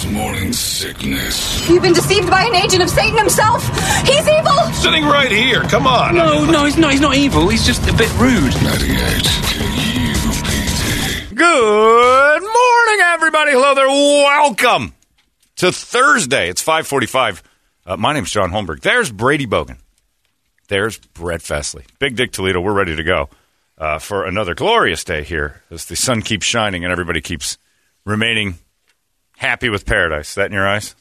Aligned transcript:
Holmberg's 0.00 0.06
morning 0.12 0.52
sickness. 0.52 1.68
You've 1.68 1.82
been 1.82 1.92
deceived 1.92 2.30
by 2.30 2.44
an 2.44 2.54
agent 2.54 2.82
of 2.82 2.90
Satan 2.90 3.18
himself. 3.18 3.64
He's 4.06 4.26
evil. 4.28 4.56
Sitting 4.72 5.04
right 5.04 5.30
here. 5.30 5.62
Come 5.62 5.86
on. 5.86 6.14
No, 6.14 6.44
no, 6.44 6.64
he's 6.64 6.76
not. 6.76 6.92
He's 6.92 7.00
not 7.00 7.16
evil. 7.16 7.48
He's 7.48 7.64
just 7.66 7.82
a 7.88 7.92
bit 7.92 8.12
rude. 8.18 8.52
98 8.62 8.96
KUPD. 10.06 11.34
Good 11.34 12.42
morning, 12.42 13.00
everybody. 13.04 13.52
Hello 13.52 13.74
there. 13.74 13.88
Welcome 13.88 14.94
to 15.56 15.72
Thursday. 15.72 16.48
It's 16.48 16.62
545. 16.62 17.42
Uh, 17.86 17.96
my 17.96 18.12
name's 18.12 18.30
John 18.30 18.50
Holmberg. 18.50 18.80
There's 18.80 19.10
Brady 19.10 19.46
Bogan. 19.46 19.78
There's 20.68 20.98
Brett 20.98 21.42
Festley. 21.42 21.84
Big 21.98 22.16
Dick 22.16 22.32
Toledo. 22.32 22.60
We're 22.60 22.72
ready 22.72 22.96
to 22.96 23.02
go 23.02 23.28
uh, 23.76 23.98
for 23.98 24.24
another 24.24 24.54
glorious 24.54 25.02
day 25.04 25.24
here 25.24 25.62
as 25.70 25.86
the 25.86 25.96
sun 25.96 26.22
keeps 26.22 26.46
shining 26.46 26.84
and 26.84 26.92
everybody 26.92 27.20
keeps 27.20 27.58
remaining 28.04 28.54
happy 29.40 29.68
with 29.70 29.86
paradise. 29.86 30.28
Is 30.30 30.34
that 30.36 30.46
in 30.46 30.52
your 30.52 30.68
eyes? 30.68 30.94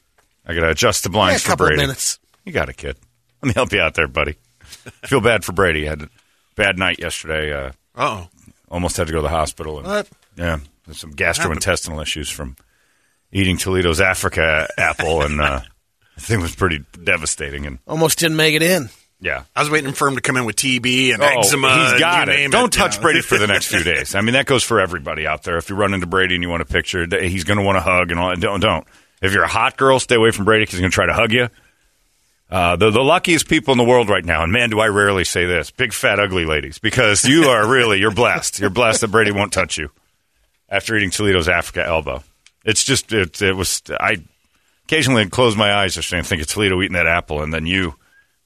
I 0.46 0.54
got 0.54 0.62
to 0.62 0.70
adjust 0.70 1.04
the 1.04 1.10
Yeah, 1.10 1.14
blinds 1.14 1.46
a 1.46 1.50
for 1.50 1.56
Brady. 1.58 1.78
minutes. 1.78 2.18
You 2.46 2.52
got 2.54 2.70
it, 2.70 2.78
kid. 2.78 2.98
Let 3.42 3.48
me 3.48 3.54
help 3.54 3.72
you 3.72 3.82
out 3.82 3.94
there, 3.94 4.08
buddy. 4.08 4.36
Feel 5.06 5.22
bad 5.22 5.44
for 5.46 5.52
Brady. 5.52 5.86
Had 5.86 6.02
a 6.04 6.10
bad 6.56 6.78
night 6.80 7.00
yesterday. 7.00 7.54
Uh, 7.54 7.72
Oh, 7.96 8.30
almost 8.70 8.96
had 8.98 9.08
to 9.08 9.14
go 9.14 9.20
to 9.20 9.24
the 9.24 9.30
hospital. 9.30 9.78
And, 9.80 9.88
What? 9.88 10.10
Yeah, 10.38 10.60
some 10.94 11.14
gastrointestinal 11.14 12.02
issues 12.02 12.30
from 12.30 12.56
eating 13.32 13.58
Toledo's 13.58 14.00
Africa 14.00 14.70
apple, 14.78 15.22
and 15.22 15.42
uh, 15.42 15.60
the 16.16 16.22
thing 16.22 16.40
was 16.40 16.56
pretty 16.56 16.86
devastating. 17.04 17.66
And 17.66 17.80
almost 17.88 18.20
didn't 18.20 18.38
make 18.38 18.56
it 18.56 18.62
in. 18.64 18.90
Yeah, 19.22 19.44
I 19.56 19.60
was 19.62 19.70
waiting 19.70 19.92
for 19.94 20.08
him 20.08 20.16
to 20.16 20.22
come 20.22 20.38
in 20.38 20.46
with 20.46 20.56
TB 20.56 21.14
and 21.14 21.22
Oh, 21.22 21.26
eczema. 21.40 21.92
he's 21.92 22.00
got 22.00 22.30
it. 22.30 22.34
name 22.38 22.50
Don't 22.52 22.74
it, 22.74 22.78
touch 22.78 22.96
you 22.96 23.00
know. 23.00 23.04
Brady 23.04 23.22
for 23.22 23.38
the 23.38 23.48
next 23.48 23.68
few 23.68 23.84
days. 23.84 24.16
I 24.16 24.22
mean, 24.22 24.34
that 24.34 24.46
goes 24.46 24.64
for 24.64 24.80
everybody 24.80 25.28
out 25.28 25.44
there. 25.44 25.58
If 25.58 25.70
you 25.70 25.76
run 25.76 25.94
into 25.94 26.06
Brady 26.08 26.36
and 26.36 26.44
you 26.44 26.50
want 26.50 26.62
a 26.62 26.66
picture, 26.66 27.06
he's 27.22 27.44
going 27.44 27.58
to 27.60 27.64
want 27.66 27.76
to 27.78 27.82
hug 27.82 28.12
and 28.12 28.20
all. 28.20 28.34
Don't 28.36 28.60
don't. 28.60 28.88
If 29.22 29.34
you're 29.34 29.44
a 29.44 29.48
hot 29.50 29.76
girl, 29.78 30.00
stay 30.00 30.16
away 30.16 30.32
from 30.32 30.46
Brady 30.46 30.64
because 30.64 30.76
he's 30.76 30.82
going 30.82 30.92
to 30.92 30.96
try 30.96 31.06
to 31.08 31.14
hug 31.14 31.34
you. 31.34 31.50
Uh, 32.50 32.76
the, 32.78 32.90
the 32.90 33.02
luckiest 33.02 33.48
people 33.48 33.74
in 33.74 33.78
the 33.78 33.84
world 33.84 34.10
right 34.10 34.26
now, 34.26 34.42
and 34.44 34.52
man, 34.52 34.70
do 34.72 34.80
I 34.80 34.88
rarely 34.88 35.24
say 35.24 35.46
this: 35.46 35.70
big, 35.70 35.94
fat, 35.94 36.20
ugly 36.20 36.46
ladies, 36.46 36.80
because 36.80 37.24
you 37.26 37.44
are 37.44 37.70
really 37.70 38.00
you're 38.00 38.10
blessed. 38.12 38.60
You're 38.60 38.72
blessed 38.72 39.02
that 39.02 39.10
Brady 39.10 39.32
won't 39.32 39.54
touch 39.54 39.78
you 39.78 39.92
after 40.68 40.96
eating 40.96 41.12
Toledo's 41.12 41.48
Africa 41.48 41.86
elbow. 41.86 42.24
It's 42.66 42.84
just 42.84 43.14
it, 43.14 43.40
it 43.42 43.54
was 43.54 43.84
I 44.00 44.18
occasionally 44.86 45.28
close 45.30 45.56
my 45.56 45.74
eyes 45.76 45.96
yesterday 45.96 46.20
and 46.20 46.28
think 46.28 46.42
of 46.42 46.48
Toledo 46.48 46.82
eating 46.82 46.94
that 46.96 47.06
apple, 47.06 47.44
and 47.44 47.54
then 47.54 47.68
you 47.68 47.94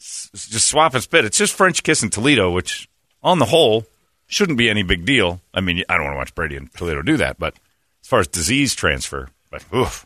just 0.03 0.67
swap 0.67 0.93
and 0.93 1.03
spit. 1.03 1.25
It's 1.25 1.37
just 1.37 1.53
French 1.53 1.83
kissing 1.83 2.09
Toledo, 2.09 2.51
which 2.51 2.89
on 3.23 3.39
the 3.39 3.45
whole 3.45 3.85
shouldn't 4.27 4.57
be 4.57 4.69
any 4.69 4.83
big 4.83 5.05
deal. 5.05 5.39
I 5.53 5.61
mean, 5.61 5.83
I 5.87 5.95
don't 5.95 6.03
want 6.05 6.15
to 6.15 6.17
watch 6.17 6.35
Brady 6.35 6.57
and 6.57 6.73
Toledo 6.73 7.01
do 7.01 7.17
that, 7.17 7.39
but 7.39 7.53
as 8.01 8.07
far 8.07 8.19
as 8.19 8.27
disease 8.27 8.75
transfer, 8.75 9.29
like, 9.51 9.73
oof, 9.73 10.05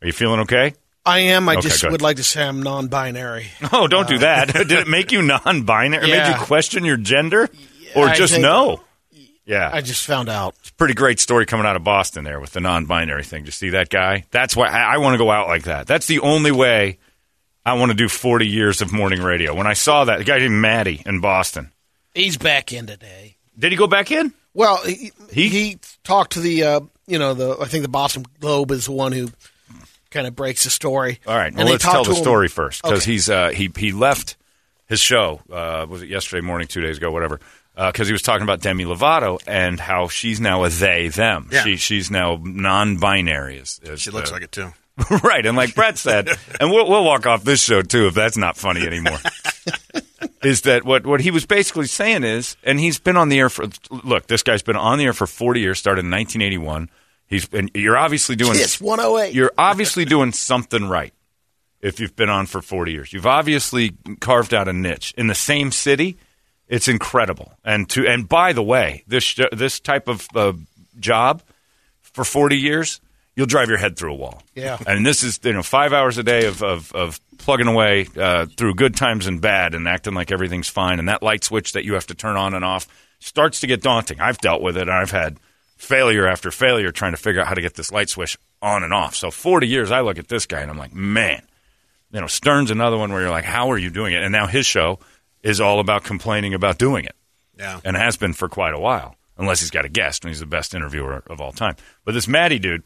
are 0.00 0.06
you 0.06 0.12
feeling 0.12 0.40
okay? 0.40 0.74
I 1.04 1.18
am. 1.20 1.48
I 1.48 1.54
Okay, 1.54 1.62
just 1.68 1.88
would 1.88 2.02
like 2.02 2.16
to 2.16 2.24
say 2.24 2.42
I'm 2.42 2.62
non-binary. 2.62 3.46
Oh, 3.72 3.88
don't 3.88 4.08
do 4.08 4.16
uh, 4.16 4.20
that. 4.20 4.48
Did 4.52 4.72
it 4.72 4.88
make 4.88 5.12
you 5.12 5.22
non-binary? 5.22 6.10
It 6.10 6.16
Made 6.16 6.28
you 6.28 6.44
question 6.44 6.84
your 6.84 6.96
gender, 6.96 7.48
or 7.94 8.08
I 8.08 8.14
just 8.14 8.38
no? 8.38 8.82
Yeah, 9.44 9.68
I 9.72 9.80
just 9.80 10.06
found 10.06 10.28
out. 10.28 10.54
It's 10.60 10.70
a 10.70 10.74
pretty 10.74 10.94
great 10.94 11.18
story 11.18 11.46
coming 11.46 11.66
out 11.66 11.74
of 11.74 11.82
Boston 11.82 12.22
there 12.22 12.38
with 12.38 12.52
the 12.52 12.60
non-binary 12.60 13.24
thing. 13.24 13.44
You 13.44 13.50
see 13.50 13.70
that 13.70 13.88
guy? 13.88 14.24
That's 14.30 14.56
why 14.56 14.68
I, 14.68 14.94
I 14.94 14.98
want 14.98 15.14
to 15.14 15.18
go 15.18 15.30
out 15.32 15.48
like 15.48 15.64
that. 15.64 15.88
That's 15.88 16.06
the 16.06 16.20
only 16.20 16.52
way 16.52 16.98
I 17.64 17.74
want 17.74 17.90
to 17.92 17.96
do 17.96 18.08
40 18.08 18.46
years 18.46 18.80
of 18.82 18.92
morning 18.92 19.22
radio. 19.22 19.54
When 19.54 19.66
I 19.66 19.74
saw 19.74 20.04
that, 20.06 20.18
the 20.18 20.24
guy 20.24 20.38
named 20.38 20.54
Matty 20.60 21.02
in 21.06 21.20
Boston. 21.20 21.70
He's 22.14 22.36
back 22.36 22.72
in 22.72 22.86
today. 22.86 23.36
Did 23.58 23.72
he 23.72 23.78
go 23.78 23.86
back 23.86 24.10
in? 24.10 24.32
Well, 24.54 24.78
he, 24.84 25.12
He- 25.30 25.48
he 25.48 25.78
talked 26.04 26.32
to 26.32 26.40
the 26.40 26.64
uh, 26.64 26.80
you 27.06 27.18
know 27.18 27.34
the 27.34 27.56
I 27.60 27.66
think 27.66 27.82
the 27.82 27.88
Boston 27.88 28.24
Globe 28.40 28.70
is 28.70 28.86
the 28.86 28.92
one 28.92 29.12
who 29.12 29.30
kind 30.10 30.26
of 30.26 30.34
breaks 30.36 30.64
the 30.64 30.70
story. 30.70 31.20
All 31.26 31.34
right. 31.36 31.46
And 31.46 31.56
Well, 31.56 31.66
they 31.66 31.72
let's 31.72 31.84
tell 31.84 32.04
to 32.04 32.10
the 32.10 32.16
him- 32.16 32.22
story 32.22 32.48
first 32.48 32.82
because 32.82 33.02
Okay. 33.02 33.12
he's 33.12 33.30
uh, 33.30 33.48
he 33.50 33.70
he 33.76 33.92
left 33.92 34.36
his 34.86 35.00
show. 35.00 35.40
Uh, 35.50 35.86
was 35.88 36.02
it 36.02 36.08
yesterday 36.08 36.44
morning, 36.44 36.68
two 36.68 36.80
days 36.82 36.96
ago, 36.98 37.10
whatever? 37.10 37.40
Because 37.74 38.06
he 38.08 38.12
was 38.12 38.20
talking 38.20 38.42
about 38.42 38.60
Demi 38.60 38.84
Lovato 38.84 39.40
and 39.46 39.80
how 39.80 40.08
she's 40.08 40.38
now 40.38 40.64
a 40.64 40.68
they 40.68 41.08
them. 41.08 41.48
Yeah. 41.50 41.62
She 41.62 41.76
she's 41.76 42.10
now 42.10 42.38
non-binary. 42.42 43.56
Is, 43.56 43.80
is 43.82 44.02
She 44.02 44.10
looks 44.10 44.28
the- 44.28 44.34
like 44.34 44.42
it 44.42 44.52
too. 44.52 44.72
right. 45.22 45.44
And 45.44 45.56
like 45.56 45.74
Brett 45.74 45.98
said, 45.98 46.28
and 46.60 46.70
we'll, 46.70 46.88
we'll 46.88 47.04
walk 47.04 47.26
off 47.26 47.44
this 47.44 47.62
show 47.62 47.82
too 47.82 48.06
if 48.06 48.14
that's 48.14 48.36
not 48.36 48.56
funny 48.56 48.86
anymore. 48.86 49.18
is 50.42 50.62
that 50.62 50.84
what, 50.84 51.06
what 51.06 51.20
he 51.20 51.30
was 51.30 51.46
basically 51.46 51.86
saying 51.86 52.24
is, 52.24 52.56
and 52.62 52.78
he's 52.78 52.98
been 52.98 53.16
on 53.16 53.28
the 53.28 53.38
air 53.38 53.48
for, 53.48 53.66
look, 53.90 54.26
this 54.26 54.42
guy's 54.42 54.62
been 54.62 54.76
on 54.76 54.98
the 54.98 55.04
air 55.04 55.12
for 55.12 55.26
40 55.26 55.60
years, 55.60 55.78
started 55.78 56.00
in 56.04 56.10
1981. 56.10 56.90
He's, 57.26 57.48
and 57.52 57.70
you're 57.74 57.96
obviously 57.96 58.36
doing, 58.36 58.58
Yes, 58.58 58.80
108. 58.80 59.34
you're 59.34 59.52
obviously 59.56 60.04
doing 60.04 60.32
something 60.32 60.88
right 60.88 61.14
if 61.80 61.98
you've 61.98 62.14
been 62.14 62.28
on 62.28 62.46
for 62.46 62.60
40 62.60 62.92
years. 62.92 63.12
You've 63.12 63.26
obviously 63.26 63.96
carved 64.20 64.52
out 64.52 64.68
a 64.68 64.72
niche 64.72 65.14
in 65.16 65.28
the 65.28 65.34
same 65.34 65.72
city. 65.72 66.18
It's 66.68 66.88
incredible. 66.88 67.52
And 67.64 67.88
to, 67.90 68.06
and 68.06 68.28
by 68.28 68.52
the 68.52 68.62
way, 68.62 69.04
this, 69.06 69.38
this 69.52 69.80
type 69.80 70.08
of 70.08 70.28
uh, 70.34 70.52
job 71.00 71.42
for 72.00 72.24
40 72.24 72.56
years, 72.58 73.00
you'll 73.36 73.46
drive 73.46 73.68
your 73.68 73.78
head 73.78 73.96
through 73.96 74.12
a 74.12 74.16
wall. 74.16 74.42
Yeah. 74.54 74.78
And 74.86 75.04
this 75.06 75.22
is 75.22 75.40
you 75.42 75.52
know 75.52 75.62
five 75.62 75.92
hours 75.92 76.18
a 76.18 76.22
day 76.22 76.46
of 76.46 76.62
of, 76.62 76.92
of 76.92 77.20
plugging 77.38 77.66
away 77.68 78.06
uh, 78.16 78.46
through 78.56 78.74
good 78.74 78.94
times 78.96 79.26
and 79.26 79.40
bad, 79.40 79.74
and 79.74 79.86
acting 79.88 80.14
like 80.14 80.30
everything's 80.32 80.68
fine. 80.68 80.98
And 80.98 81.08
that 81.08 81.22
light 81.22 81.44
switch 81.44 81.72
that 81.72 81.84
you 81.84 81.94
have 81.94 82.06
to 82.08 82.14
turn 82.14 82.36
on 82.36 82.54
and 82.54 82.64
off 82.64 82.86
starts 83.20 83.60
to 83.60 83.66
get 83.66 83.82
daunting. 83.82 84.20
I've 84.20 84.38
dealt 84.38 84.62
with 84.62 84.76
it, 84.76 84.82
and 84.82 84.90
I've 84.92 85.10
had 85.10 85.38
failure 85.76 86.26
after 86.28 86.50
failure 86.50 86.92
trying 86.92 87.12
to 87.12 87.16
figure 87.18 87.40
out 87.40 87.48
how 87.48 87.54
to 87.54 87.60
get 87.60 87.74
this 87.74 87.90
light 87.90 88.08
switch 88.08 88.38
on 88.60 88.84
and 88.84 88.94
off. 88.94 89.14
So 89.16 89.30
forty 89.30 89.66
years, 89.66 89.90
I 89.90 90.00
look 90.02 90.18
at 90.18 90.28
this 90.28 90.46
guy 90.46 90.60
and 90.60 90.70
I'm 90.70 90.78
like, 90.78 90.94
man, 90.94 91.42
you 92.12 92.20
know, 92.20 92.26
Stern's 92.28 92.70
another 92.70 92.96
one 92.96 93.12
where 93.12 93.22
you're 93.22 93.30
like, 93.30 93.44
how 93.44 93.70
are 93.72 93.78
you 93.78 93.90
doing 93.90 94.12
it? 94.14 94.22
And 94.22 94.30
now 94.30 94.46
his 94.46 94.64
show 94.66 95.00
is 95.42 95.60
all 95.60 95.80
about 95.80 96.04
complaining 96.04 96.54
about 96.54 96.78
doing 96.78 97.04
it 97.04 97.16
Yeah. 97.58 97.80
and 97.84 97.96
has 97.96 98.16
been 98.16 98.32
for 98.32 98.48
quite 98.48 98.74
a 98.74 98.78
while, 98.78 99.16
unless 99.36 99.58
he's 99.58 99.72
got 99.72 99.84
a 99.84 99.88
guest 99.88 100.22
and 100.22 100.30
he's 100.30 100.38
the 100.38 100.46
best 100.46 100.72
interviewer 100.72 101.24
of 101.26 101.40
all 101.40 101.50
time. 101.50 101.74
But 102.04 102.12
this 102.14 102.28
Matty 102.28 102.60
dude 102.60 102.84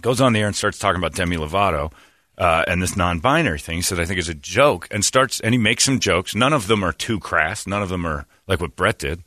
goes 0.00 0.20
on 0.20 0.32
the 0.32 0.40
air 0.40 0.46
and 0.46 0.56
starts 0.56 0.78
talking 0.78 0.98
about 0.98 1.14
Demi 1.14 1.36
Lovato 1.36 1.92
uh, 2.38 2.64
and 2.66 2.82
this 2.82 2.96
non-binary 2.96 3.58
thing. 3.58 3.76
He 3.76 3.82
said, 3.82 4.00
"I 4.00 4.04
think 4.04 4.18
it's 4.18 4.28
a 4.28 4.34
joke," 4.34 4.88
and 4.90 5.04
starts 5.04 5.40
and 5.40 5.54
he 5.54 5.58
makes 5.58 5.84
some 5.84 6.00
jokes. 6.00 6.34
None 6.34 6.52
of 6.52 6.66
them 6.66 6.82
are 6.82 6.92
too 6.92 7.20
crass. 7.20 7.66
None 7.66 7.82
of 7.82 7.88
them 7.88 8.06
are 8.06 8.26
like 8.46 8.60
what 8.60 8.74
Brett 8.74 8.98
did, 8.98 9.22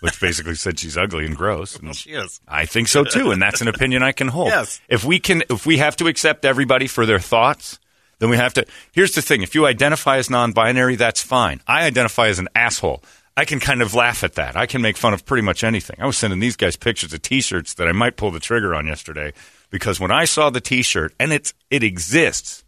which 0.00 0.20
basically 0.20 0.54
said 0.56 0.78
she's 0.78 0.96
ugly 0.96 1.26
and 1.26 1.36
gross. 1.36 1.76
And 1.76 1.94
She 1.94 2.10
is. 2.10 2.40
I 2.48 2.66
think 2.66 2.88
so 2.88 3.04
too, 3.04 3.30
and 3.30 3.40
that's 3.40 3.60
an 3.60 3.68
opinion 3.68 4.02
I 4.02 4.12
can 4.12 4.28
hold. 4.28 4.48
Yes. 4.48 4.80
If 4.88 5.04
we 5.04 5.18
can, 5.18 5.42
if 5.50 5.66
we 5.66 5.78
have 5.78 5.96
to 5.96 6.06
accept 6.06 6.44
everybody 6.44 6.86
for 6.86 7.04
their 7.04 7.20
thoughts, 7.20 7.78
then 8.18 8.30
we 8.30 8.36
have 8.36 8.54
to. 8.54 8.66
Here's 8.92 9.14
the 9.14 9.22
thing: 9.22 9.42
if 9.42 9.54
you 9.54 9.66
identify 9.66 10.16
as 10.16 10.30
non-binary, 10.30 10.96
that's 10.96 11.22
fine. 11.22 11.60
I 11.66 11.84
identify 11.84 12.28
as 12.28 12.38
an 12.38 12.48
asshole. 12.54 13.02
I 13.38 13.44
can 13.44 13.60
kind 13.60 13.82
of 13.82 13.92
laugh 13.92 14.24
at 14.24 14.36
that. 14.36 14.56
I 14.56 14.64
can 14.64 14.80
make 14.80 14.96
fun 14.96 15.12
of 15.12 15.26
pretty 15.26 15.42
much 15.42 15.62
anything. 15.62 15.96
I 16.00 16.06
was 16.06 16.16
sending 16.16 16.40
these 16.40 16.56
guys 16.56 16.74
pictures 16.74 17.12
of 17.12 17.20
T-shirts 17.20 17.74
that 17.74 17.86
I 17.86 17.92
might 17.92 18.16
pull 18.16 18.30
the 18.30 18.40
trigger 18.40 18.74
on 18.74 18.86
yesterday 18.86 19.34
because 19.76 20.00
when 20.00 20.10
I 20.10 20.24
saw 20.24 20.48
the 20.48 20.60
T-shirt 20.60 21.12
and 21.20 21.32
it's 21.32 21.52
it 21.70 21.82
exists 21.82 22.64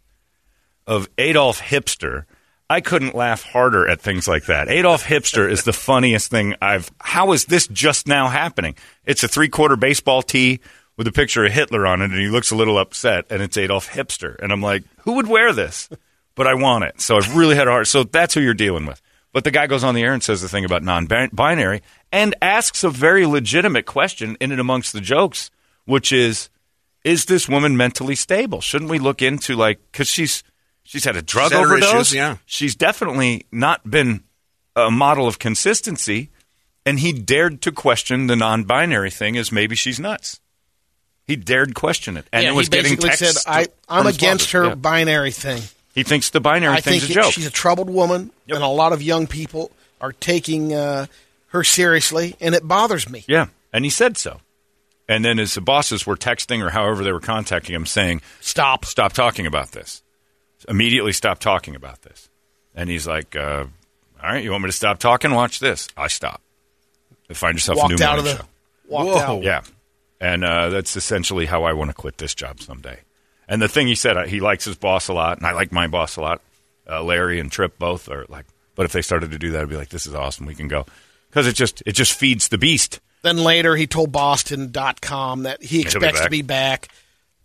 of 0.89 1.07
Adolf 1.17 1.61
Hipster. 1.61 2.25
I 2.71 2.81
couldn't 2.81 3.15
laugh 3.15 3.43
harder 3.43 3.87
at 3.87 4.01
things 4.01 4.27
like 4.27 4.45
that. 4.45 4.69
Adolf 4.69 5.03
Hipster 5.03 5.49
is 5.49 5.63
the 5.63 5.73
funniest 5.73 6.29
thing 6.29 6.55
I've. 6.61 6.91
How 6.99 7.31
is 7.31 7.45
this 7.45 7.67
just 7.67 8.07
now 8.07 8.27
happening? 8.27 8.75
It's 9.05 9.23
a 9.23 9.27
three 9.27 9.49
quarter 9.49 9.75
baseball 9.75 10.21
tee 10.21 10.59
with 10.97 11.07
a 11.07 11.11
picture 11.11 11.45
of 11.45 11.51
Hitler 11.51 11.87
on 11.87 12.01
it, 12.01 12.11
and 12.11 12.19
he 12.19 12.27
looks 12.27 12.51
a 12.51 12.55
little 12.55 12.77
upset, 12.77 13.25
and 13.29 13.41
it's 13.41 13.57
Adolf 13.57 13.89
Hipster, 13.89 14.37
and 14.39 14.51
I'm 14.51 14.61
like, 14.61 14.83
who 14.99 15.13
would 15.13 15.27
wear 15.27 15.53
this? 15.53 15.89
But 16.35 16.45
I 16.45 16.55
want 16.55 16.83
it, 16.83 17.01
so 17.01 17.17
I've 17.17 17.35
really 17.35 17.55
had 17.55 17.67
a 17.67 17.71
hard. 17.71 17.87
So 17.87 18.03
that's 18.03 18.33
who 18.33 18.41
you're 18.41 18.53
dealing 18.53 18.85
with. 18.85 19.01
But 19.31 19.43
the 19.43 19.51
guy 19.51 19.67
goes 19.67 19.83
on 19.83 19.95
the 19.95 20.03
air 20.03 20.13
and 20.13 20.23
says 20.23 20.41
the 20.41 20.49
thing 20.49 20.65
about 20.65 20.83
non-binary 20.83 21.81
and 22.11 22.35
asks 22.41 22.83
a 22.83 22.89
very 22.89 23.25
legitimate 23.25 23.85
question 23.85 24.37
in 24.39 24.51
and 24.51 24.61
amongst 24.61 24.93
the 24.93 25.01
jokes, 25.01 25.51
which 25.85 26.11
is, 26.11 26.49
is 27.03 27.25
this 27.25 27.47
woman 27.47 27.77
mentally 27.77 28.15
stable? 28.15 28.61
Shouldn't 28.61 28.89
we 28.91 28.99
look 28.99 29.21
into 29.21 29.55
like 29.55 29.79
because 29.91 30.07
she's 30.07 30.43
she's 30.83 31.05
had 31.05 31.15
a 31.15 31.21
drug 31.21 31.49
She's 31.51 31.57
had 31.57 31.65
overdose? 31.65 31.93
issues, 31.93 32.13
yeah. 32.15 32.37
She's 32.45 32.75
definitely 32.75 33.45
not 33.51 33.89
been 33.89 34.23
a 34.75 34.91
model 34.91 35.27
of 35.27 35.39
consistency, 35.39 36.29
and 36.85 36.99
he 36.99 37.11
dared 37.13 37.61
to 37.63 37.71
question 37.71 38.27
the 38.27 38.35
non-binary 38.35 39.09
thing 39.11 39.37
as 39.37 39.51
maybe 39.51 39.75
she's 39.75 39.99
nuts. 39.99 40.39
He 41.25 41.35
dared 41.35 41.75
question 41.75 42.17
it, 42.17 42.25
and 42.33 42.43
yeah, 42.43 42.49
it 42.49 42.55
was 42.55 42.67
he 42.67 42.71
getting 42.71 42.93
basically 42.95 43.09
texts 43.09 43.43
said, 43.43 43.51
I, 43.51 43.67
I'm 43.87 44.07
against 44.07 44.51
her 44.51 44.65
Yeah. 44.69 44.75
binary 44.75 45.31
thing. 45.31 45.61
He 45.93 46.03
thinks 46.03 46.29
the 46.31 46.39
binary 46.39 46.77
I 46.77 46.81
thing's 46.81 47.05
think 47.05 47.17
a 47.17 47.21
joke. 47.21 47.33
she's 47.33 47.45
a 47.45 47.51
troubled 47.51 47.89
woman, 47.89 48.31
Yep. 48.47 48.55
and 48.55 48.63
a 48.63 48.67
lot 48.67 48.93
of 48.93 49.01
young 49.03 49.27
people 49.27 49.71
are 50.01 50.11
taking 50.13 50.73
uh, 50.73 51.05
her 51.47 51.63
seriously, 51.63 52.35
and 52.41 52.55
it 52.55 52.67
bothers 52.67 53.07
me. 53.09 53.25
Yeah, 53.27 53.47
and 53.71 53.85
he 53.85 53.91
said 53.91 54.17
so. 54.17 54.39
And 55.09 55.25
then 55.25 55.39
his 55.39 55.57
bosses 55.57 56.05
were 56.05 56.15
texting 56.15 56.63
or 56.63 56.69
however 56.69 57.03
they 57.03 57.11
were 57.11 57.19
contacting 57.19 57.73
him 57.73 57.87
saying, 57.87 58.21
Stop. 58.41 58.85
stop 58.85 59.11
talking 59.11 59.47
about 59.47 59.71
this. 59.71 60.03
Immediately 60.67 61.13
stop 61.13 61.39
talking 61.39 61.75
about 61.75 62.03
this. 62.03 62.29
And 62.75 62.89
he's 62.91 63.07
like, 63.07 63.35
uh, 63.35 63.65
all 64.23 64.29
right, 64.31 64.43
you 64.43 64.51
want 64.51 64.63
me 64.63 64.69
to 64.69 64.75
stop 64.75 64.99
talking? 64.99 65.31
Watch 65.31 65.59
this. 65.59 65.87
I 65.97 66.07
stop. 66.09 66.41
Find 67.33 67.55
yourself 67.55 67.77
a 67.77 67.81
Walked 67.81 67.99
new 67.99 68.05
out 68.05 68.19
of 68.19 68.25
the. 68.25 68.35
show. 68.37 68.45
Walked 68.87 69.09
Whoa. 69.09 69.17
out. 69.37 69.43
Yeah. 69.43 69.61
And 70.21 70.43
uh, 70.45 70.69
that's 70.69 70.95
essentially 70.95 71.47
how 71.47 71.63
I 71.63 71.73
want 71.73 71.89
to 71.89 71.95
quit 71.95 72.17
this 72.19 72.35
job 72.35 72.59
someday. 72.61 72.99
And 73.47 73.61
the 73.61 73.67
thing 73.67 73.87
he 73.87 73.95
said, 73.95 74.15
uh, 74.15 74.25
he 74.27 74.39
likes 74.41 74.65
his 74.65 74.75
boss 74.75 75.07
a 75.07 75.13
lot, 75.13 75.37
and 75.37 75.47
I 75.47 75.53
like 75.53 75.71
my 75.71 75.87
boss 75.87 76.17
a 76.17 76.21
lot. 76.21 76.41
Uh, 76.87 77.01
Larry 77.03 77.39
and 77.39 77.51
Trip 77.51 77.79
both 77.79 78.09
are 78.09 78.25
like, 78.29 78.45
but 78.75 78.85
if 78.85 78.91
they 78.91 79.01
started 79.01 79.31
to 79.31 79.39
do 79.39 79.51
that, 79.51 79.61
I'd 79.61 79.69
be 79.69 79.75
like, 79.75 79.89
this 79.89 80.05
is 80.05 80.13
awesome. 80.13 80.45
We 80.45 80.55
can 80.55 80.67
go. 80.67 80.85
Because 81.29 81.47
it 81.47 81.55
just, 81.55 81.81
it 81.85 81.93
just 81.93 82.13
feeds 82.13 82.49
the 82.49 82.57
beast. 82.59 82.99
Then 83.21 83.37
later, 83.37 83.75
he 83.75 83.87
told 83.87 84.11
Boston.com 84.11 85.43
that 85.43 85.61
he 85.61 85.79
be 85.79 85.81
expects 85.83 86.21
to 86.21 86.29
be 86.29 86.41
back, 86.41 86.87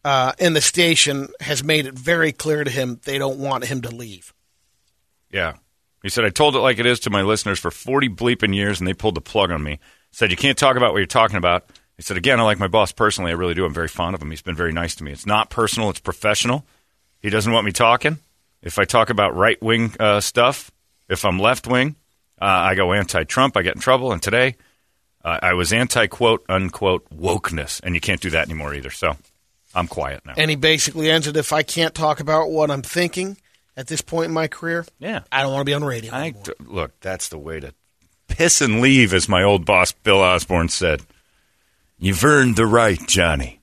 uh, 0.04 0.32
and 0.38 0.54
the 0.54 0.60
station 0.60 1.28
has 1.40 1.64
made 1.64 1.86
it 1.86 1.94
very 1.94 2.32
clear 2.32 2.62
to 2.62 2.70
him 2.70 3.00
they 3.04 3.18
don't 3.18 3.38
want 3.38 3.64
him 3.64 3.82
to 3.82 3.90
leave. 3.90 4.32
Yeah. 5.30 5.54
He 6.02 6.10
said, 6.10 6.24
I 6.24 6.28
told 6.28 6.54
it 6.54 6.60
like 6.60 6.78
it 6.78 6.86
is 6.86 7.00
to 7.00 7.10
my 7.10 7.22
listeners 7.22 7.58
for 7.58 7.70
40 7.70 8.10
bleeping 8.10 8.54
years, 8.54 8.78
and 8.78 8.86
they 8.86 8.92
pulled 8.92 9.14
the 9.14 9.20
plug 9.20 9.50
on 9.50 9.62
me. 9.62 9.80
Said, 10.10 10.30
you 10.30 10.36
can't 10.36 10.58
talk 10.58 10.76
about 10.76 10.92
what 10.92 10.98
you're 10.98 11.06
talking 11.06 11.38
about. 11.38 11.64
He 11.96 12.02
said, 12.02 12.16
again, 12.16 12.38
I 12.38 12.42
like 12.42 12.58
my 12.58 12.68
boss 12.68 12.92
personally. 12.92 13.30
I 13.30 13.34
really 13.34 13.54
do. 13.54 13.64
I'm 13.64 13.74
very 13.74 13.88
fond 13.88 14.14
of 14.14 14.22
him. 14.22 14.30
He's 14.30 14.42
been 14.42 14.54
very 14.54 14.72
nice 14.72 14.94
to 14.96 15.04
me. 15.04 15.12
It's 15.12 15.26
not 15.26 15.50
personal, 15.50 15.90
it's 15.90 16.00
professional. 16.00 16.66
He 17.20 17.30
doesn't 17.30 17.52
want 17.52 17.64
me 17.64 17.72
talking. 17.72 18.18
If 18.62 18.78
I 18.78 18.84
talk 18.84 19.10
about 19.10 19.34
right 19.34 19.60
wing 19.62 19.94
uh, 19.98 20.20
stuff, 20.20 20.70
if 21.08 21.24
I'm 21.24 21.38
left 21.38 21.66
wing, 21.66 21.96
uh, 22.40 22.44
I 22.44 22.74
go 22.74 22.92
anti 22.92 23.24
Trump. 23.24 23.56
I 23.56 23.62
get 23.62 23.74
in 23.74 23.80
trouble. 23.80 24.12
And 24.12 24.22
today, 24.22 24.56
uh, 25.24 25.38
I 25.42 25.54
was 25.54 25.72
anti 25.72 26.06
quote 26.06 26.44
unquote 26.48 27.08
wokeness. 27.10 27.80
And 27.82 27.94
you 27.94 28.00
can't 28.00 28.20
do 28.20 28.30
that 28.30 28.46
anymore 28.48 28.74
either. 28.74 28.90
So 28.90 29.16
I'm 29.74 29.88
quiet 29.88 30.24
now. 30.26 30.34
And 30.36 30.50
he 30.50 30.56
basically 30.56 31.10
ends 31.10 31.26
it 31.26 31.36
if 31.36 31.52
I 31.52 31.62
can't 31.62 31.94
talk 31.94 32.20
about 32.20 32.50
what 32.50 32.70
I'm 32.70 32.82
thinking 32.82 33.36
at 33.76 33.88
this 33.88 34.00
point 34.02 34.26
in 34.26 34.32
my 34.32 34.46
career, 34.46 34.84
Yeah. 34.98 35.22
I 35.32 35.42
don't 35.42 35.52
want 35.52 35.62
to 35.62 35.64
be 35.64 35.74
on 35.74 35.80
the 35.80 35.88
radio 35.88 36.12
I, 36.14 36.34
look, 36.60 36.92
that's 37.00 37.28
the 37.28 37.38
way 37.38 37.58
to 37.58 37.74
piss 38.28 38.60
and 38.60 38.80
leave, 38.80 39.12
as 39.12 39.28
my 39.28 39.42
old 39.42 39.64
boss 39.64 39.92
Bill 39.92 40.20
Osborne 40.20 40.68
said. 40.68 41.02
You've 41.98 42.24
earned 42.24 42.56
the 42.56 42.66
right, 42.66 43.00
Johnny. 43.08 43.60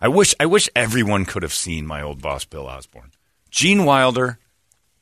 I 0.00 0.08
wish 0.08 0.34
I 0.40 0.46
wish 0.46 0.68
everyone 0.74 1.24
could 1.24 1.42
have 1.44 1.52
seen 1.52 1.86
my 1.86 2.02
old 2.02 2.20
boss 2.20 2.44
Bill 2.44 2.66
Osborne. 2.66 3.12
Gene 3.50 3.84
Wilder 3.84 4.38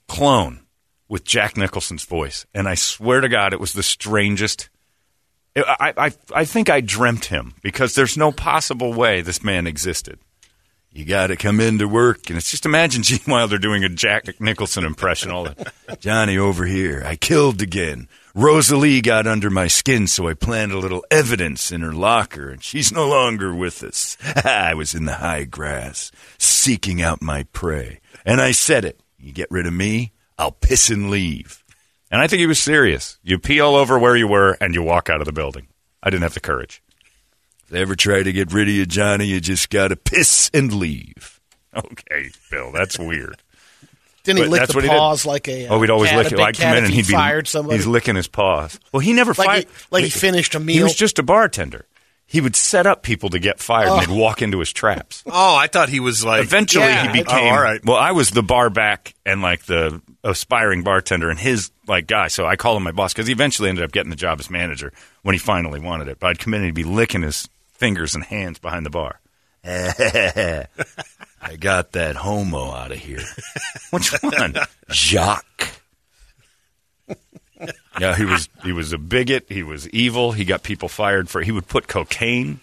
clone 0.08 0.60
with 1.08 1.24
Jack 1.24 1.56
Nicholson's 1.56 2.04
voice, 2.04 2.46
and 2.54 2.68
I 2.68 2.74
swear 2.74 3.20
to 3.20 3.28
God, 3.28 3.52
it 3.52 3.60
was 3.60 3.72
the 3.72 3.82
strangest. 3.82 4.68
I, 5.66 5.92
I, 5.96 6.12
I 6.34 6.44
think 6.44 6.70
I 6.70 6.80
dreamt 6.80 7.26
him 7.26 7.54
because 7.62 7.94
there's 7.94 8.16
no 8.16 8.32
possible 8.32 8.92
way 8.92 9.20
this 9.20 9.42
man 9.42 9.66
existed. 9.66 10.18
You 10.92 11.04
got 11.04 11.28
to 11.28 11.36
come 11.36 11.60
into 11.60 11.86
work, 11.86 12.28
and 12.28 12.36
it's 12.36 12.50
just 12.50 12.66
imagine 12.66 13.02
Gene 13.04 13.20
Wilder 13.26 13.58
doing 13.58 13.84
a 13.84 13.88
Jack 13.88 14.40
Nicholson 14.40 14.84
impression. 14.84 15.30
All 15.30 15.44
that 15.44 16.00
Johnny 16.00 16.36
over 16.36 16.66
here, 16.66 17.02
I 17.06 17.16
killed 17.16 17.62
again. 17.62 18.08
Rosalie 18.34 19.00
got 19.00 19.26
under 19.26 19.50
my 19.50 19.66
skin, 19.66 20.06
so 20.06 20.28
I 20.28 20.34
planted 20.34 20.74
a 20.74 20.78
little 20.78 21.04
evidence 21.10 21.72
in 21.72 21.80
her 21.80 21.92
locker, 21.92 22.50
and 22.50 22.62
she's 22.62 22.92
no 22.92 23.08
longer 23.08 23.54
with 23.54 23.82
us. 23.82 24.16
I 24.44 24.74
was 24.74 24.94
in 24.94 25.04
the 25.04 25.14
high 25.14 25.44
grass, 25.44 26.10
seeking 26.38 27.02
out 27.02 27.22
my 27.22 27.44
prey, 27.52 28.00
and 28.24 28.40
I 28.40 28.52
said 28.52 28.84
it. 28.84 29.00
You 29.18 29.32
get 29.32 29.50
rid 29.50 29.66
of 29.66 29.72
me, 29.72 30.12
I'll 30.38 30.52
piss 30.52 30.90
and 30.90 31.10
leave. 31.10 31.64
And 32.10 32.20
I 32.20 32.26
think 32.26 32.40
he 32.40 32.46
was 32.46 32.58
serious. 32.58 33.18
You 33.22 33.38
pee 33.38 33.60
all 33.60 33.76
over 33.76 33.98
where 33.98 34.16
you 34.16 34.26
were, 34.26 34.56
and 34.60 34.74
you 34.74 34.82
walk 34.82 35.08
out 35.08 35.20
of 35.20 35.26
the 35.26 35.32
building. 35.32 35.68
I 36.02 36.10
didn't 36.10 36.22
have 36.24 36.34
the 36.34 36.40
courage. 36.40 36.82
If 37.64 37.68
they 37.70 37.80
ever 37.82 37.94
try 37.94 38.22
to 38.22 38.32
get 38.32 38.52
rid 38.52 38.68
of 38.68 38.74
you, 38.74 38.84
Johnny, 38.86 39.26
you 39.26 39.40
just 39.40 39.70
got 39.70 39.88
to 39.88 39.96
piss 39.96 40.50
and 40.52 40.72
leave. 40.72 41.40
Okay, 41.76 42.30
Bill, 42.50 42.72
that's 42.72 42.98
weird. 42.98 43.36
Didn't 44.24 44.38
he 44.38 44.42
But 44.44 44.50
lick 44.50 44.60
that's 44.60 44.72
the 44.74 44.80
what 44.80 44.86
paws 44.88 45.24
like 45.24 45.48
a 45.48 45.66
uh, 45.68 45.74
Oh, 45.74 45.78
we'd 45.78 45.88
always 45.88 46.10
cat, 46.10 46.18
lick 46.24 46.32
a 46.32 46.34
it. 46.34 46.40
I'd 46.40 46.58
come 46.58 46.76
in 46.76 46.84
and 46.84 46.92
he 46.92 46.96
he'd 47.00 47.06
be 47.06 47.14
fired 47.14 47.46
somebody? 47.48 47.76
he's 47.78 47.86
licking 47.86 48.16
his 48.16 48.28
paws. 48.28 48.78
Well, 48.92 49.00
he 49.00 49.12
never 49.12 49.30
like 49.30 49.46
fired. 49.46 49.64
he, 49.64 49.70
like 49.90 50.04
he 50.04 50.10
finished 50.10 50.54
a 50.56 50.60
meal. 50.60 50.76
He 50.76 50.82
was 50.82 50.94
just 50.94 51.18
a 51.18 51.22
bartender. 51.22 51.86
He 52.26 52.40
would 52.40 52.54
set 52.54 52.86
up 52.86 53.02
people 53.02 53.30
to 53.30 53.38
get 53.40 53.58
fired, 53.60 53.88
and 53.88 54.02
they'd 54.02 54.14
walk 54.16 54.40
into 54.42 54.58
his 54.60 54.72
traps. 54.72 55.24
Oh, 55.32 55.56
I 55.56 55.66
thought 55.68 55.88
he 55.88 55.98
was 56.00 56.24
like. 56.24 56.42
Eventually, 56.42 56.84
Yeah. 56.84 57.12
he 57.12 57.22
became. 57.22 57.44
Oh, 57.46 57.48
all 57.56 57.62
right. 57.62 57.84
Well, 57.84 57.96
I 57.96 58.12
was 58.12 58.30
the 58.30 58.42
bar 58.42 58.68
back 58.70 59.14
and 59.24 59.42
like 59.42 59.64
the 59.64 60.00
aspiring 60.22 60.82
bartender 60.82 61.30
and 61.30 61.38
his 61.38 61.70
like 61.90 62.06
guy. 62.06 62.28
So 62.28 62.46
I 62.46 62.56
call 62.56 62.76
him 62.76 62.82
my 62.84 62.92
boss 62.92 63.12
because 63.12 63.26
he 63.26 63.32
eventually 63.32 63.68
ended 63.68 63.84
up 63.84 63.92
getting 63.92 64.08
the 64.10 64.16
job 64.16 64.40
as 64.40 64.48
manager 64.48 64.92
when 65.22 65.34
he 65.34 65.38
finally 65.38 65.80
wanted 65.80 66.08
it. 66.08 66.18
But 66.18 66.28
I'd 66.28 66.38
come 66.38 66.54
in 66.54 66.60
and 66.60 66.66
he'd 66.66 66.74
be 66.74 66.84
licking 66.84 67.22
his 67.22 67.48
fingers 67.74 68.14
and 68.14 68.24
hands 68.24 68.58
behind 68.58 68.86
the 68.86 68.90
bar. 68.90 69.20
I 71.42 71.56
got 71.58 71.92
that 71.92 72.16
homo 72.16 72.70
out 72.72 72.92
of 72.92 72.98
here. 72.98 73.20
Which 73.90 74.10
one? 74.22 74.56
Jacques. 74.90 75.76
Yeah, 78.00 78.16
he 78.16 78.24
was 78.24 78.48
he 78.64 78.72
was 78.72 78.94
a 78.94 78.98
bigot. 78.98 79.44
He 79.50 79.62
was 79.62 79.86
evil. 79.90 80.32
He 80.32 80.46
got 80.46 80.62
people 80.62 80.88
fired 80.88 81.28
for. 81.28 81.42
He 81.42 81.52
would 81.52 81.68
put 81.68 81.88
cocaine 81.88 82.60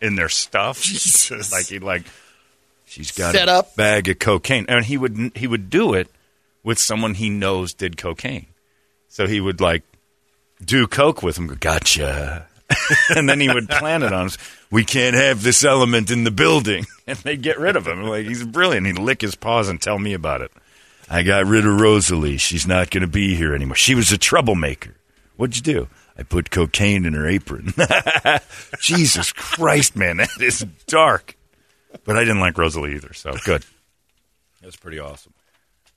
in 0.00 0.14
their 0.14 0.30
stuff. 0.30 0.80
Jesus. 0.82 1.52
Like 1.52 1.66
he 1.66 1.78
like 1.80 2.04
she's 2.86 3.12
got 3.12 3.34
Set 3.34 3.48
a 3.48 3.52
up. 3.52 3.76
bag 3.76 4.08
of 4.08 4.18
cocaine, 4.18 4.64
and 4.68 4.86
he 4.86 4.96
would 4.96 5.32
he 5.34 5.46
would 5.46 5.68
do 5.68 5.92
it 5.92 6.08
with 6.62 6.78
someone 6.78 7.12
he 7.14 7.28
knows 7.28 7.74
did 7.74 7.98
cocaine. 7.98 8.46
So 9.08 9.26
he 9.26 9.40
would 9.40 9.60
like 9.60 9.82
do 10.64 10.86
coke 10.86 11.22
with 11.22 11.38
him. 11.38 11.48
Gotcha. 11.48 12.46
and 13.16 13.28
then 13.28 13.40
he 13.40 13.48
would 13.48 13.68
plan 13.68 14.02
it 14.02 14.12
on 14.12 14.26
us. 14.26 14.38
We 14.70 14.84
can't 14.84 15.16
have 15.16 15.42
this 15.42 15.64
element 15.64 16.10
in 16.10 16.24
the 16.24 16.30
building, 16.30 16.86
and 17.06 17.18
they'd 17.18 17.42
get 17.42 17.58
rid 17.58 17.76
of 17.76 17.86
him. 17.86 18.02
Like 18.02 18.26
he's 18.26 18.44
brilliant. 18.44 18.86
He'd 18.86 18.98
lick 18.98 19.20
his 19.20 19.34
paws 19.34 19.68
and 19.68 19.80
tell 19.80 19.98
me 19.98 20.12
about 20.12 20.42
it. 20.42 20.52
I 21.10 21.22
got 21.22 21.46
rid 21.46 21.66
of 21.66 21.80
Rosalie. 21.80 22.36
She's 22.36 22.66
not 22.66 22.90
going 22.90 23.00
to 23.00 23.06
be 23.06 23.34
here 23.34 23.54
anymore. 23.54 23.76
She 23.76 23.94
was 23.94 24.12
a 24.12 24.18
troublemaker. 24.18 24.94
What'd 25.36 25.56
you 25.56 25.62
do? 25.62 25.88
I 26.18 26.24
put 26.24 26.50
cocaine 26.50 27.06
in 27.06 27.14
her 27.14 27.26
apron. 27.26 27.72
Jesus 28.80 29.32
Christ, 29.32 29.96
man, 29.96 30.18
that 30.18 30.40
is 30.40 30.66
dark. 30.86 31.36
But 32.04 32.16
I 32.16 32.20
didn't 32.20 32.40
like 32.40 32.58
Rosalie 32.58 32.96
either, 32.96 33.14
so 33.14 33.34
good. 33.44 33.64
That's 34.60 34.76
pretty 34.76 34.98
awesome. 34.98 35.32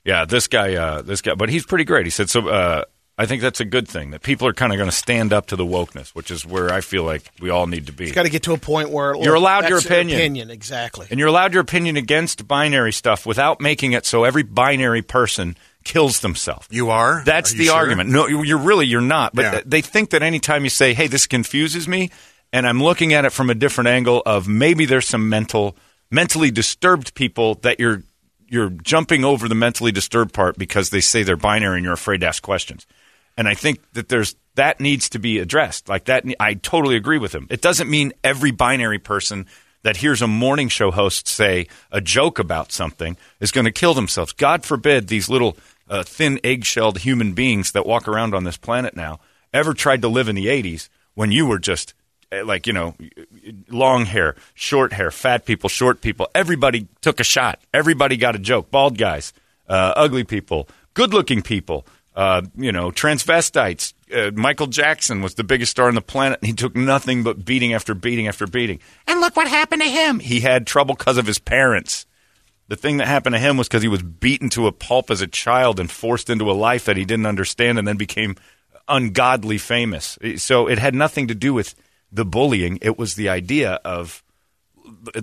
Yeah, 0.04 0.24
this 0.24 0.46
guy, 0.46 0.74
uh, 0.76 1.02
this 1.02 1.20
guy, 1.20 1.34
but 1.34 1.48
he's 1.48 1.66
pretty 1.66 1.84
great. 1.84 2.06
He 2.06 2.10
said 2.10 2.30
so. 2.30 2.48
Uh, 2.48 2.84
I 3.22 3.26
think 3.26 3.40
that's 3.40 3.60
a 3.60 3.64
good 3.64 3.86
thing 3.86 4.10
that 4.10 4.22
people 4.22 4.46
are 4.48 4.52
kind 4.52 4.72
of 4.72 4.78
going 4.78 4.90
to 4.90 4.96
stand 4.96 5.32
up 5.32 5.46
to 5.46 5.56
the 5.56 5.64
wokeness, 5.64 6.10
which 6.10 6.30
is 6.30 6.44
where 6.44 6.72
I 6.72 6.80
feel 6.80 7.04
like 7.04 7.22
we 7.40 7.50
all 7.50 7.66
need 7.66 7.86
to 7.86 7.92
be. 7.92 8.04
It's 8.04 8.12
got 8.14 8.24
to 8.24 8.30
get 8.30 8.42
to 8.44 8.52
a 8.52 8.58
point 8.58 8.90
where 8.90 9.14
You're 9.16 9.34
allowed 9.36 9.68
your 9.68 9.78
that's 9.78 9.88
their 9.88 9.98
opinion. 10.00 10.18
Opinion, 10.18 10.50
exactly. 10.50 11.06
And 11.10 11.20
you're 11.20 11.28
allowed 11.28 11.52
your 11.52 11.62
opinion 11.62 11.96
against 11.96 12.48
binary 12.48 12.92
stuff 12.92 13.24
without 13.24 13.60
making 13.60 13.92
it 13.92 14.04
so 14.06 14.24
every 14.24 14.42
binary 14.42 15.02
person 15.02 15.56
kills 15.84 16.20
themselves. 16.20 16.66
You 16.70 16.90
are? 16.90 17.22
That's 17.24 17.52
Are 17.52 17.56
the 17.56 17.62
you 17.64 17.68
sure? 17.70 17.76
argument. 17.76 18.10
No, 18.10 18.26
you- 18.26 18.42
you're 18.44 18.58
really 18.58 18.86
you're 18.86 19.00
not. 19.00 19.34
But 19.34 19.42
Yeah. 19.42 19.60
they 19.64 19.80
think 19.82 20.10
that 20.10 20.22
anytime 20.22 20.64
you 20.64 20.70
say, 20.70 20.92
"Hey, 20.94 21.06
this 21.06 21.26
confuses 21.26 21.86
me," 21.88 22.10
and 22.52 22.66
I'm 22.66 22.82
looking 22.82 23.14
at 23.14 23.24
it 23.24 23.30
from 23.32 23.50
a 23.50 23.54
different 23.54 23.88
angle 23.88 24.22
of 24.26 24.46
maybe 24.48 24.84
there's 24.84 25.06
some 25.06 25.28
mental, 25.28 25.76
mentally 26.10 26.50
disturbed 26.50 27.14
people 27.14 27.54
that 27.62 27.78
you're 27.80 28.02
you're 28.48 28.68
jumping 28.68 29.24
over 29.24 29.48
the 29.48 29.54
mentally 29.54 29.90
disturbed 29.92 30.34
part 30.34 30.58
because 30.58 30.90
they 30.90 31.00
say 31.00 31.22
they're 31.22 31.36
binary 31.36 31.76
and 31.78 31.84
you're 31.84 31.94
afraid 31.94 32.20
to 32.20 32.26
ask 32.26 32.42
questions. 32.42 32.86
And 33.36 33.48
I 33.48 33.54
think 33.54 33.80
that 33.92 34.08
there's 34.08 34.36
that 34.54 34.80
needs 34.80 35.08
to 35.10 35.18
be 35.18 35.38
addressed. 35.38 35.88
Like 35.88 36.04
that, 36.04 36.24
I 36.38 36.54
totally 36.54 36.96
agree 36.96 37.18
with 37.18 37.34
him. 37.34 37.46
It 37.50 37.62
doesn't 37.62 37.88
mean 37.88 38.12
every 38.22 38.50
binary 38.50 38.98
person 38.98 39.46
that 39.82 39.96
hears 39.96 40.22
a 40.22 40.26
morning 40.26 40.68
show 40.68 40.90
host 40.90 41.26
say 41.26 41.66
a 41.90 42.00
joke 42.00 42.38
about 42.38 42.72
something 42.72 43.16
is 43.40 43.50
going 43.50 43.64
to 43.64 43.72
kill 43.72 43.94
themselves. 43.94 44.32
God 44.32 44.64
forbid 44.64 45.08
these 45.08 45.28
little 45.28 45.56
uh, 45.88 46.02
thin 46.02 46.38
egg-shelled 46.44 46.98
human 46.98 47.32
beings 47.32 47.72
that 47.72 47.86
walk 47.86 48.06
around 48.06 48.34
on 48.34 48.44
this 48.44 48.56
planet 48.56 48.96
now 48.96 49.20
ever 49.52 49.74
tried 49.74 50.02
to 50.02 50.08
live 50.08 50.28
in 50.28 50.36
the 50.36 50.46
80s 50.46 50.88
when 51.14 51.32
you 51.32 51.46
were 51.46 51.58
just 51.58 51.94
eh, 52.30 52.42
like 52.42 52.66
you 52.66 52.72
know, 52.72 52.94
long 53.68 54.06
hair, 54.06 54.36
short 54.54 54.92
hair, 54.92 55.10
fat 55.10 55.44
people, 55.44 55.68
short 55.68 56.00
people. 56.00 56.28
Everybody 56.34 56.88
took 57.00 57.20
a 57.20 57.24
shot. 57.24 57.60
Everybody 57.74 58.16
got 58.16 58.36
a 58.36 58.38
joke. 58.38 58.70
Bald 58.70 58.96
guys, 58.96 59.32
uh, 59.68 59.92
ugly 59.96 60.24
people, 60.24 60.68
good-looking 60.94 61.42
people. 61.42 61.86
Uh, 62.14 62.42
you 62.56 62.72
know, 62.72 62.90
transvestites. 62.90 63.94
Uh, 64.12 64.30
Michael 64.34 64.66
Jackson 64.66 65.22
was 65.22 65.34
the 65.34 65.44
biggest 65.44 65.70
star 65.70 65.88
on 65.88 65.94
the 65.94 66.02
planet, 66.02 66.40
and 66.42 66.46
he 66.46 66.52
took 66.52 66.76
nothing 66.76 67.22
but 67.22 67.42
beating 67.42 67.72
after 67.72 67.94
beating 67.94 68.28
after 68.28 68.46
beating. 68.46 68.80
And 69.06 69.20
look 69.20 69.34
what 69.34 69.48
happened 69.48 69.80
to 69.80 69.88
him. 69.88 70.18
He 70.18 70.40
had 70.40 70.66
trouble 70.66 70.94
because 70.94 71.16
of 71.16 71.26
his 71.26 71.38
parents. 71.38 72.04
The 72.68 72.76
thing 72.76 72.98
that 72.98 73.08
happened 73.08 73.34
to 73.34 73.38
him 73.40 73.56
was 73.56 73.68
because 73.68 73.82
he 73.82 73.88
was 73.88 74.02
beaten 74.02 74.50
to 74.50 74.66
a 74.66 74.72
pulp 74.72 75.10
as 75.10 75.22
a 75.22 75.26
child 75.26 75.80
and 75.80 75.90
forced 75.90 76.28
into 76.28 76.50
a 76.50 76.52
life 76.52 76.84
that 76.84 76.96
he 76.96 77.04
didn't 77.04 77.26
understand 77.26 77.78
and 77.78 77.88
then 77.88 77.96
became 77.96 78.36
ungodly 78.88 79.58
famous. 79.58 80.18
So 80.36 80.66
it 80.68 80.78
had 80.78 80.94
nothing 80.94 81.28
to 81.28 81.34
do 81.34 81.54
with 81.54 81.74
the 82.10 82.24
bullying. 82.24 82.78
It 82.82 82.98
was 82.98 83.14
the 83.14 83.30
idea 83.30 83.72
of 83.84 84.22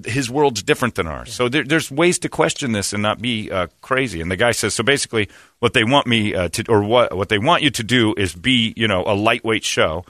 his 0.05 0.29
world's 0.29 0.61
different 0.63 0.95
than 0.95 1.07
ours. 1.07 1.33
So 1.33 1.49
there, 1.49 1.63
there's 1.63 1.89
ways 1.91 2.19
to 2.19 2.29
question 2.29 2.71
this 2.71 2.93
and 2.93 3.01
not 3.01 3.21
be 3.21 3.51
uh, 3.51 3.67
crazy. 3.81 4.21
And 4.21 4.29
the 4.31 4.35
guy 4.35 4.51
says, 4.51 4.73
so 4.73 4.83
basically, 4.83 5.29
what 5.59 5.73
they 5.73 5.83
want 5.83 6.07
me 6.07 6.33
uh, 6.35 6.49
to, 6.49 6.63
or 6.69 6.83
what 6.83 7.15
what 7.15 7.29
they 7.29 7.37
want 7.39 7.63
you 7.63 7.69
to 7.71 7.83
do 7.83 8.13
is 8.17 8.33
be, 8.33 8.73
you 8.75 8.87
know, 8.87 9.03
a 9.05 9.13
lightweight 9.15 9.63
show. 9.63 10.05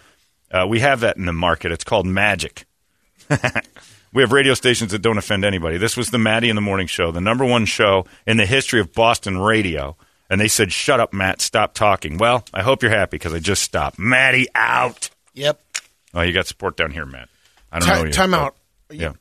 Uh, 0.51 0.65
we 0.68 0.79
have 0.79 1.01
that 1.01 1.18
in 1.18 1.25
the 1.25 1.34
market. 1.34 1.72
It's 1.72 1.84
called 1.84 2.06
Magic. 2.08 2.65
we 4.13 4.22
have 4.24 4.32
radio 4.32 4.53
stations 4.56 4.91
that 4.91 5.00
don't 5.01 5.18
offend 5.18 5.46
anybody. 5.46 5.77
This 5.77 5.96
was 5.96 6.10
the 6.10 6.18
Matty 6.18 6.50
in 6.50 6.56
the 6.56 6.62
Morning 6.62 6.88
Show, 6.88 7.12
the 7.12 7.22
number 7.22 7.46
one 7.46 7.65
show 7.65 8.06
in 8.25 8.38
the 8.38 8.46
history 8.46 8.79
of 8.79 8.94
Boston 8.94 9.38
radio. 9.38 9.96
And 10.32 10.39
they 10.39 10.48
said, 10.48 10.72
"Shut 10.72 11.00
up, 11.00 11.12
Matt. 11.13 11.41
Stop 11.41 11.74
talking." 11.74 12.18
Well, 12.18 12.44
I 12.53 12.62
hope 12.62 12.84
you're 12.84 12.91
happy 12.91 13.18
because 13.18 13.34
I 13.34 13.39
just 13.39 13.63
stopped. 13.63 13.98
Matty 13.98 14.48
out. 14.53 15.10
Yep. 15.34 15.60
Oh, 16.13 16.22
you 16.22 16.34
got 16.34 16.46
support 16.48 16.77
down 16.77 16.91
here, 16.91 17.06
Matt. 17.06 17.29
I 17.72 17.79
don't 17.79 17.88
Ti- 17.88 17.96
know 17.96 18.06
you. 18.06 18.12
time 18.13 18.32
but- 18.32 18.39
out. 18.39 18.56
Yeah. 18.91 19.13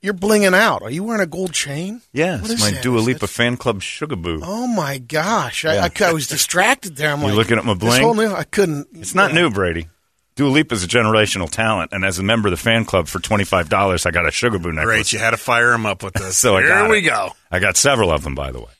You're 0.00 0.14
blinging 0.14 0.54
out. 0.54 0.82
Are 0.82 0.90
you 0.90 1.02
wearing 1.02 1.22
a 1.22 1.26
gold 1.26 1.52
chain? 1.52 2.02
Yeah, 2.12 2.36
What 2.40 2.50
it's 2.50 2.54
is 2.54 2.60
my 2.60 2.70
that? 2.70 2.82
Dua 2.82 3.00
Lipa 3.00 3.20
that- 3.20 3.26
fan 3.28 3.56
club 3.56 3.80
Sugaboo. 3.80 4.40
Oh 4.44 4.66
my 4.68 4.98
gosh! 4.98 5.64
I, 5.64 5.74
Yeah. 5.74 5.88
I, 6.00 6.04
I 6.04 6.12
was 6.12 6.26
distracted 6.28 6.96
there. 6.96 7.12
I'm 7.12 7.20
You 7.20 7.26
like, 7.28 7.34
looking 7.36 7.58
at 7.58 7.64
my 7.64 7.74
this 7.74 7.80
bling? 7.82 8.02
whole 8.02 8.14
new- 8.14 8.32
I 8.32 8.44
couldn't. 8.44 8.88
It's 8.94 9.14
not 9.14 9.32
new, 9.34 9.50
Brady. 9.50 9.88
Dua 10.36 10.48
Lipa 10.50 10.74
is 10.74 10.84
a 10.84 10.86
generational 10.86 11.50
talent, 11.50 11.90
and 11.92 12.04
as 12.04 12.20
a 12.20 12.22
member 12.22 12.46
of 12.46 12.52
the 12.52 12.56
fan 12.56 12.84
club 12.84 13.08
for 13.08 13.18
twenty 13.18 13.42
five 13.44 13.68
dollars, 13.68 14.06
I 14.06 14.12
got 14.12 14.24
a 14.24 14.28
Sugaboo 14.30 14.72
necklace. 14.72 14.84
Great, 14.84 15.12
you 15.12 15.18
had 15.18 15.30
to 15.32 15.36
fire 15.36 15.72
him 15.72 15.84
up 15.84 16.04
with 16.04 16.14
this. 16.14 16.38
So 16.38 16.56
I 16.56 16.60
Here 16.60 16.68
got 16.68 16.90
we 16.90 16.98
it. 16.98 17.02
go. 17.02 17.32
I 17.50 17.58
got 17.58 17.76
several 17.76 18.12
of 18.12 18.22
them, 18.22 18.36
by 18.36 18.52
the 18.52 18.60
way. 18.60 18.70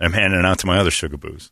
I'm 0.00 0.12
handing 0.12 0.38
it 0.38 0.46
out 0.46 0.60
to 0.60 0.66
my 0.68 0.78
other 0.78 0.92
Sugaboos. 0.92 1.50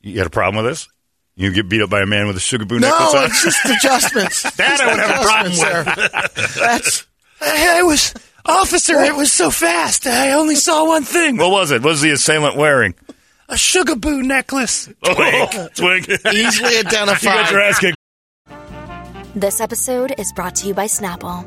You 0.00 0.16
got 0.16 0.26
a 0.26 0.30
problem 0.30 0.64
with 0.64 0.72
this? 0.72 0.88
You 1.34 1.50
get 1.52 1.68
beat 1.68 1.80
up 1.82 1.88
by 1.90 2.02
a 2.02 2.06
man 2.06 2.26
with 2.26 2.36
a 2.36 2.40
Sugaboo 2.40 2.78
No, 2.80 2.88
necklace 2.90 3.14
on? 3.14 3.24
it's 3.24 3.42
just 3.42 3.64
adjustments. 3.64 4.42
That 4.56 4.80
I 4.80 4.86
would 4.90 5.00
have 5.00 5.20
a 5.20 5.24
problem 5.24 6.32
with. 6.36 6.54
That's 6.56 7.06
I 7.40 7.82
was 7.82 8.14
officer. 8.44 9.00
It 9.00 9.14
was 9.16 9.32
so 9.32 9.50
fast. 9.50 10.06
I 10.06 10.32
only 10.32 10.56
saw 10.56 10.86
one 10.86 11.04
thing. 11.04 11.38
What 11.38 11.50
was 11.50 11.70
it? 11.70 11.82
What 11.82 11.90
was 11.90 12.00
the 12.02 12.10
assailant 12.10 12.56
wearing? 12.56 12.94
A 13.48 13.54
Sugaboo 13.54 14.22
necklace. 14.22 14.88
Oh, 15.04 15.14
twink, 15.74 16.06
twink. 16.06 16.08
easily 16.32 16.76
You 16.76 16.82
got 16.84 17.08
identified. 17.08 17.50
your 17.50 17.60
ass 17.62 17.78
kicked. 17.78 17.96
This 19.34 19.60
episode 19.60 20.14
is 20.18 20.32
brought 20.34 20.54
to 20.56 20.68
you 20.68 20.74
by 20.74 20.84
Snapple. 20.86 21.46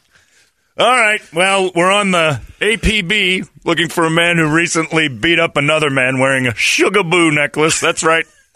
All 0.77 0.87
right. 0.95 1.21
Well, 1.33 1.71
we're 1.75 1.91
on 1.91 2.11
the 2.11 2.41
APB 2.59 3.47
looking 3.65 3.89
for 3.89 4.05
a 4.05 4.09
man 4.09 4.37
who 4.37 4.53
recently 4.53 5.09
beat 5.09 5.37
up 5.37 5.57
another 5.57 5.89
man 5.89 6.19
wearing 6.19 6.47
a 6.47 6.51
Sugaboo 6.51 7.33
necklace. 7.33 7.81
That's 7.81 8.03
right. 8.03 8.25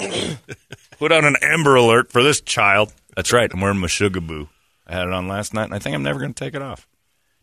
Put 0.98 1.12
out 1.12 1.26
an 1.26 1.36
Amber 1.42 1.76
Alert 1.76 2.12
for 2.12 2.24
this 2.24 2.40
child. 2.40 2.94
That's 3.16 3.34
right. 3.34 3.52
I'm 3.54 3.60
wearing 3.60 3.80
my 3.80 3.88
Sugaboo. 3.88 4.48
I 4.88 4.94
had 4.94 5.08
it 5.08 5.14
on 5.14 5.28
last 5.28 5.54
night, 5.54 5.66
and 5.66 5.74
I 5.74 5.80
think 5.80 5.94
I'm 5.94 6.04
never 6.04 6.20
going 6.20 6.34
to 6.34 6.44
take 6.44 6.54
it 6.54 6.62
off, 6.62 6.88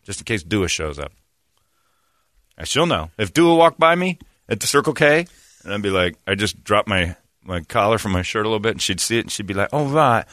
just 0.03 0.21
in 0.21 0.25
case 0.25 0.43
Dua 0.43 0.67
shows 0.67 0.97
up. 0.97 1.11
And 2.57 2.67
she'll 2.67 2.85
know. 2.85 3.11
If 3.17 3.33
Dua 3.33 3.55
walked 3.55 3.79
by 3.79 3.93
me 3.95 4.17
at 4.49 4.59
the 4.59 4.67
Circle 4.67 4.93
K, 4.93 5.27
and 5.63 5.73
I'd 5.73 5.81
be 5.81 5.89
like, 5.89 6.15
I 6.25 6.35
just 6.35 6.63
dropped 6.63 6.87
my, 6.87 7.15
my 7.43 7.61
collar 7.61 7.97
from 7.97 8.11
my 8.11 8.21
shirt 8.21 8.45
a 8.45 8.49
little 8.49 8.59
bit, 8.59 8.71
and 8.71 8.81
she'd 8.81 8.99
see 8.99 9.17
it, 9.17 9.21
and 9.21 9.31
she'd 9.31 9.47
be 9.47 9.53
like, 9.53 9.69
oh, 9.71 9.85
right. 9.85 10.25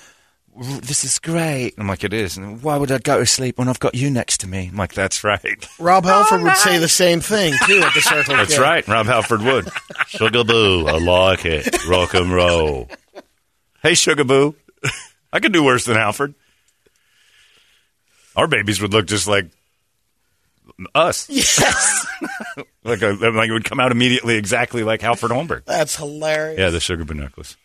This 0.62 1.04
is 1.04 1.18
great. 1.18 1.72
I'm 1.78 1.88
like, 1.88 2.04
it 2.04 2.12
is. 2.12 2.36
And 2.36 2.62
why 2.62 2.76
would 2.76 2.92
I 2.92 2.98
go 2.98 3.18
to 3.18 3.24
sleep 3.24 3.56
when 3.56 3.66
I've 3.68 3.80
got 3.80 3.94
you 3.94 4.10
next 4.10 4.40
to 4.40 4.46
me? 4.46 4.68
I'm 4.70 4.76
like, 4.76 4.92
that's 4.92 5.24
right. 5.24 5.66
Rob 5.78 6.04
Halford 6.04 6.42
would 6.42 6.56
say 6.58 6.76
the 6.76 6.86
same 6.88 7.20
thing 7.20 7.54
too 7.66 7.80
at 7.82 7.94
the 7.94 8.02
Circle 8.02 8.36
That's 8.36 8.56
K. 8.56 8.60
right. 8.60 8.86
Rob 8.86 9.06
Halford 9.06 9.40
would. 9.40 9.64
Sugaboo. 10.08 10.86
I 10.86 10.98
like 10.98 11.46
it. 11.46 11.86
Rock 11.88 12.12
and 12.12 12.30
roll. 12.30 12.88
Hey, 13.82 13.92
Sugaboo. 13.92 14.54
I 15.32 15.40
could 15.40 15.54
do 15.54 15.64
worse 15.64 15.86
than 15.86 15.96
Halford. 15.96 16.34
Our 18.36 18.46
babies 18.46 18.82
would 18.82 18.92
look 18.92 19.06
just 19.06 19.26
like 19.26 19.46
us. 20.94 21.28
Yes, 21.30 22.06
Like, 22.84 23.00
a, 23.02 23.08
like 23.12 23.48
it 23.48 23.52
would 23.52 23.64
come 23.64 23.80
out 23.80 23.92
immediately 23.92 24.36
exactly 24.36 24.82
like 24.84 25.00
Halford 25.00 25.30
Holmberg. 25.30 25.64
that's 25.64 25.96
hilarious. 25.96 26.58
Yeah, 26.58 26.68
the 26.70 26.80
Sugaboo 26.80 27.14
necklace. 27.14 27.56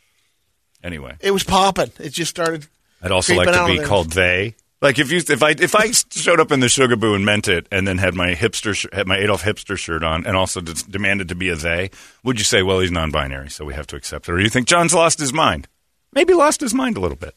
Anyway, 0.83 1.15
It 1.19 1.31
was 1.31 1.43
popping. 1.43 1.91
It 1.99 2.09
just 2.11 2.29
started. 2.29 2.67
I'd 3.05 3.11
also 3.11 3.35
like 3.35 3.47
to 3.51 3.65
be 3.67 3.77
there. 3.77 3.85
called 3.85 4.11
they. 4.11 4.55
Like 4.81 4.99
if 4.99 5.11
you 5.11 5.17
if 5.17 5.41
I 5.41 5.51
if 5.51 5.75
I 5.75 5.91
showed 5.91 6.39
up 6.39 6.51
in 6.51 6.59
the 6.59 6.67
Sugaboo 6.67 7.15
and 7.15 7.25
meant 7.25 7.47
it, 7.47 7.67
and 7.71 7.87
then 7.87 7.97
had 7.97 8.13
my 8.13 8.33
hipster 8.33 8.75
sh- 8.75 8.87
had 8.91 9.07
my 9.07 9.17
Adolf 9.17 9.43
hipster 9.43 9.77
shirt 9.77 10.03
on, 10.03 10.25
and 10.25 10.35
also 10.35 10.59
d- 10.61 10.73
demanded 10.89 11.29
to 11.29 11.35
be 11.35 11.49
a 11.49 11.55
they, 11.55 11.91
would 12.23 12.37
you 12.37 12.43
say, 12.43 12.61
well, 12.61 12.79
he's 12.79 12.91
non-binary, 12.91 13.49
so 13.49 13.63
we 13.63 13.73
have 13.73 13.87
to 13.87 13.95
accept 13.95 14.27
it, 14.27 14.33
or 14.33 14.37
do 14.37 14.43
you 14.43 14.49
think 14.49 14.67
John's 14.67 14.93
lost 14.93 15.19
his 15.19 15.33
mind? 15.33 15.67
Maybe 16.13 16.33
lost 16.33 16.61
his 16.61 16.73
mind 16.73 16.97
a 16.97 16.99
little 16.99 17.17
bit. 17.17 17.35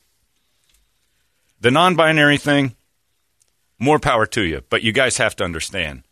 The 1.61 1.71
non-binary 1.71 2.39
thing, 2.39 2.75
more 3.79 3.99
power 3.99 4.27
to 4.27 4.43
you, 4.43 4.63
but 4.69 4.83
you 4.83 4.93
guys 4.93 5.17
have 5.19 5.37
to 5.37 5.45
understand 5.45 6.03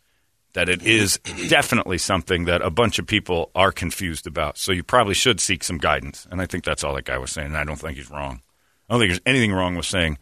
that 0.53 0.69
it 0.69 0.81
is 0.81 1.19
definitely 1.49 1.97
something 1.97 2.45
that 2.45 2.61
a 2.61 2.69
bunch 2.71 2.99
of 2.99 3.05
people 3.05 3.51
are 3.53 3.71
confused 3.71 4.25
about. 4.25 4.57
So 4.57 4.71
you 4.71 4.81
probably 4.83 5.13
should 5.13 5.39
seek 5.39 5.63
some 5.63 5.77
guidance, 5.77 6.25
and 6.31 6.41
I 6.41 6.45
think 6.47 6.63
that's 6.63 6.83
all 6.83 6.95
that 6.95 7.05
guy 7.05 7.17
was 7.17 7.31
saying. 7.31 7.47
And 7.47 7.57
I 7.57 7.63
don't 7.63 7.75
think 7.75 7.97
he's 7.97 8.09
wrong. 8.09 8.41
I 8.87 8.93
don't 8.93 9.01
think 9.01 9.11
there's 9.11 9.21
anything 9.25 9.53
wrong 9.53 9.75
with 9.75 9.85
saying 9.85 10.17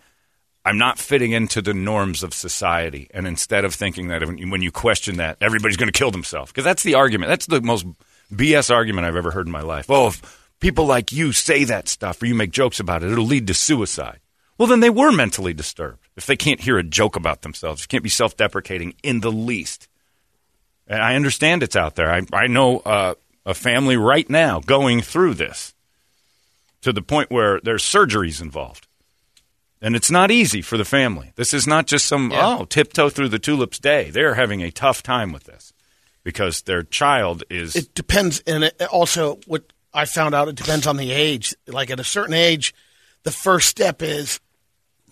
I'm 0.66 0.80
not 0.80 0.98
fitting 0.98 1.32
into 1.32 1.62
the 1.62 1.76
norms 1.76 2.24
of 2.24 2.34
society. 2.34 3.08
And 3.14 3.28
instead 3.28 3.66
of 3.66 3.76
thinking 3.76 4.08
that 4.08 4.26
when 4.26 4.62
you- 4.62 4.72
question 4.72 5.18
that, 5.18 5.38
everybody's 5.40 5.78
going 5.78 5.92
to 5.92 5.98
kill 5.98 6.10
themselves. 6.10 6.52
Because 6.52 6.64
that's 6.64 6.82
the 6.82 6.96
argument. 6.96 7.30
That's 7.30 7.46
the 7.46 7.62
most 7.62 7.86
BS 8.34 8.74
argument 8.74 9.06
I've 9.06 9.16
ever 9.16 9.32
heard 9.32 9.46
in 9.46 9.52
my 9.52 9.62
life. 9.62 9.86
Oh, 9.90 10.08
if 10.08 10.50
people 10.60 10.86
like 10.86 11.12
you 11.12 11.32
say 11.32 11.64
that 11.66 11.88
stuff 11.88 12.20
or 12.22 12.26
you 12.26 12.34
make 12.34 12.50
jokes 12.50 12.80
about 12.80 13.04
it, 13.04 13.12
it'll 13.12 13.26
lead 13.26 13.46
to 13.48 13.54
suicide. 13.54 14.20
Well, 14.58 14.68
then 14.68 14.80
they 14.80 14.90
were 14.90 15.12
mentally 15.12 15.54
disturbed. 15.54 16.08
If 16.16 16.26
they 16.26 16.36
can't 16.36 16.62
hear 16.62 16.80
a 16.80 16.84
joke 16.84 17.16
about 17.16 17.44
themselves, 17.44 17.86
can't 17.86 18.04
be 18.04 18.10
self 18.10 18.36
deprecating 18.36 18.96
in 19.04 19.20
the 19.20 19.32
least. 19.32 19.88
And 20.88 21.02
I 21.02 21.16
understand 21.16 21.62
it's 21.62 21.76
out 21.76 21.96
there. 21.96 22.12
I, 22.12 22.22
I 22.34 22.48
know 22.48 22.80
uh, 22.80 23.16
a 23.46 23.54
family 23.54 23.98
right 23.98 24.28
now 24.30 24.62
going 24.62 25.02
through 25.02 25.36
this 25.36 25.75
to 26.86 26.94
the 26.94 27.02
point 27.02 27.32
where 27.32 27.60
there's 27.64 27.84
surgeries 27.84 28.40
involved. 28.40 28.88
And 29.82 29.96
it's 29.96 30.12
not 30.12 30.30
easy 30.30 30.62
for 30.62 30.78
the 30.78 30.86
family. 30.86 31.32
This 31.36 31.52
is 31.52 31.66
not 31.66 31.88
just 31.88 32.06
some, 32.06 32.32
oh, 32.32 32.66
tiptoe 32.66 33.10
through 33.10 33.30
the 33.30 33.40
tulips 33.40 33.80
day. 33.80 34.12
They're 34.12 34.36
having 34.36 34.62
a 34.62 34.70
tough 34.70 35.02
time 35.02 35.32
with 35.32 35.46
this 35.46 35.74
because 36.24 36.62
their 36.62 36.84
child 36.84 37.44
is. 37.50 37.76
It 37.76 37.96
depends, 37.96 38.42
and 38.42 38.66
it 38.66 38.80
also 38.84 39.40
what 39.48 39.64
I 39.96 40.06
found 40.06 40.36
out 40.36 40.48
it 40.48 40.56
depends 40.56 40.86
on 40.86 40.98
the 40.98 41.12
age. 41.12 41.56
Like 41.66 41.90
at 41.90 42.00
a 42.00 42.04
certain 42.04 42.36
age, 42.36 42.76
the 43.24 43.32
first 43.32 43.68
step 43.68 44.04
is 44.04 44.40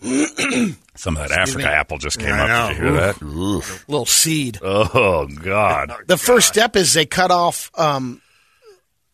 some 0.00 1.16
of 1.16 1.28
that 1.28 1.32
Africa 1.32 1.58
me. 1.58 1.64
apple 1.64 1.98
just 1.98 2.20
came 2.20 2.34
I 2.34 2.50
up. 2.50 2.68
Did 2.70 2.78
you 2.78 2.84
hear 2.84 2.92
that? 3.00 3.20
little 3.88 4.06
seed. 4.06 4.60
Oh, 4.62 5.26
God. 5.26 5.92
The 6.06 6.18
first 6.18 6.46
step 6.46 6.76
is 6.76 6.92
they 6.92 7.04
cut 7.04 7.32
off 7.32 7.72
um, 7.76 8.22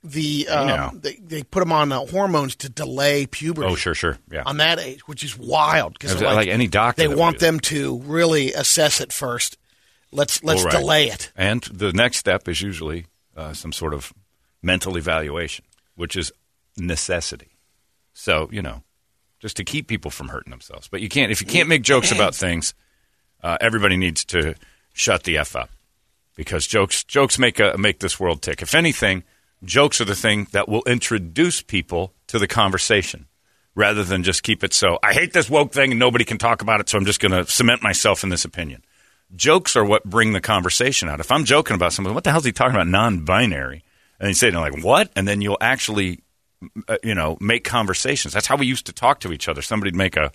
the 0.03 0.49
um, 0.49 1.01
they, 1.01 1.15
they 1.17 1.43
put 1.43 1.61
them 1.61 1.73
on 1.73 1.93
uh, 1.93 2.07
hormones 2.07 2.57
to 2.57 2.69
delay 2.69 3.27
puberty. 3.27 3.69
Oh, 3.69 3.75
sure, 3.75 3.95
sure. 3.95 4.19
Yeah. 4.31 4.45
on 4.47 4.57
that 4.57 4.79
age, 4.79 5.07
which 5.07 5.23
is 5.23 5.37
wild 5.39 5.93
because 5.95 6.21
it 6.21 6.25
like 6.25 6.49
any 6.49 6.69
doctor 6.69 7.03
they 7.07 7.15
want 7.15 7.39
them 7.39 7.61
to 7.61 7.99
really 8.01 8.53
assess 8.53 9.01
it 9.01 9.13
first. 9.13 9.59
Let's 10.13 10.43
let's 10.43 10.65
Well, 10.65 10.73
right. 10.73 10.81
delay 10.81 11.09
it. 11.09 11.31
And 11.37 11.63
the 11.63 11.93
next 11.93 12.17
step 12.17 12.49
is 12.49 12.63
usually 12.63 13.07
uh, 13.37 13.53
some 13.53 13.73
sort 13.73 13.95
of 13.95 14.13
mental 14.63 14.97
evaluation, 14.97 15.65
which 15.95 16.17
is 16.17 16.33
necessity. 16.77 17.57
So, 18.13 18.49
you 18.51 18.63
know, 18.63 18.83
just 19.39 19.57
to 19.59 19.65
keep 19.65 19.87
people 19.87 20.11
from 20.11 20.29
hurting 20.29 20.51
themselves. 20.51 20.89
But 20.89 21.01
you 21.01 21.09
can't 21.09 21.31
if 21.31 21.41
you 21.41 21.47
can't 21.47 21.69
make 21.69 21.83
jokes 21.83 22.11
about 22.11 22.35
things. 22.35 22.75
Uh, 23.43 23.57
everybody 23.61 23.97
needs 23.97 24.25
to 24.27 24.55
shut 24.93 25.23
the 25.23 25.39
f 25.39 25.57
up 25.57 25.71
because 26.37 26.67
jokes 26.67 27.05
jokes 27.05 27.39
make 27.39 27.59
a, 27.61 27.77
make 27.79 28.01
this 28.01 28.19
world 28.21 28.43
tick. 28.43 28.61
If 28.63 28.75
anything, 28.75 29.25
jokes 29.65 30.01
are 30.01 30.05
the 30.07 30.15
thing 30.15 30.47
that 30.53 30.69
will 30.69 30.83
introduce 30.87 31.63
people 31.63 32.13
to 32.27 32.39
the 32.39 32.49
conversation 32.49 33.27
rather 33.75 34.03
than 34.05 34.23
just 34.23 34.43
keep 34.43 34.65
it 34.65 34.75
so 34.75 34.99
I 35.03 35.13
hate 35.13 35.33
this 35.33 35.49
woke 35.49 35.73
thing 35.73 35.93
and 35.93 35.99
nobody 35.99 36.25
can 36.25 36.39
talk 36.39 36.63
about 36.63 36.81
it, 36.81 36.89
so 36.89 36.99
I'm 36.99 37.05
just 37.05 37.21
going 37.21 37.33
to 37.33 37.51
cement 37.51 37.83
myself 37.83 38.25
in 38.25 38.31
this 38.31 38.45
opinion. 38.45 38.85
Jokes 39.37 39.77
are 39.77 39.85
what 39.85 40.05
bring 40.05 40.33
the 40.33 40.41
conversation 40.41 41.09
out. 41.09 41.21
If 41.21 41.31
I'm 41.31 41.45
joking 41.45 41.77
about 41.77 41.93
something, 41.93 42.13
what 42.13 42.25
the 42.25 42.31
hell 42.31 42.41
is 42.41 42.45
he 42.45 42.53
talking 42.53 42.75
about? 42.75 42.89
Non-binary, 42.89 43.85
and 44.19 44.29
you 44.29 44.35
say, 44.35 44.51
like, 44.51 44.83
what? 44.83 45.11
And 45.15 45.27
then 45.27 45.41
you'll 45.41 45.57
actually, 45.61 46.25
uh, 46.89 46.97
you 47.05 47.15
know, 47.15 47.39
make 47.41 47.63
conversations. 47.63 48.35
That's 48.35 48.49
how 48.49 48.57
we 48.57 48.67
used 48.67 48.87
to 48.87 48.93
talk 48.93 49.21
to 49.21 49.33
each 49.33 49.47
other. 49.47 49.63
Somebody'd 49.63 49.95
make 49.95 50.17
a, 50.17 50.33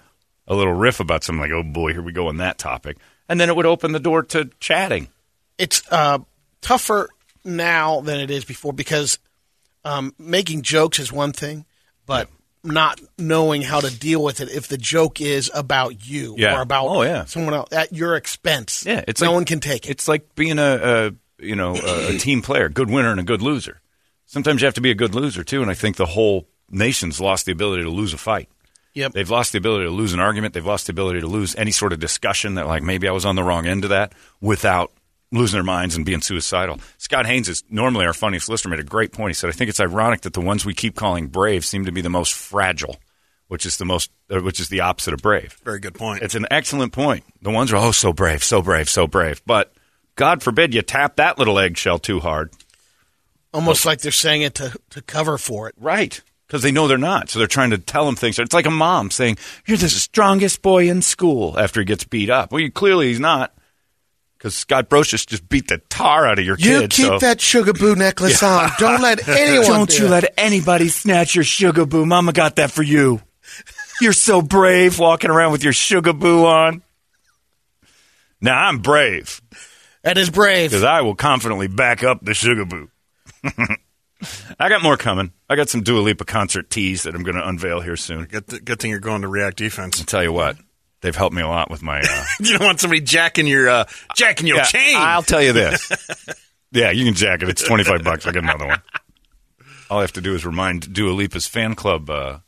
a 0.48 0.56
little 0.56 0.74
riff 0.74 1.02
about 1.02 1.26
something 1.26 1.42
like, 1.42 1.52
oh 1.52 1.62
boy, 1.62 1.92
here 1.92 2.02
we 2.02 2.14
go 2.14 2.30
on 2.30 2.38
that 2.38 2.58
topic, 2.58 2.98
and 3.28 3.38
then 3.40 3.50
it 3.50 3.56
would 3.56 3.66
open 3.66 3.92
the 3.92 4.00
door 4.00 4.24
to 4.24 4.50
chatting. 4.62 5.10
it's 5.58 5.84
uh, 5.92 6.20
tougher 6.62 7.10
now 7.46 8.02
than 8.02 8.20
it 8.20 8.32
is 8.32 8.44
before 8.46 8.74
because 8.74 9.20
um, 9.84 10.14
making 10.18 10.64
jokes 10.64 11.00
is 11.00 11.12
one 11.12 11.32
thing, 11.32 11.66
but 12.06 12.28
not 12.64 13.00
knowing 13.20 13.62
how 13.62 13.80
to 13.80 13.96
deal 13.96 14.24
with 14.24 14.42
it 14.42 14.50
if 14.50 14.68
the 14.68 14.78
joke 14.78 15.22
is 15.22 15.52
about 15.54 16.08
you 16.08 16.34
Yeah. 16.38 16.58
or 16.58 16.62
about 16.62 16.88
Oh, 16.88 17.04
yeah. 17.04 17.26
someone 17.26 17.54
else 17.54 17.72
at 17.72 17.94
your 17.94 18.16
expense. 18.16 18.84
Yeah, 18.86 19.04
it's 19.08 19.22
no 19.22 19.28
like- 19.28 19.36
one 19.36 19.46
can 19.46 19.60
take 19.60 19.86
it. 19.86 19.92
It's 19.92 20.08
like 20.08 20.34
being 20.36 20.58
a, 20.58 21.12
a 21.40 21.44
you 21.44 21.56
know 21.56 21.76
a, 21.76 22.16
a 22.16 22.18
team 22.18 22.42
player, 22.42 22.68
good 22.70 22.90
winner 22.90 23.12
and 23.12 23.20
a 23.20 23.24
good 23.24 23.42
loser. 23.44 23.82
Sometimes 24.26 24.62
you 24.62 24.66
have 24.66 24.74
to 24.74 24.82
be 24.82 24.90
a 24.90 24.96
good 24.96 25.14
loser 25.14 25.44
too, 25.44 25.62
and 25.62 25.70
I 25.70 25.76
think 25.76 25.98
the 25.98 26.08
whole 26.08 26.48
nation's 26.72 27.22
lost 27.22 27.46
the 27.46 27.52
ability 27.52 27.84
to 27.84 27.90
lose 27.92 28.14
a 28.14 28.18
fight. 28.18 28.50
Yep. 28.96 29.12
They've 29.12 29.30
lost 29.30 29.52
the 29.52 29.58
ability 29.60 29.84
to 29.86 29.92
lose 29.92 30.14
an 30.14 30.20
argument. 30.20 30.54
They've 30.56 30.66
lost 30.66 30.88
the 30.88 30.92
ability 30.92 31.20
to 31.20 31.28
lose 31.28 31.54
any 31.58 31.72
sort 31.72 31.94
of 31.94 32.00
discussion 32.00 32.56
that 32.56 32.66
like 32.66 32.82
maybe 32.82 33.08
I 33.08 33.12
was 33.12 33.26
on 33.26 33.36
the 33.36 33.44
wrong 33.44 33.68
end 33.68 33.84
of 33.84 33.90
that 33.92 34.14
without 34.42 34.92
losing 35.36 35.58
their 35.58 35.64
minds 35.64 35.96
and 35.96 36.06
being 36.06 36.22
suicidal. 36.22 36.80
Scott 36.98 37.26
Haynes 37.26 37.50
is 37.50 37.64
normally 37.70 38.06
our 38.06 38.14
funniest 38.14 38.50
listener 38.50 38.72
made 38.72 38.80
a 38.80 38.84
great 38.84 39.12
point. 39.12 39.32
He 39.32 39.34
said, 39.34 39.50
"I 39.50 39.54
think 39.54 39.70
it's 39.70 39.80
ironic 39.80 40.22
that 40.22 40.34
the 40.34 40.42
ones 40.42 40.66
we 40.66 40.74
keep 40.74 40.96
calling 40.96 41.28
brave 41.28 41.66
seem 41.66 41.86
to 41.86 41.92
be 41.92 42.02
the 42.02 42.10
most 42.10 42.34
fragile, 42.34 42.98
which 43.48 43.66
is 43.66 43.78
the 43.78 43.86
most 43.86 44.12
uh, 44.30 44.40
which 44.40 44.60
is 44.60 44.70
the 44.70 44.82
opposite 44.82 45.14
of 45.14 45.22
brave." 45.22 45.58
Very 45.64 45.80
good 45.80 45.96
point. 45.96 46.24
It's 46.24 46.36
an 46.36 46.48
excellent 46.50 46.94
point. 46.94 47.24
The 47.42 47.52
ones 47.52 47.72
are 47.72 47.78
oh 47.78 47.92
so 47.92 48.14
brave, 48.14 48.44
so 48.44 48.62
brave, 48.62 48.90
so 48.90 49.08
brave. 49.08 49.42
But 49.46 49.74
God 50.16 50.42
forbid 50.42 50.74
you 50.74 50.82
tap 50.82 51.18
that 51.18 51.38
little 51.38 51.60
eggshell 51.60 52.00
too 52.00 52.20
hard. 52.20 52.52
Almost 53.54 53.86
like 53.86 54.02
they're 54.02 54.12
saying 54.12 54.42
it 54.42 54.56
to, 54.56 54.78
to 54.92 55.02
cover 55.02 55.38
for 55.38 55.70
it. 55.70 55.76
Right. 55.78 56.20
Because 56.48 56.62
they 56.62 56.72
know 56.72 56.88
they're 56.88 56.98
not. 56.98 57.30
So 57.30 57.40
they're 57.40 57.48
trying 57.48 57.72
to 57.72 57.78
tell 57.78 58.08
him 58.08 58.16
things. 58.16 58.38
It's 58.38 58.54
like 58.54 58.66
a 58.66 58.72
mom 58.72 59.12
saying, 59.12 59.38
You're 59.66 59.78
the 59.78 59.90
strongest 59.90 60.62
boy 60.62 60.90
in 60.90 61.02
school 61.02 61.58
after 61.58 61.80
he 61.80 61.86
gets 61.86 62.04
beat 62.04 62.30
up. 62.30 62.52
Well, 62.52 62.62
you, 62.62 62.72
clearly 62.72 63.08
he's 63.08 63.20
not. 63.20 63.54
Because 64.38 64.56
Scott 64.56 64.90
Brocious 64.90 65.26
just 65.26 65.48
beat 65.50 65.68
the 65.70 65.80
tar 65.90 66.28
out 66.28 66.38
of 66.40 66.46
your 66.46 66.56
kids. 66.58 66.68
You 66.68 66.80
kid. 66.82 66.92
keep 66.92 67.06
so- 67.08 67.20
that 67.20 67.42
sugar 67.42 67.74
boo 67.74 67.96
necklace 67.96 68.44
on. 68.44 68.70
Don't 68.78 69.02
let 69.02 69.28
anyone. 69.28 69.66
Don't 69.66 69.90
do 69.90 69.98
you 70.00 70.06
it. 70.08 70.10
let 70.12 70.34
anybody 70.38 70.90
snatch 70.90 71.36
your 71.36 71.44
sugar 71.44 71.86
boo. 71.86 72.06
Mama 72.06 72.32
got 72.34 72.58
that 72.58 72.70
for 72.72 72.84
you. 72.84 73.22
You're 74.02 74.14
so 74.14 74.42
brave 74.42 75.00
walking 75.00 75.30
around 75.32 75.52
with 75.54 75.64
your 75.64 75.74
sugar 75.74 76.14
boo 76.14 76.46
on. 76.46 76.84
Now, 78.42 78.68
I'm 78.68 78.80
brave. 78.80 79.42
That 80.04 80.18
is 80.18 80.30
brave. 80.30 80.70
because 80.70 80.84
I 80.84 81.02
will 81.02 81.16
confidently 81.16 81.68
back 81.68 82.04
up 82.04 82.20
the 82.24 82.34
Sugar 82.36 82.66
Boo. 82.66 82.90
I 84.60 84.70
got 84.70 84.84
more 84.84 84.98
coming. 84.98 85.32
I 85.50 85.56
got 85.56 85.70
some 85.70 85.82
Dua 85.82 86.00
Lipa 86.02 86.26
concert 86.26 86.70
teas 86.70 87.04
that 87.04 87.16
I'm 87.16 87.24
going 87.24 87.36
to 87.38 87.48
unveil 87.48 87.82
here 87.82 87.96
soon. 87.96 88.26
Good, 88.26 88.48
th- 88.48 88.66
good 88.66 88.80
thing 88.80 88.92
you're 88.92 89.00
going 89.00 89.22
to 89.24 89.28
React 89.28 89.58
Defense. 89.58 90.00
I'll 90.00 90.06
tell 90.06 90.22
you 90.24 90.32
what, 90.34 90.58
they've 91.06 91.16
helped 91.16 91.36
me 91.36 91.42
a 91.44 91.48
lot 91.48 91.70
with 91.70 91.84
my. 91.84 92.00
Uh, 92.00 92.24
You 92.40 92.58
don't 92.58 92.66
want 92.66 92.80
somebody 92.80 93.02
jacking 93.02 93.48
your 93.48 93.70
uh, 93.70 93.86
jacking 94.16 94.48
your 94.48 94.58
yeah, 94.58 94.64
chain. 94.64 94.96
I'll 94.98 95.22
tell 95.22 95.42
you 95.42 95.54
this. 95.54 95.90
yeah, 96.72 96.92
you 96.92 97.06
can 97.06 97.14
jack 97.14 97.44
it. 97.44 97.50
It's 97.50 97.64
25 97.64 98.04
bucks. 98.04 98.26
I 98.28 98.32
get 98.32 98.44
another 98.44 98.66
one. 98.68 98.82
All 99.90 100.00
I 100.00 100.02
have 100.02 100.14
to 100.14 100.22
do 100.22 100.34
is 100.34 100.46
remind 100.46 100.92
Dua 100.94 101.12
Lipa's 101.14 101.46
fan 101.48 101.76
club 101.76 102.10
uh, 102.10 102.40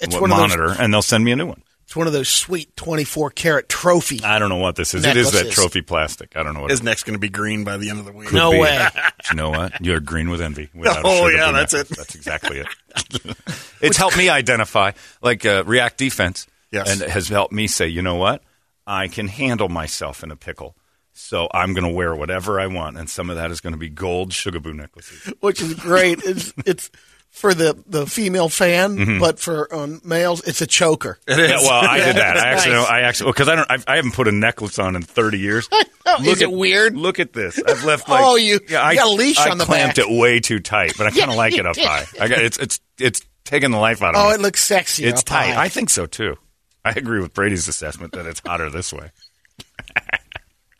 It's 0.00 0.12
what 0.14 0.20
one 0.22 0.32
of 0.32 0.36
those- 0.38 0.56
monitor, 0.56 0.82
and 0.82 0.92
they'll 0.92 1.02
send 1.02 1.24
me 1.24 1.32
a 1.32 1.36
new 1.36 1.46
one. 1.46 1.62
It's 1.84 1.96
one 1.96 2.06
of 2.06 2.12
those 2.14 2.28
sweet 2.28 2.74
24 2.76 3.30
carat 3.30 3.68
trophy. 3.68 4.22
I 4.24 4.38
don't 4.38 4.48
know 4.48 4.56
what 4.56 4.76
this 4.76 4.94
is. 4.94 5.04
It 5.04 5.14
is 5.16 5.32
that 5.32 5.50
trophy 5.50 5.82
plastic. 5.82 6.36
I 6.36 6.42
don't 6.42 6.54
know 6.54 6.62
what. 6.62 6.70
His 6.70 6.80
it 6.80 6.84
neck's 6.84 7.02
going 7.02 7.16
to 7.16 7.20
be 7.20 7.28
green 7.28 7.64
by 7.64 7.76
the 7.76 7.90
end 7.90 7.98
of 7.98 8.06
the 8.06 8.12
week. 8.12 8.28
could 8.28 8.36
No 8.36 8.52
be. 8.52 8.60
way. 8.60 8.88
But 8.94 9.30
you 9.30 9.36
know 9.36 9.50
what? 9.50 9.78
You're 9.84 10.00
green 10.00 10.30
with 10.30 10.40
envy. 10.40 10.70
Oh, 10.74 11.28
yeah, 11.28 11.52
that's 11.52 11.74
necklace. 11.74 11.90
it. 11.90 11.96
That's 11.98 12.14
exactly 12.14 12.58
it. 12.60 13.36
it's 13.82 13.98
helped 13.98 14.16
me 14.16 14.30
identify, 14.30 14.92
like 15.20 15.44
uh, 15.44 15.64
React 15.66 15.98
Defense, 15.98 16.46
Yes. 16.72 16.90
and 16.90 17.02
it 17.02 17.10
has 17.10 17.28
helped 17.28 17.52
me 17.52 17.66
say, 17.66 17.86
you 17.88 18.02
know 18.02 18.16
what? 18.16 18.42
I 18.86 19.08
can 19.08 19.28
handle 19.28 19.68
myself 19.68 20.22
in 20.24 20.30
a 20.30 20.36
pickle. 20.36 20.74
So 21.12 21.48
I'm 21.52 21.74
going 21.74 21.84
to 21.86 21.92
wear 21.92 22.14
whatever 22.16 22.58
I 22.58 22.66
want, 22.68 22.96
and 22.96 23.08
some 23.08 23.28
of 23.28 23.36
that 23.36 23.50
is 23.50 23.60
going 23.60 23.74
to 23.74 23.78
be 23.78 23.90
gold 23.90 24.32
Sugar 24.32 24.58
Boo 24.60 24.72
necklaces. 24.72 25.32
which 25.40 25.60
is 25.60 25.74
great. 25.74 26.20
It's 26.24 26.52
it's 26.64 26.90
for 27.28 27.52
the, 27.54 27.82
the 27.86 28.06
female 28.06 28.48
fan, 28.50 28.96
Mm-hmm. 28.96 29.18
but 29.20 29.38
for 29.38 29.74
um, 29.74 30.00
males, 30.04 30.42
it's 30.46 30.60
a 30.62 30.66
choker. 30.66 31.18
It 31.26 31.38
is. 31.38 31.50
Yeah, 31.50 31.56
well, 31.60 31.82
I 31.88 31.98
did 31.98 32.16
that. 32.16 32.36
I 32.38 32.48
actually, 32.52 32.74
Nice. 32.76 32.88
I 32.90 33.00
actually, 33.02 33.32
because 33.32 33.48
I 33.48 33.56
don't, 33.56 33.70
I've, 33.70 33.84
I 33.88 33.96
haven't 33.96 34.12
put 34.12 34.28
a 34.28 34.32
necklace 34.32 34.78
on 34.78 34.96
in 34.96 35.02
30 35.02 35.38
years. 35.38 35.68
know. 36.06 36.16
Is 36.20 36.40
it 36.42 36.44
at, 36.48 36.52
weird? 36.52 36.94
Look 36.96 37.20
at 37.20 37.32
this. 37.34 37.58
I've 37.62 37.84
left 37.84 38.06
like, 38.08 38.22
Oh, 38.24 38.36
you- 38.36 38.60
yeah, 38.68 38.82
I 38.82 38.92
you 38.92 38.98
got 38.98 39.06
a 39.06 39.14
leash 39.14 39.38
I 39.38 39.50
on 39.50 39.56
the 39.58 39.64
clamped 39.64 39.96
back. 39.96 40.06
it 40.08 40.18
way 40.18 40.40
too 40.40 40.60
tight, 40.60 40.92
but 40.98 41.06
I 41.06 41.10
kind 41.10 41.30
of 41.30 41.36
like 41.36 41.54
it 41.54 41.64
up 41.66 41.76
you 41.76 41.86
high. 41.86 42.04
I 42.20 42.28
got 42.28 42.38
it's, 42.38 42.58
it's, 42.58 42.80
it's 42.98 43.22
taking 43.44 43.70
the 43.70 43.78
life 43.78 44.02
out 44.02 44.14
of 44.14 44.20
Oh, 44.20 44.24
me. 44.24 44.30
Oh, 44.30 44.34
it 44.34 44.40
looks 44.40 44.62
sexy. 44.64 45.04
It's 45.04 45.20
up 45.20 45.26
tight. 45.26 45.52
high. 45.54 45.64
I 45.64 45.68
think 45.70 45.88
so 45.90 46.04
too. 46.06 46.36
I 46.84 46.90
agree 46.90 47.20
with 47.20 47.32
Brady's 47.34 47.68
assessment 47.68 48.12
that 48.12 48.26
it's 48.26 48.40
hotter 48.44 48.68
this 48.70 48.92
way. 48.92 49.10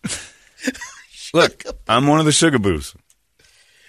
Look, 1.35 1.65
I'm 1.89 2.07
one 2.07 2.19
of 2.21 2.27
the 2.27 2.33
sugar 2.33 2.59
boos. 2.59 2.95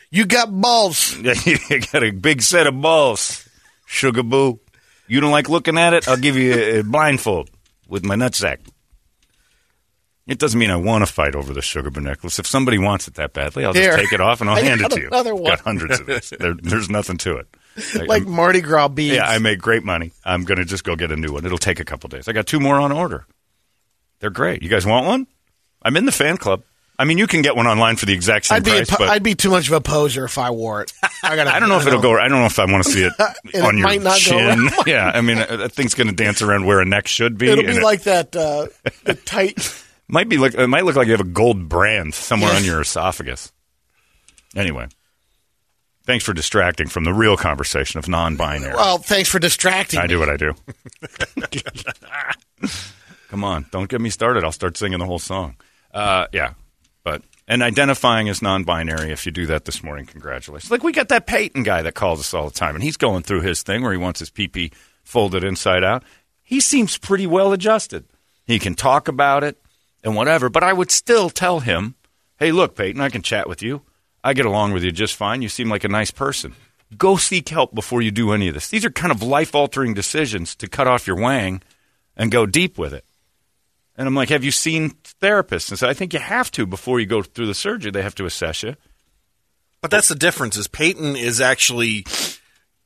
you 0.09 0.25
got 0.25 0.49
balls. 0.61 1.17
you 1.17 1.57
got 1.91 2.03
a 2.03 2.11
big 2.11 2.41
set 2.41 2.67
of 2.67 2.79
balls, 2.81 3.47
sugar 3.85 4.23
boo. 4.23 4.59
You 5.07 5.19
don't 5.19 5.31
like 5.31 5.49
looking 5.49 5.77
at 5.77 5.93
it? 5.93 6.07
I'll 6.07 6.15
give 6.17 6.37
you 6.37 6.53
a, 6.53 6.79
a 6.79 6.83
blindfold 6.83 7.49
with 7.89 8.05
my 8.05 8.15
nutsack. 8.15 8.59
It 10.25 10.39
doesn't 10.39 10.57
mean 10.57 10.71
I 10.71 10.77
want 10.77 11.05
to 11.05 11.11
fight 11.11 11.35
over 11.35 11.51
the 11.53 11.61
sugar 11.61 11.91
boo 11.91 11.99
necklace. 11.99 12.39
If 12.39 12.47
somebody 12.47 12.77
wants 12.77 13.09
it 13.09 13.15
that 13.15 13.33
badly, 13.33 13.65
I'll 13.65 13.73
just 13.73 13.83
Here. 13.83 13.97
take 13.97 14.13
it 14.13 14.21
off 14.21 14.39
and 14.39 14.49
I'll 14.49 14.55
I 14.55 14.61
hand 14.61 14.79
it 14.79 14.89
to 14.91 15.01
you. 15.01 15.07
another 15.07 15.35
one. 15.35 15.43
Got 15.51 15.59
hundreds 15.59 15.99
of 15.99 16.05
this. 16.05 16.29
There, 16.29 16.53
there's 16.53 16.89
nothing 16.89 17.17
to 17.17 17.35
it. 17.37 17.47
I- 17.77 18.03
Like 18.03 18.23
I'm- 18.23 18.31
Mardi 18.31 18.61
Gras 18.61 18.87
beads. 18.89 19.15
yeah, 19.15 19.27
I 19.27 19.39
make 19.39 19.59
great 19.59 19.83
money. 19.83 20.11
I'm 20.25 20.43
going 20.43 20.57
to 20.59 20.65
just 20.65 20.83
go 20.83 20.95
get 20.95 21.11
a 21.11 21.15
new 21.15 21.33
one. 21.33 21.45
It'll 21.45 21.57
take 21.57 21.79
a 21.79 21.85
couple 21.85 22.07
days. 22.09 22.27
I 22.27 22.31
got 22.33 22.45
two 22.47 22.59
more 22.59 22.75
on 22.79 22.91
order. 22.91 23.25
They're 24.19 24.29
great. 24.29 24.61
You 24.63 24.69
guys 24.69 24.85
want 24.85 25.05
one? 25.05 25.27
I'm 25.81 25.97
in 25.97 26.05
the 26.05 26.11
fan 26.11 26.37
club. 26.37 26.63
I 26.97 27.05
mean, 27.05 27.17
you 27.17 27.25
can 27.25 27.41
get 27.41 27.55
one 27.55 27.65
online 27.65 27.95
for 27.95 28.05
the 28.05 28.13
exact 28.13 28.45
same 28.45 28.57
I'd 28.57 28.63
be 28.63 28.69
price, 28.71 28.89
po- 28.89 28.97
but 28.99 29.09
I'd 29.09 29.23
be 29.23 29.33
too 29.33 29.49
much 29.49 29.65
of 29.67 29.73
a 29.73 29.81
poser 29.81 30.25
if 30.25 30.37
I 30.37 30.51
wore 30.51 30.83
it. 30.83 30.93
I 31.23 31.35
got. 31.35 31.47
I 31.47 31.59
don't 31.59 31.67
know 31.67 31.79
if 31.79 31.87
it'll 31.87 31.99
go. 32.01 32.17
I 32.17 32.27
don't 32.27 32.39
know 32.39 32.45
if 32.45 32.59
I 32.59 32.65
want 32.71 32.83
to 32.83 32.89
see 32.91 33.03
it 33.03 33.13
on 33.19 33.33
it 33.45 33.53
your 33.55 33.73
might 33.87 34.01
not 34.01 34.13
go 34.13 34.37
chin. 34.37 34.45
around. 34.59 34.71
yeah, 34.85 35.11
I 35.13 35.21
mean, 35.21 35.39
uh, 35.39 35.55
that 35.57 35.71
thing's 35.71 35.95
going 35.95 36.07
to 36.07 36.13
dance 36.13 36.43
around 36.43 36.65
where 36.67 36.79
a 36.79 36.85
neck 36.85 37.07
should 37.07 37.37
be. 37.39 37.49
It'll 37.49 37.63
be 37.63 37.71
it 37.71 37.81
like 37.83 38.03
that 38.03 38.35
uh, 38.35 38.67
the 39.05 39.15
tight. 39.15 39.83
might 40.07 40.29
be 40.29 40.37
like 40.37 40.53
it 40.53 40.67
might 40.67 40.85
look 40.85 40.95
like 40.95 41.07
you 41.07 41.13
have 41.13 41.19
a 41.21 41.23
gold 41.25 41.67
brand 41.67 42.13
somewhere 42.13 42.53
on 42.53 42.63
your 42.63 42.79
esophagus. 42.81 43.51
Anyway, 44.55 44.87
thanks 46.03 46.23
for 46.23 46.33
distracting 46.33 46.87
from 46.87 47.03
the 47.03 47.13
real 47.13 47.37
conversation 47.37 47.97
of 47.99 48.07
non-binary. 48.07 48.75
Well, 48.75 48.97
thanks 48.97 49.29
for 49.29 49.39
distracting. 49.39 49.99
I 49.99 50.03
me. 50.03 50.07
do 50.09 50.19
what 50.19 50.29
I 50.29 50.37
do. 50.37 50.53
Come 53.29 53.43
on, 53.43 53.65
don't 53.71 53.89
get 53.89 53.99
me 53.99 54.09
started. 54.09 54.43
I'll 54.43 54.51
start 54.51 54.77
singing 54.77 54.99
the 54.99 55.05
whole 55.05 55.19
song. 55.19 55.55
Uh, 55.93 56.27
yeah, 56.31 56.53
but 57.03 57.23
and 57.47 57.61
identifying 57.63 58.29
as 58.29 58.41
non-binary. 58.41 59.11
If 59.11 59.25
you 59.25 59.31
do 59.31 59.47
that 59.47 59.65
this 59.65 59.83
morning, 59.83 60.05
congratulations. 60.05 60.71
Like 60.71 60.83
we 60.83 60.91
got 60.91 61.09
that 61.09 61.25
Peyton 61.27 61.63
guy 61.63 61.81
that 61.81 61.95
calls 61.95 62.19
us 62.19 62.33
all 62.33 62.45
the 62.45 62.53
time, 62.53 62.75
and 62.75 62.83
he's 62.83 62.97
going 62.97 63.23
through 63.23 63.41
his 63.41 63.63
thing 63.63 63.81
where 63.81 63.91
he 63.91 63.97
wants 63.97 64.19
his 64.19 64.29
PP 64.29 64.73
folded 65.03 65.43
inside 65.43 65.83
out. 65.83 66.03
He 66.41 66.59
seems 66.59 66.97
pretty 66.97 67.27
well 67.27 67.53
adjusted. 67.53 68.05
He 68.45 68.59
can 68.59 68.75
talk 68.75 69.07
about 69.07 69.43
it 69.43 69.57
and 70.03 70.15
whatever. 70.15 70.49
But 70.49 70.63
I 70.63 70.73
would 70.73 70.91
still 70.91 71.29
tell 71.29 71.59
him, 71.59 71.95
"Hey, 72.37 72.51
look, 72.51 72.75
Peyton, 72.75 73.01
I 73.01 73.09
can 73.09 73.21
chat 73.21 73.49
with 73.49 73.61
you. 73.61 73.81
I 74.23 74.33
get 74.33 74.45
along 74.45 74.73
with 74.73 74.83
you 74.83 74.91
just 74.91 75.15
fine. 75.15 75.41
You 75.41 75.49
seem 75.49 75.69
like 75.69 75.83
a 75.83 75.89
nice 75.89 76.11
person." 76.11 76.55
Go 76.97 77.17
seek 77.17 77.49
help 77.49 77.73
before 77.73 78.03
you 78.03 78.11
do 78.11 78.33
any 78.33 78.47
of 78.49 78.53
this. 78.53 78.67
These 78.67 78.85
are 78.85 78.91
kind 78.91 79.11
of 79.11 79.23
life 79.23 79.55
altering 79.55 79.95
decisions 79.95 80.55
to 80.57 80.67
cut 80.67 80.85
off 80.87 81.07
your 81.07 81.15
wang 81.15 81.63
and 82.15 82.29
go 82.31 82.45
deep 82.45 82.77
with 82.77 82.93
it. 82.93 83.03
And 83.95 84.07
I'm 84.07 84.13
like, 84.13 84.29
have 84.29 84.43
you 84.43 84.51
seen 84.51 84.91
therapists? 85.19 85.69
And 85.69 85.79
so 85.79 85.87
I 85.89 85.93
think 85.95 86.13
you 86.13 86.19
have 86.19 86.51
to 86.51 86.67
before 86.67 86.99
you 86.99 87.07
go 87.07 87.23
through 87.23 87.47
the 87.47 87.55
surgery. 87.55 87.89
They 87.89 88.03
have 88.03 88.13
to 88.15 88.25
assess 88.25 88.61
you. 88.61 88.75
But 89.81 89.89
that's 89.91 90.07
the 90.07 90.15
difference. 90.15 90.55
Is 90.55 90.67
Peyton 90.67 91.15
is 91.15 91.41
actually 91.41 92.05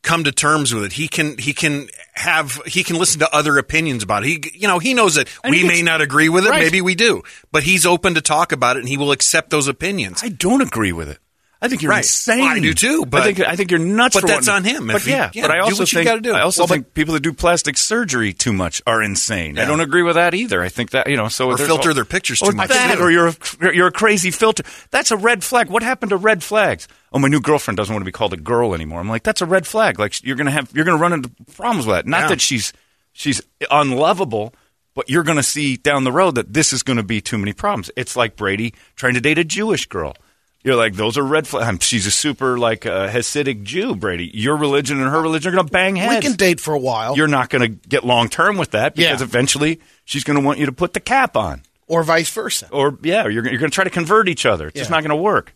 come 0.03 0.23
to 0.23 0.31
terms 0.31 0.73
with 0.73 0.85
it. 0.85 0.93
He 0.93 1.07
can 1.09 1.37
he 1.37 1.51
can 1.53 1.87
have 2.13 2.61
he 2.65 2.83
can 2.83 2.95
listen 2.97 3.19
to 3.19 3.35
other 3.35 3.57
opinions 3.57 4.03
about 4.03 4.23
it. 4.23 4.27
He 4.27 4.59
you 4.59 4.67
know 4.69 4.79
he 4.79 4.93
knows 4.93 5.15
that 5.15 5.27
And 5.43 5.51
we 5.51 5.61
gets- 5.63 5.73
may 5.73 5.81
not 5.81 5.99
agree 6.01 6.29
with 6.29 6.45
it. 6.45 6.49
Right. 6.49 6.63
Maybe 6.63 6.81
we 6.81 6.95
do, 6.95 7.23
but 7.51 7.63
he's 7.63 7.85
open 7.85 8.13
to 8.15 8.21
talk 8.21 8.51
about 8.53 8.77
it 8.77 8.79
and 8.81 8.89
he 8.89 8.95
will 8.97 9.11
accept 9.11 9.49
those 9.49 9.67
opinions. 9.67 10.21
I 10.23 10.29
don't 10.29 10.61
agree 10.61 10.93
with 10.93 11.09
it. 11.09 11.19
I 11.61 11.67
think 11.69 11.81
you're 11.81 11.89
Right. 11.91 11.99
insane. 12.03 12.39
Well, 12.41 12.49
I 12.49 12.59
do 12.59 12.73
too, 12.73 13.05
but- 13.07 13.21
I 13.23 13.25
think 13.25 13.39
I 13.39 13.55
think 13.55 13.71
you're 13.71 13.79
nuts. 13.79 14.13
but 14.15 14.27
that's 14.27 14.47
wanting- 14.47 14.75
on 14.75 14.81
him. 14.83 14.87
But 14.93 15.01
he- 15.01 15.09
yeah, 15.09 15.31
yeah, 15.33 15.41
but 15.41 15.51
I 15.51 15.55
do 15.55 15.61
also 15.63 15.85
think. 15.85 16.07
I 16.27 16.41
also 16.41 16.61
Well, 16.61 16.67
think 16.67 16.93
people 16.93 17.15
that 17.15 17.21
do 17.21 17.33
plastic 17.33 17.77
surgery 17.77 18.31
too 18.31 18.53
much 18.53 18.81
are 18.85 19.01
insane. 19.01 19.57
I 19.57 19.65
don't 19.65 19.79
agree 19.79 20.03
with 20.03 20.15
that 20.15 20.35
either. 20.35 20.61
I 20.61 20.69
think 20.69 20.91
that 20.91 21.09
you 21.09 21.17
know, 21.17 21.29
so 21.29 21.49
Or 21.49 21.57
filter 21.57 21.89
all- 21.89 21.95
their 21.95 22.05
pictures 22.05 22.39
too 22.39 22.51
much, 22.51 22.69
that, 22.69 22.99
or 22.99 23.09
you're 23.09 23.27
a, 23.29 23.35
you're 23.73 23.87
a 23.87 23.91
crazy 23.91 24.29
filter. 24.29 24.63
That's 24.91 25.09
a 25.09 25.17
red 25.17 25.43
flag. 25.43 25.69
What 25.69 25.81
happened 25.81 26.11
to 26.11 26.17
red 26.17 26.43
flags? 26.43 26.87
Oh, 27.11 27.19
my 27.19 27.27
new 27.27 27.39
girlfriend 27.41 27.77
doesn't 27.77 27.93
want 27.93 28.01
to 28.01 28.05
be 28.05 28.11
called 28.11 28.33
a 28.33 28.37
girl 28.37 28.75
anymore. 28.75 28.99
I'm 28.99 29.09
like, 29.09 29.23
that's 29.23 29.41
a 29.41 29.45
red 29.47 29.65
flag. 29.65 29.97
Like 29.97 30.23
you're 30.23 30.35
gonna 30.35 30.51
have 30.51 30.69
you're 30.73 30.85
gonna 30.85 30.97
run 30.97 31.13
into 31.13 31.31
problems 31.55 31.87
with 31.87 31.95
that. 31.95 32.05
Not 32.05 32.21
Yeah. 32.23 32.27
that 32.29 32.41
she's 32.41 32.71
she's 33.13 33.41
unlovable. 33.71 34.53
But 34.95 35.11
you're 35.11 35.21
going 35.21 35.37
to 35.37 35.43
see 35.43 35.77
down 35.77 36.05
the 36.05 36.11
road 36.11 36.33
that 36.35 36.53
this 36.55 36.73
is 36.73 36.81
going 36.81 36.97
to 36.97 37.03
be 37.03 37.21
too 37.21 37.37
many 37.37 37.53
problems. 37.53 37.91
It's 37.95 38.15
like 38.15 38.35
Brady 38.35 38.73
trying 38.95 39.13
to 39.13 39.21
date 39.21 39.37
a 39.37 39.43
Jewish 39.43 39.85
girl. 39.85 40.15
You're 40.63 40.75
like, 40.75 40.95
those 40.95 41.17
are 41.17 41.23
red 41.23 41.47
flags. 41.47 41.85
She's 41.85 42.05
a 42.07 42.11
super 42.11 42.57
like 42.57 42.85
uh, 42.85 43.07
Hasidic 43.09 43.63
Jew, 43.63 43.95
Brady. 43.95 44.29
Your 44.33 44.57
religion 44.57 44.99
and 45.01 45.09
her 45.09 45.21
religion 45.21 45.53
are 45.53 45.55
going 45.55 45.67
to 45.67 45.71
bang 45.71 45.95
heads. 45.95 46.15
We 46.25 46.29
can 46.29 46.35
date 46.37 46.59
for 46.59 46.73
a 46.73 46.79
while, 46.79 47.15
You're 47.15 47.27
not 47.27 47.49
going 47.49 47.61
to 47.61 47.87
get 47.87 48.03
long 48.03 48.27
term 48.27 48.57
with 48.57 48.71
that 48.71 48.95
because 48.95 49.21
Yeah. 49.21 49.25
eventually 49.25 49.79
she's 50.03 50.23
going 50.25 50.37
to 50.39 50.45
want 50.45 50.59
you 50.59 50.65
to 50.65 50.71
put 50.73 50.93
the 50.93 50.99
cap 50.99 51.37
on, 51.37 51.61
or 51.87 52.03
vice 52.03 52.29
versa. 52.29 52.67
or 52.71 52.97
yeah, 53.01 53.23
you're 53.27 53.47
you're 53.47 53.59
going 53.59 53.71
to 53.71 53.75
try 53.75 53.83
to 53.85 53.89
convert 53.89 54.27
each 54.27 54.45
other. 54.45 54.67
It's 54.67 54.77
just 54.79 54.89
not 54.91 55.01
going 55.03 55.11
to 55.11 55.15
work. 55.15 55.55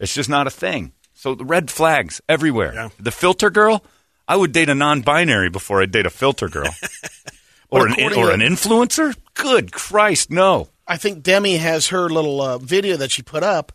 It's 0.00 0.14
just 0.14 0.28
not 0.28 0.46
a 0.46 0.50
thing. 0.50 0.92
So 1.14 1.34
the 1.34 1.44
red 1.44 1.70
flags 1.70 2.20
everywhere. 2.28 2.74
Yeah. 2.74 2.88
The 2.98 3.10
filter 3.12 3.48
girl, 3.48 3.84
I 4.28 4.36
would 4.36 4.52
date 4.52 4.68
a 4.68 4.74
non-binary 4.74 5.50
before 5.50 5.80
I'd 5.82 5.90
date 5.92 6.04
a 6.06 6.10
filter 6.10 6.48
girl, 6.48 6.74
or 7.70 7.86
an 7.86 7.94
or 8.14 8.30
an 8.32 8.40
influencer. 8.40 9.16
Good 9.34 9.72
Christ, 9.72 10.30
no. 10.30 10.68
I 10.88 10.96
think 10.96 11.22
Demi 11.22 11.56
has 11.58 11.88
her 11.88 12.08
little 12.08 12.40
uh, 12.40 12.58
video 12.58 12.96
that 12.96 13.10
she 13.10 13.22
put 13.22 13.42
up, 13.42 13.72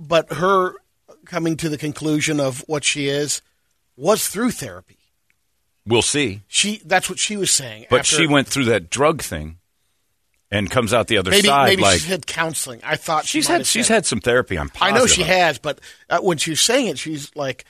but 0.00 0.32
her 0.32 0.74
coming 1.26 1.56
to 1.58 1.68
the 1.68 1.78
conclusion 1.78 2.40
of 2.40 2.64
what 2.66 2.82
she 2.82 3.06
is 3.08 3.42
was 3.96 4.26
through 4.26 4.50
therapy. 4.50 4.96
We'll 5.86 6.02
see. 6.02 6.42
She 6.48 6.80
that's 6.84 7.08
what 7.08 7.18
she 7.18 7.36
was 7.36 7.50
saying. 7.50 7.86
But 7.90 8.00
after- 8.00 8.16
she 8.16 8.26
went 8.26 8.48
through 8.48 8.64
that 8.66 8.90
drug 8.90 9.22
thing, 9.22 9.58
and 10.50 10.70
comes 10.70 10.92
out 10.92 11.06
the 11.06 11.18
other 11.18 11.30
maybe 11.30 11.48
side 11.48 11.66
maybe 11.66 11.82
like 11.82 12.00
she's 12.00 12.08
had 12.08 12.26
counseling. 12.26 12.80
I 12.82 12.96
thought 12.96 13.24
she's 13.26 13.48
might 13.48 13.58
had 13.58 13.66
she's 13.66 13.86
said- 13.86 13.94
had 13.94 14.06
some 14.06 14.20
therapy. 14.20 14.58
I'm 14.58 14.68
positive. 14.68 14.96
I 14.96 14.98
know 14.98 15.06
she 15.06 15.22
has, 15.22 15.58
but 15.58 15.80
uh, 16.08 16.18
when 16.20 16.38
she 16.38 16.50
was 16.50 16.60
saying 16.60 16.88
it, 16.88 16.98
she's 16.98 17.34
like, 17.36 17.64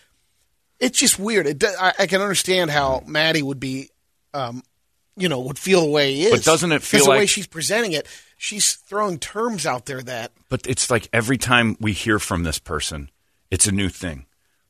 it's 0.78 0.98
just 0.98 1.18
weird. 1.18 1.46
It, 1.46 1.64
I, 1.64 1.92
I 1.98 2.06
can 2.06 2.20
understand 2.22 2.70
how 2.70 3.02
Matty 3.06 3.42
would 3.42 3.60
be, 3.60 3.90
um, 4.32 4.62
you 5.16 5.28
know, 5.28 5.40
would 5.40 5.58
feel 5.58 5.82
the 5.82 5.90
way 5.90 6.14
he 6.14 6.24
is. 6.24 6.30
But 6.32 6.44
doesn't 6.44 6.72
it 6.72 6.82
feel 6.82 7.04
the 7.04 7.10
way 7.10 7.26
she's 7.26 7.46
presenting 7.46 7.92
it? 7.92 8.06
She's 8.42 8.72
throwing 8.76 9.18
terms 9.18 9.66
out 9.66 9.84
there 9.84 10.00
that 10.00 10.32
But 10.48 10.66
it's 10.66 10.88
like 10.88 11.10
every 11.12 11.36
time 11.36 11.76
we 11.78 11.92
hear 11.92 12.18
from 12.18 12.42
this 12.42 12.58
person, 12.58 13.10
it's 13.50 13.66
a 13.66 13.72
new 13.72 13.90
thing. 13.90 14.24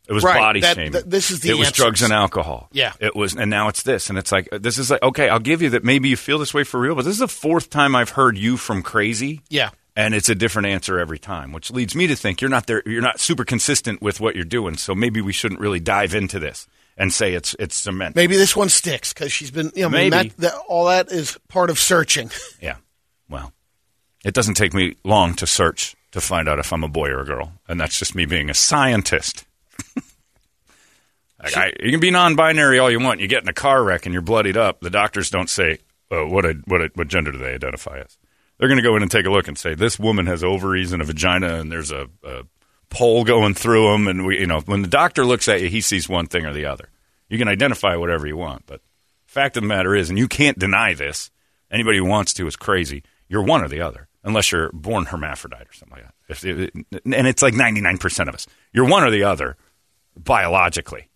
It 0.08 0.12
was 0.12 0.24
Right, 0.24 0.34
body 0.40 0.60
that- 0.62 0.74
shaming. 0.74 0.90
that- 0.92 1.08
this 1.08 1.30
is 1.30 1.38
the 1.38 1.50
It 1.50 1.54
was 1.56 1.70
drugs 1.70 2.02
and 2.02 2.12
alcohol. 2.12 2.68
Yeah. 2.72 2.94
It 2.98 3.14
was, 3.14 3.36
and 3.36 3.48
now 3.48 3.68
it's 3.68 3.84
this, 3.84 4.10
and 4.10 4.18
it's 4.18 4.32
like 4.32 4.48
this 4.50 4.76
is 4.76 4.90
like 4.90 5.00
okay, 5.04 5.28
I'll 5.28 5.38
give 5.38 5.62
you 5.62 5.70
that. 5.70 5.84
Maybe 5.84 6.08
you 6.08 6.16
feel 6.16 6.38
this 6.40 6.52
way 6.52 6.64
for 6.64 6.80
real, 6.80 6.96
but 6.96 7.04
this 7.04 7.12
is 7.12 7.20
the 7.20 7.28
fourth 7.28 7.70
time 7.70 7.94
I've 7.94 8.10
heard 8.10 8.36
you 8.36 8.56
from 8.56 8.82
crazy. 8.82 9.42
Yeah. 9.48 9.70
And 9.94 10.14
it's 10.16 10.28
a 10.28 10.34
different 10.34 10.66
answer 10.66 10.98
every 10.98 11.20
time, 11.20 11.52
which 11.52 11.70
leads 11.70 11.94
me 11.94 12.08
to 12.08 12.16
think 12.16 12.40
you're 12.40 12.50
not 12.50 12.66
there. 12.66 12.82
You're 12.86 13.02
not 13.02 13.20
super 13.20 13.44
consistent 13.44 14.02
with 14.02 14.18
what 14.18 14.34
you're 14.34 14.44
doing. 14.44 14.76
So 14.78 14.96
maybe 14.96 15.20
we 15.20 15.32
shouldn't 15.32 15.60
really 15.60 15.78
dive 15.80 16.12
into 16.12 16.40
this 16.40 16.66
and 16.96 17.14
say 17.14 17.34
it's 17.34 17.54
it's 17.60 17.76
cement. 17.76 18.16
maybe 18.16 18.36
this 18.36 18.56
one 18.56 18.68
sticks 18.68 19.12
because 19.12 19.30
she's 19.30 19.52
been, 19.52 19.70
you 19.76 19.82
know, 19.82 19.88
I 19.96 20.00
mean, 20.02 20.10
Maybe. 20.10 20.28
that, 20.30 20.36
that, 20.38 20.54
all 20.66 20.86
that 20.86 21.12
is 21.12 21.38
part 21.48 21.70
of 21.70 21.78
searching. 21.78 22.32
Yeah. 22.60 22.76
Well, 23.28 23.52
it 24.24 24.34
doesn't 24.34 24.54
take 24.54 24.74
me 24.74 24.96
long 25.04 25.34
to 25.34 25.46
search 25.46 25.96
to 26.12 26.20
find 26.20 26.48
out 26.48 26.58
if 26.58 26.72
I'm 26.72 26.84
a 26.84 26.88
boy 26.88 27.08
or 27.08 27.20
a 27.20 27.24
girl, 27.26 27.52
and 27.68 27.80
that's 27.80 27.98
just 27.98 28.14
me 28.14 28.26
being 28.26 28.50
a 28.50 28.54
scientist. 28.54 29.44
Like, 31.42 31.56
I, 31.56 31.72
you 31.80 31.90
can 31.90 32.00
be 32.00 32.10
non-binary 32.10 32.78
all 32.78 32.90
you 32.90 33.00
want. 33.00 33.20
You 33.20 33.26
get 33.26 33.42
in 33.42 33.48
a 33.48 33.54
car 33.54 33.82
wreck 33.82 34.04
and 34.04 34.12
you're 34.12 34.22
bloodied 34.22 34.56
up. 34.56 34.80
The 34.80 34.90
doctors 34.90 35.30
don't 35.30 35.48
say 35.48 35.78
uh, 36.10 36.26
what 36.26 36.44
a, 36.44 36.54
what 36.66 36.82
a, 36.82 36.90
what 36.94 37.08
gender 37.08 37.32
do 37.32 37.38
they 37.38 37.54
identify 37.54 37.98
as. 37.98 38.18
They're 38.58 38.68
going 38.68 38.76
to 38.76 38.82
go 38.82 38.94
in 38.96 39.02
and 39.02 39.10
take 39.10 39.24
a 39.24 39.30
look 39.30 39.48
and 39.48 39.56
say 39.56 39.74
this 39.74 39.98
woman 39.98 40.26
has 40.26 40.44
ovaries 40.44 40.92
and 40.92 41.00
a 41.00 41.04
vagina, 41.04 41.54
and 41.54 41.72
there's 41.72 41.90
a, 41.90 42.08
a 42.22 42.42
pole 42.90 43.24
going 43.24 43.54
through 43.54 43.90
them. 43.90 44.06
And 44.06 44.26
we, 44.26 44.40
you 44.40 44.46
know, 44.46 44.60
when 44.60 44.82
the 44.82 44.88
doctor 44.88 45.24
looks 45.24 45.48
at 45.48 45.62
you, 45.62 45.68
he 45.68 45.80
sees 45.80 46.08
one 46.08 46.26
thing 46.26 46.44
or 46.44 46.52
the 46.52 46.66
other. 46.66 46.90
You 47.30 47.38
can 47.38 47.48
identify 47.48 47.96
whatever 47.96 48.26
you 48.26 48.36
want, 48.36 48.66
but 48.66 48.82
fact 49.24 49.56
of 49.56 49.62
the 49.62 49.68
matter 49.68 49.94
is, 49.94 50.10
and 50.10 50.18
you 50.18 50.28
can't 50.28 50.58
deny 50.58 50.92
this. 50.92 51.30
Anybody 51.70 51.98
who 51.98 52.04
wants 52.04 52.34
to 52.34 52.46
is 52.46 52.56
crazy. 52.56 53.02
You're 53.28 53.44
one 53.44 53.62
or 53.62 53.68
the 53.68 53.80
other, 53.80 54.08
unless 54.24 54.52
you're 54.52 54.70
born 54.72 55.06
hermaphrodite 55.06 55.68
or 55.68 55.72
something 55.72 55.96
like 55.98 56.04
that. 56.06 56.14
If 56.28 56.44
it, 56.44 56.74
and 56.74 57.26
it's 57.26 57.42
like 57.42 57.54
99% 57.54 58.28
of 58.28 58.34
us. 58.34 58.46
You're 58.72 58.88
one 58.88 59.02
or 59.02 59.10
the 59.10 59.24
other 59.24 59.56
biologically. 60.16 61.08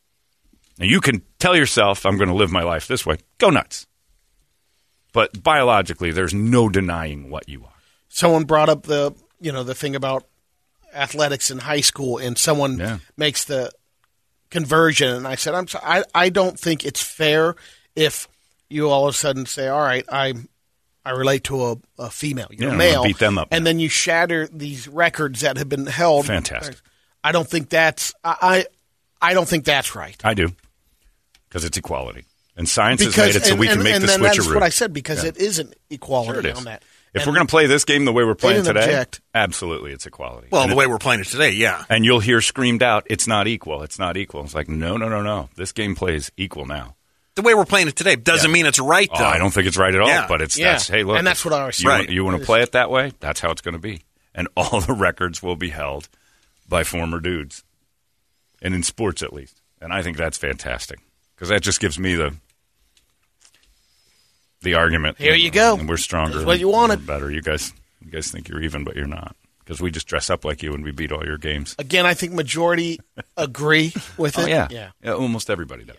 Now, 0.78 0.86
you 0.86 1.00
can 1.00 1.22
tell 1.38 1.54
yourself, 1.56 2.04
I'm 2.04 2.16
going 2.16 2.28
to 2.28 2.34
live 2.34 2.50
my 2.50 2.62
life 2.62 2.88
this 2.88 3.06
way. 3.06 3.18
Go 3.38 3.50
nuts. 3.50 3.86
But 5.12 5.42
biologically, 5.42 6.10
there's 6.10 6.34
no 6.34 6.68
denying 6.68 7.30
what 7.30 7.48
you 7.48 7.62
are. 7.64 7.72
Someone 8.08 8.44
brought 8.44 8.68
up 8.68 8.82
the, 8.84 9.14
you 9.40 9.52
know, 9.52 9.62
the 9.62 9.74
thing 9.74 9.94
about 9.94 10.24
athletics 10.92 11.50
in 11.50 11.58
high 11.58 11.80
school, 11.80 12.18
and 12.18 12.36
someone 12.36 12.78
Yeah. 12.78 12.98
makes 13.16 13.44
the 13.44 13.70
conversion, 14.50 15.10
and 15.14 15.26
I 15.28 15.34
said, 15.36 15.54
I'm 15.54 15.68
sorry, 15.68 15.84
I, 15.84 16.04
I 16.14 16.28
don't 16.30 16.58
think 16.58 16.84
it's 16.84 17.02
fair 17.02 17.54
if 17.94 18.28
you 18.68 18.88
all 18.90 19.06
of 19.08 19.14
a 19.14 19.18
sudden 19.18 19.46
say, 19.46 19.68
all 19.68 19.80
right, 19.82 20.04
I 20.10 20.34
I 21.04 21.10
relate 21.10 21.44
to 21.44 21.64
a, 21.66 21.76
a 21.98 22.10
female, 22.10 22.48
you're 22.50 22.62
Yeah, 22.62 22.68
a 22.68 22.72
I'm 22.72 22.78
male, 22.78 23.04
beat 23.04 23.18
them 23.18 23.36
up 23.38 23.48
and 23.50 23.62
now. 23.64 23.68
then 23.70 23.78
you 23.78 23.88
shatter 23.88 24.46
these 24.48 24.88
records 24.88 25.40
that 25.42 25.56
have 25.58 25.68
been 25.68 25.86
held. 25.86 26.26
Fantastic. 26.26 26.76
I 27.22 27.32
don't 27.32 27.48
think 27.48 27.68
that's 27.68 28.12
I 28.24 28.36
I, 29.20 29.30
I 29.30 29.34
don't 29.34 29.48
think 29.48 29.64
that's 29.64 29.94
right. 29.94 30.16
I 30.24 30.34
do. 30.34 30.52
Because 31.48 31.64
it's 31.64 31.76
equality. 31.78 32.24
And 32.56 32.68
science 32.68 33.02
has 33.02 33.16
made 33.16 33.34
it 33.36 33.44
so 33.44 33.52
and, 33.52 33.60
we 33.60 33.66
can 33.66 33.74
and, 33.76 33.84
make 33.84 33.94
and 33.94 34.02
the 34.02 34.06
then 34.08 34.20
switcheroo. 34.20 34.36
that's 34.36 34.48
what 34.54 34.62
I 34.62 34.68
said 34.68 34.92
because 34.92 35.22
Yeah. 35.22 35.30
it 35.30 35.36
isn't 35.38 35.74
equality 35.90 36.32
Sure 36.32 36.40
it 36.40 36.46
is. 36.46 36.58
on 36.58 36.64
that. 36.64 36.82
If 37.12 37.22
And 37.22 37.28
we're 37.30 37.36
going 37.36 37.46
to 37.46 37.50
play 37.50 37.66
this 37.66 37.84
game 37.84 38.04
the 38.06 38.12
way 38.12 38.24
we're 38.24 38.34
playing 38.34 38.64
didn't 38.64 38.74
today, 38.74 38.86
object. 38.94 39.20
absolutely, 39.34 39.92
it's 39.92 40.04
equality. 40.04 40.48
Well, 40.50 40.62
and, 40.62 40.72
the 40.72 40.74
way 40.74 40.88
we're 40.88 40.98
playing 40.98 41.20
it 41.20 41.28
today, 41.28 41.50
yeah. 41.52 41.84
and 41.88 42.04
you'll 42.04 42.18
hear 42.18 42.40
screamed 42.40 42.82
out, 42.82 43.06
"It's 43.08 43.28
not 43.28 43.46
equal. 43.46 43.82
It's 43.84 44.00
not 44.00 44.16
equal." 44.16 44.42
It's 44.42 44.54
like, 44.54 44.68
no, 44.68 44.96
no, 44.96 45.08
no, 45.08 45.22
no. 45.22 45.48
This 45.54 45.70
game 45.70 45.94
plays 45.94 46.32
equal 46.36 46.66
now. 46.66 46.96
The 47.37 47.42
way 47.42 47.55
we're 47.55 47.64
playing 47.64 47.88
it 47.88 47.97
today 47.97 48.14
doesn't 48.16 48.49
Yeah. 48.49 48.55
mean 48.55 48.66
it's 48.66 48.79
right, 48.79 49.09
Oh. 49.12 49.25
I 49.25 49.38
don't 49.38 49.51
think 49.51 49.66
it's 49.66 49.77
right 49.77 49.92
at 49.94 50.01
all. 50.01 50.07
Yeah. 50.09 50.27
But 50.29 50.40
it's 50.40 50.57
Yeah. 50.57 50.73
that's 50.73 50.88
hey, 50.88 51.03
look, 51.03 51.18
And 51.18 51.27
that's 51.27 51.44
what 51.44 51.53
I 51.53 51.66
was 51.66 51.81
you 51.81 51.88
saying. 51.88 51.99
want, 52.01 52.11
you 52.11 52.25
want 52.25 52.38
to 52.38 52.44
play 52.47 52.62
it 52.62 52.73
that 52.73 52.90
way? 52.90 53.12
That's 53.20 53.40
how 53.40 53.51
it's 53.51 53.61
going 53.61 53.75
to 53.75 53.81
be, 53.81 54.03
and 54.35 54.47
all 54.57 54.81
the 54.81 54.92
records 54.92 55.42
will 55.42 55.57
be 55.57 55.70
held 55.70 56.09
by 56.68 56.85
former 56.85 57.18
dudes, 57.20 57.64
and 58.62 58.75
in 58.75 58.83
sports 58.83 59.23
at 59.23 59.33
least. 59.33 59.61
And 59.81 59.92
I 59.92 60.03
think 60.03 60.16
that's 60.16 60.38
fantastic 60.38 61.01
because 61.35 61.49
that 61.49 61.61
just 61.62 61.81
gives 61.81 61.99
me 61.99 62.14
the 62.14 62.35
the 64.62 64.75
argument. 64.75 65.18
Here 65.18 65.35
you 65.35 65.51
go. 65.51 65.77
And 65.77 65.88
we're 65.88 65.97
stronger. 65.99 66.37
That's 66.37 66.47
what 66.47 66.59
you 66.59 66.68
wanted. 66.68 67.01
We're 67.01 67.07
better. 67.18 67.31
You 67.31 67.42
guys, 67.42 67.73
you 68.03 68.11
guys 68.11 68.31
think 68.31 68.49
you're 68.49 68.62
even, 68.62 68.83
but 68.85 68.97
you're 68.97 69.07
not 69.07 69.37
because 69.59 69.81
we 69.81 69.90
just 69.90 70.07
dress 70.07 70.31
up 70.31 70.44
like 70.44 70.62
you 70.62 70.73
and 70.75 70.85
we 70.85 70.90
beat 70.90 71.12
all 71.12 71.25
your 71.25 71.37
games. 71.38 71.75
Again, 71.79 72.07
I 72.07 72.14
think 72.14 72.33
majority 72.33 73.01
agree 73.37 73.92
with 74.16 74.38
oh, 74.38 74.42
it. 74.42 74.44
Oh 74.44 74.49
yeah. 74.70 74.90
yeah. 75.03 75.12
almost 75.12 75.51
everybody 75.51 75.85
does. 75.85 75.97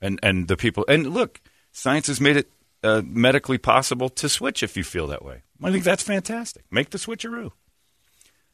And 0.00 0.20
and 0.22 0.48
the 0.48 0.56
people 0.56 0.84
and 0.88 1.12
look, 1.12 1.40
science 1.72 2.06
has 2.08 2.20
made 2.20 2.36
it 2.36 2.50
uh, 2.82 3.02
medically 3.04 3.58
possible 3.58 4.08
to 4.10 4.28
switch 4.28 4.62
if 4.62 4.76
you 4.76 4.84
feel 4.84 5.06
that 5.08 5.24
way. 5.24 5.42
I 5.62 5.72
think 5.72 5.84
that's 5.84 6.02
fantastic. 6.02 6.64
Make 6.70 6.90
the 6.90 6.98
switcheroo. 6.98 7.52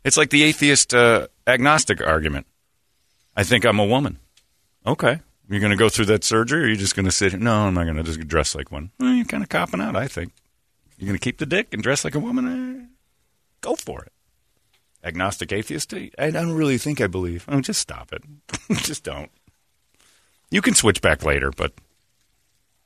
It's 0.05 0.17
like 0.17 0.31
the 0.31 0.43
atheist 0.45 0.95
uh, 0.95 1.29
agnostic 1.47 2.01
argument. 2.01 2.47
I 3.37 3.45
think 3.45 3.65
I'm 3.65 3.79
a 3.79 3.85
woman. 3.85 4.19
Okay. 4.87 5.21
You're 5.49 5.61
going 5.61 5.71
to 5.71 5.77
go 5.77 5.89
through 5.89 6.07
that 6.07 6.25
surgery, 6.25 6.63
or 6.63 6.65
are 6.65 6.69
you 6.69 6.77
just 6.77 6.97
going 6.97 7.05
to 7.07 7.13
sit? 7.13 7.33
here? 7.33 7.41
No, 7.41 7.67
I'm 7.67 7.75
not 7.75 7.85
going 7.85 7.97
to 7.97 8.03
just 8.03 8.27
dress 8.27 8.55
like 8.55 8.71
one. 8.71 8.91
Well, 8.99 9.13
you're 9.13 9.25
kind 9.25 9.43
of 9.43 9.49
copping 9.49 9.81
out. 9.81 9.97
I 9.97 10.09
think 10.09 10.33
you're 10.97 11.07
going 11.07 11.19
to 11.19 11.23
keep 11.23 11.39
the 11.39 11.47
dick 11.47 11.75
and 11.75 11.83
dress 11.83 12.05
like 12.05 12.15
a 12.15 12.21
woman. 12.21 12.47
Eh, 12.81 12.87
go 13.61 13.75
for 13.75 14.03
it. 14.03 14.13
Agnostic 15.05 15.53
atheist. 15.53 15.93
I 16.19 16.31
don't 16.31 16.53
really 16.53 16.79
think 16.79 17.01
I 17.01 17.07
believe. 17.07 17.45
Oh, 17.49 17.61
just 17.61 17.81
stop 17.81 18.13
it. 18.13 18.23
just 18.79 19.03
don't. 19.03 19.31
You 20.53 20.63
can 20.63 20.75
switch 20.75 21.01
back 21.01 21.25
later, 21.25 21.51
but 21.51 21.73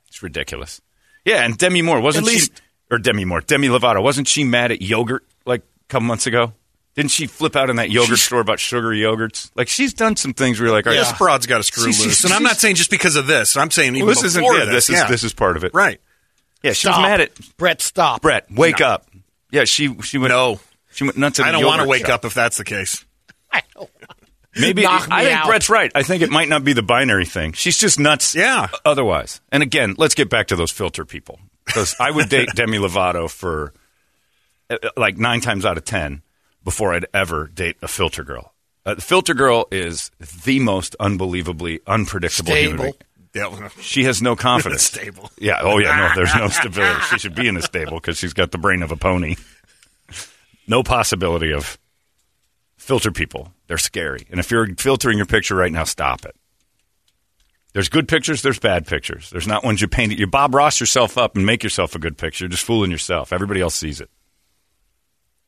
it's 0.09 0.23
ridiculous. 0.23 0.81
Yeah, 1.25 1.45
and 1.45 1.59
Demi 1.59 1.83
Moore 1.83 2.01
wasn't 2.01 2.29
At 2.29 2.33
she, 2.33 2.49
or 2.91 2.99
Demi 2.99 3.25
Moore, 3.25 3.41
Demi 3.41 3.69
Lovato 3.69 4.03
wasn't 4.03 4.29
she 4.29 4.45
mad 4.45 4.71
at 4.71 4.81
yogurt 4.81 5.25
like 5.45 5.63
a 5.63 5.89
couple 5.89 6.07
months 6.07 6.27
ago? 6.27 6.53
Didn't 6.95 7.11
she 7.11 7.27
flip 7.27 7.57
out 7.57 7.69
in 7.69 7.77
that 7.77 7.91
yogurt 7.91 8.19
store 8.19 8.41
about 8.41 8.59
sugary 8.61 9.01
yogurts? 9.01 9.51
Like 9.55 9.69
she's 9.69 9.93
done 9.93 10.17
some 10.17 10.33
things 10.33 10.59
where 10.59 10.69
you're 10.69 10.77
like, 10.77 10.87
all 10.87 10.93
right, 10.95 10.99
This 11.01 11.13
broad's 11.19 11.47
got 11.47 11.61
a 11.61 11.63
screw 11.63 11.85
She's- 11.93 11.99
loose, 12.05 12.19
she's- 12.21 12.25
and 12.25 12.33
I'm 12.33 12.43
not 12.43 12.57
saying 12.57 12.77
just 12.77 12.91
because 12.91 13.17
of 13.17 13.27
this. 13.27 13.57
I'm 13.57 13.71
saying 13.71 13.97
even 13.97 14.07
well, 14.07 14.15
this 14.15 14.25
isn't 14.25 14.41
before 14.43 14.57
yeah, 14.59 14.65
this. 14.67 14.87
this 14.87 14.91
is 14.91 14.95
yeah. 15.03 15.09
this 15.09 15.25
is 15.25 15.35
part 15.35 15.57
of 15.57 15.65
it, 15.65 15.75
right. 15.75 16.01
Yeah, 16.63 16.73
she 16.73 16.89
was 16.89 16.97
mad 16.99 17.21
at 17.21 17.33
Brett. 17.59 17.83
Stop. 17.83 18.23
Brett. 18.23 18.47
Wake 18.51 18.81
up. 18.81 19.07
Yeah, 19.51 19.65
she 19.65 19.95
she 20.03 20.17
went 20.19 20.31
No. 20.33 20.59
she 20.93 21.05
went 21.05 21.19
nuts. 21.19 21.39
At 21.41 21.47
I 21.47 21.49
a 21.49 21.53
don't 21.53 21.65
want 21.67 21.83
to 21.83 21.89
wake 21.89 22.07
shop. 22.07 22.21
up 22.21 22.25
if 22.25 22.35
that's 22.35 22.57
the 22.57 22.65
case. 22.65 23.05
I 23.53 23.63
don't- 23.75 23.91
Maybe 24.59 24.83
Knock 24.83 25.09
I 25.11 25.25
think 25.25 25.37
out. 25.37 25.47
Brett's 25.47 25.69
right. 25.69 25.93
I 25.95 26.03
think 26.03 26.23
it 26.23 26.31
might 26.31 26.49
not 26.49 26.65
be 26.65 26.73
the 26.73 26.83
binary 26.83 27.27
thing. 27.27 27.53
She's 27.53 27.77
just 27.77 27.99
nuts. 27.99 28.35
Yeah. 28.35 28.69
Otherwise, 28.85 29.41
and 29.53 29.63
again, 29.63 29.95
let's 29.99 30.15
get 30.15 30.31
back 30.31 30.49
to 30.49 30.57
those 30.57 30.71
filter 30.71 31.05
people 31.05 31.39
because 31.65 31.95
I 32.01 32.11
would 32.11 32.29
date 32.29 32.49
Demi 32.55 32.79
Lovato 32.79 33.31
for 33.31 33.73
uh, 34.71 34.77
like 34.97 35.19
nine 35.19 35.41
times 35.41 35.65
out 35.65 35.77
of 35.77 35.85
ten 35.85 36.23
before 36.65 36.95
I'd 36.95 37.07
ever 37.13 37.49
date 37.49 37.77
a 37.83 37.89
filter 37.89 38.25
girl. 38.25 38.53
Uh, 38.85 38.95
the 38.95 39.03
filter 39.03 39.35
girl 39.35 39.67
is 39.71 40.11
the 40.45 40.61
most 40.61 40.95
unbelievably 41.01 41.81
unpredictable 41.87 42.55
human 42.55 42.77
being. 42.79 42.93
Stable. 42.93 43.69
She 43.83 44.05
has 44.05 44.23
no 44.23 44.35
confidence. 44.35 44.83
Stable. 44.85 45.31
Yeah. 45.39 45.59
Oh, 45.61 45.79
yeah. 45.79 45.97
No, 45.97 46.13
there's 46.15 46.35
no 46.35 46.49
stability. 46.51 47.01
She 47.11 47.19
should 47.19 47.35
be 47.35 47.49
in 47.49 47.57
a 47.57 47.63
stable 47.63 47.99
because 47.99 48.17
she's 48.17 48.33
got 48.33 48.51
the 48.51 48.59
brain 48.59 48.83
of 48.83 48.93
a 48.93 48.97
pony. 48.97 49.37
No 50.67 50.83
possibility 50.83 51.53
of 51.53 51.77
filter 52.87 53.11
people. 53.11 53.53
They're 53.67 53.79
scary. 53.79 54.27
And 54.31 54.39
if 54.39 54.51
you're 54.51 54.69
filtering 54.77 55.17
your 55.17 55.27
picture 55.27 55.57
right 55.57 55.73
now, 55.73 55.83
stop 55.83 56.25
it. 56.25 56.37
There's 57.73 57.89
good 57.89 58.07
pictures. 58.07 58.43
There's 58.43 58.61
bad 58.61 58.87
pictures. 58.87 59.29
There's 59.29 59.49
not 59.49 59.65
ones 59.65 59.81
you 59.81 59.89
paint. 59.89 60.13
it. 60.13 60.19
You 60.21 60.29
Bob 60.29 60.55
Ross 60.55 60.79
yourself 60.79 61.19
up 61.19 61.37
and 61.37 61.45
make 61.45 61.65
yourself 61.65 61.97
a 61.97 61.99
good 61.99 62.17
picture. 62.17 62.45
You're 62.45 62.51
just 62.51 62.63
fooling 62.63 62.93
yourself. 62.93 63.33
Everybody 63.33 63.61
else 63.61 63.75
sees 63.75 64.01
it. 64.01 64.09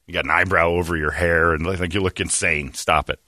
You 0.07 0.15
got 0.15 0.25
an 0.25 0.33
eyebrow 0.33 0.69
over 0.69 0.97
your 0.97 1.13
hair 1.13 1.53
and 1.55 1.65
look 1.65 1.79
like 1.79 1.95
you 1.95 2.01
look 2.01 2.19
insane. 2.19 2.73
Stop 2.75 3.09
it. 3.09 3.21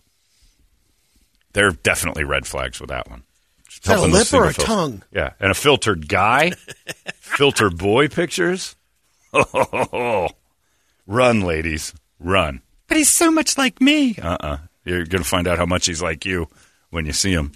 There 1.52 1.68
are 1.68 1.72
definitely 1.72 2.24
red 2.24 2.46
flags 2.46 2.80
with 2.80 2.90
that 2.90 3.08
one. 3.08 3.22
Just 3.68 3.84
that 3.84 3.98
a 3.98 4.02
lip 4.02 4.32
or 4.34 4.46
a 4.46 4.52
filter. 4.52 4.62
tongue? 4.66 5.02
Yeah, 5.12 5.30
and 5.38 5.52
a 5.52 5.54
filtered 5.54 6.08
guy, 6.08 6.50
filter 7.14 7.70
boy 7.70 8.08
pictures. 8.08 8.74
Oh, 9.32 10.28
run, 11.06 11.42
ladies, 11.42 11.94
run! 12.18 12.62
But 12.90 12.96
he's 12.96 13.08
so 13.08 13.30
much 13.30 13.56
like 13.56 13.80
me. 13.80 14.16
Uh, 14.16 14.36
uh 14.40 14.58
You're 14.84 15.06
going 15.06 15.22
to 15.22 15.28
find 15.28 15.46
out 15.46 15.58
how 15.58 15.64
much 15.64 15.86
he's 15.86 16.02
like 16.02 16.26
you 16.26 16.48
when 16.90 17.06
you 17.06 17.12
see 17.12 17.30
him 17.30 17.52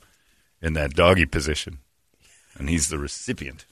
in 0.62 0.74
that 0.74 0.94
doggy 0.94 1.26
position, 1.26 1.78
and 2.56 2.70
he's 2.70 2.88
the 2.88 2.98
recipient. 2.98 3.66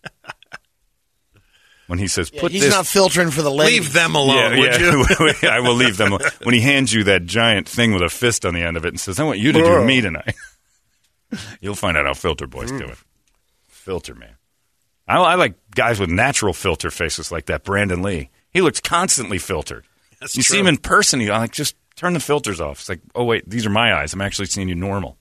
When 1.87 2.01
he 2.01 2.09
says, 2.09 2.33
Yeah, 2.35 2.41
"Put 2.41 2.51
he's 2.51 2.63
this," 2.63 2.75
not 2.75 2.87
filtering 2.87 3.31
for 3.31 3.43
the 3.43 3.51
ladies. 3.51 3.81
Leave 3.81 3.93
them 3.93 4.17
alone, 4.17 4.37
yeah, 4.37 4.59
would 4.59 4.81
yeah. 4.81 5.35
you? 5.43 5.49
I 5.49 5.61
will 5.61 5.75
leave 5.75 5.99
them 5.99 6.19
when 6.43 6.55
he 6.55 6.61
hands 6.61 6.93
you 6.93 7.05
that 7.05 7.27
giant 7.27 7.69
thing 7.69 7.93
with 7.93 8.03
a 8.03 8.09
fist 8.09 8.45
on 8.45 8.55
the 8.55 8.63
end 8.63 8.77
of 8.77 8.85
it 8.85 8.89
and 8.89 8.99
says, 8.99 9.21
"I 9.21 9.25
want 9.25 9.39
you 9.39 9.53
to 9.53 9.63
do 9.63 9.85
me 9.85 10.01
tonight." 10.01 10.35
You'll 11.61 11.77
find 11.77 11.97
out 11.97 12.07
how 12.07 12.15
filter 12.15 12.49
boys 12.49 12.73
do 12.73 12.87
it. 12.87 12.99
Filter 13.69 14.17
man. 14.17 14.35
I, 15.07 15.19
I 15.19 15.35
like 15.37 15.55
guys 15.77 16.01
with 16.01 16.11
natural 16.11 16.55
filter 16.55 16.91
faces 16.91 17.31
like 17.31 17.47
that. 17.47 17.63
Brandon 17.63 18.03
Lee. 18.03 18.31
He 18.51 18.63
looks 18.63 18.81
constantly 18.81 19.39
filtered. 19.39 19.87
That's 20.23 20.37
you 20.37 20.43
see 20.43 20.55
true. 20.55 20.61
him 20.61 20.67
in 20.69 20.77
person. 20.77 21.21
You 21.21 21.31
like 21.31 21.51
just 21.53 21.75
turn 21.97 22.15
the 22.15 22.21
filters 22.21 22.61
off. 22.61 22.79
It's 22.81 22.89
like, 22.89 23.01
oh 23.15 23.25
wait, 23.25 23.49
these 23.49 23.67
are 23.67 23.71
my 23.71 23.93
eyes. 23.93 24.15
I'm 24.15 24.21
actually 24.21 24.47
seeing 24.47 24.69
you 24.69 24.77
normal. 24.77 25.19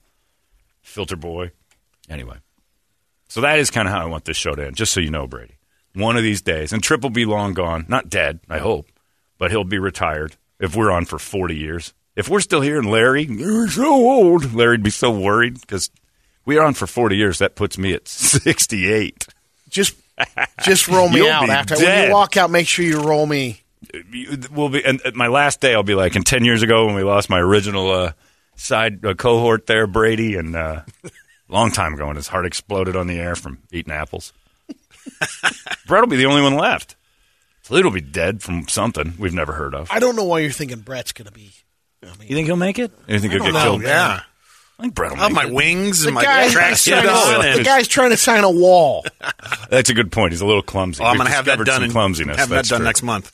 Filter 0.80 1.16
boy. 1.16 1.50
Anyway, 2.08 2.36
so 3.28 3.40
that 3.40 3.58
is 3.58 3.70
kind 3.70 3.88
of 3.88 3.94
how 3.94 4.02
I 4.02 4.06
want 4.06 4.24
this 4.24 4.36
show 4.36 4.54
to 4.54 4.66
end. 4.66 4.76
Just 4.76 4.92
so 4.92 5.00
you 5.00 5.10
know, 5.10 5.26
Brady. 5.26 5.56
One 5.94 6.16
of 6.16 6.22
these 6.22 6.40
days, 6.40 6.72
and 6.72 6.82
Trip 6.82 7.02
will 7.02 7.10
be 7.10 7.24
long 7.24 7.52
gone. 7.52 7.84
Not 7.88 8.08
dead, 8.08 8.40
I 8.48 8.58
hope, 8.58 8.86
but 9.38 9.50
he'll 9.50 9.64
be 9.64 9.78
retired 9.78 10.36
if 10.58 10.74
we're 10.74 10.90
on 10.90 11.04
for 11.04 11.18
40 11.18 11.56
years. 11.56 11.92
If 12.14 12.28
we're 12.28 12.40
still 12.40 12.60
here 12.60 12.78
and 12.78 12.90
Larry, 12.90 13.24
you're 13.24 13.68
so 13.68 13.92
old, 13.92 14.54
Larry'd 14.54 14.82
be 14.82 14.90
so 14.90 15.10
worried 15.10 15.60
because 15.60 15.90
we 16.44 16.58
are 16.58 16.64
on 16.64 16.74
for 16.74 16.86
40 16.86 17.16
years. 17.16 17.38
That 17.38 17.56
puts 17.56 17.76
me 17.76 17.94
at 17.94 18.08
68. 18.08 19.26
Just, 19.68 19.96
just 20.62 20.88
roll 20.88 21.08
me 21.08 21.18
You'll 21.18 21.28
out 21.30 21.48
after 21.48 21.76
when 21.76 22.06
you 22.06 22.12
walk 22.12 22.36
out. 22.36 22.50
Make 22.50 22.68
sure 22.68 22.84
you 22.84 23.00
roll 23.00 23.26
me. 23.26 23.62
You- 24.12 24.38
We'll 24.52 24.68
be, 24.68 24.84
and 24.84 25.00
at 25.02 25.14
my 25.14 25.26
last 25.28 25.60
day, 25.60 25.74
I'll 25.74 25.82
be 25.82 25.94
like, 25.94 26.14
and 26.16 26.24
10 26.26 26.44
years 26.44 26.62
ago 26.62 26.86
when 26.86 26.94
we 26.94 27.02
lost 27.02 27.30
my 27.30 27.38
original 27.40 27.90
uh, 27.90 28.12
side 28.56 29.04
uh, 29.04 29.14
cohort 29.14 29.66
there, 29.66 29.86
Brady, 29.86 30.36
and 30.36 30.54
uh, 30.54 30.82
long 31.48 31.70
time 31.70 31.94
ago 31.94 32.06
when 32.06 32.16
his 32.16 32.28
heart 32.28 32.46
exploded 32.46 32.96
on 32.96 33.06
the 33.06 33.18
air 33.18 33.34
from 33.34 33.58
eating 33.72 33.92
apples. 33.92 34.32
Brett 35.86 36.02
will 36.02 36.08
be 36.08 36.16
the 36.16 36.26
only 36.26 36.42
one 36.42 36.54
left. 36.54 36.96
Toledo 37.64 37.88
will 37.88 37.94
be 37.94 38.00
dead 38.00 38.42
from 38.42 38.66
something 38.68 39.14
we've 39.18 39.34
never 39.34 39.52
heard 39.52 39.74
of. 39.74 39.88
I 39.90 39.98
don't 40.00 40.16
know 40.16 40.24
why 40.24 40.40
you're 40.40 40.50
thinking 40.50 40.80
Brett's 40.80 41.12
going 41.12 41.26
to 41.26 41.32
be. 41.32 41.52
I 42.02 42.06
mean, 42.18 42.28
You 42.28 42.34
think 42.36 42.46
he'll 42.46 42.56
make 42.56 42.78
it? 42.78 42.90
You 43.06 43.18
think 43.20 43.32
he'll 43.32 43.42
I 43.42 43.46
get 43.46 43.52
don't 43.52 43.54
know, 43.54 43.70
killed? 43.70 43.82
Yeah. 43.82 44.20
I 44.78 44.82
think 44.82 44.94
Brett 44.94 45.12
will 45.12 45.18
I 45.20 45.22
have 45.24 45.32
make 45.32 45.44
my 45.44 45.48
it. 45.48 45.54
wings 45.54 46.00
the 46.02 46.08
and 46.08 46.14
my 46.16 46.24
guy, 46.24 46.48
tracksuit 46.48 47.02
Yeah, 47.04 47.10
on. 47.52 47.56
the 47.58 47.62
guy's 47.62 47.86
trying 47.86 48.10
to 48.10 48.16
sign 48.16 48.42
a 48.42 48.50
wall. 48.50 49.04
That's 49.70 49.90
a 49.90 49.94
good 49.94 50.10
point. 50.10 50.32
He's 50.32 50.40
a 50.40 50.46
little 50.46 50.62
clumsy. 50.62 51.02
Oh, 51.04 51.06
I'm 51.06 51.16
going 51.16 51.28
to 51.28 51.34
have 51.34 51.44
that 51.44 51.58
done. 51.64 51.84
in- 51.84 51.92
clumsiness. 51.92 52.36
Have 52.36 52.48
that 52.48 52.64
done 52.64 52.80
true. 52.80 52.84
next 52.86 53.02
month. 53.04 53.30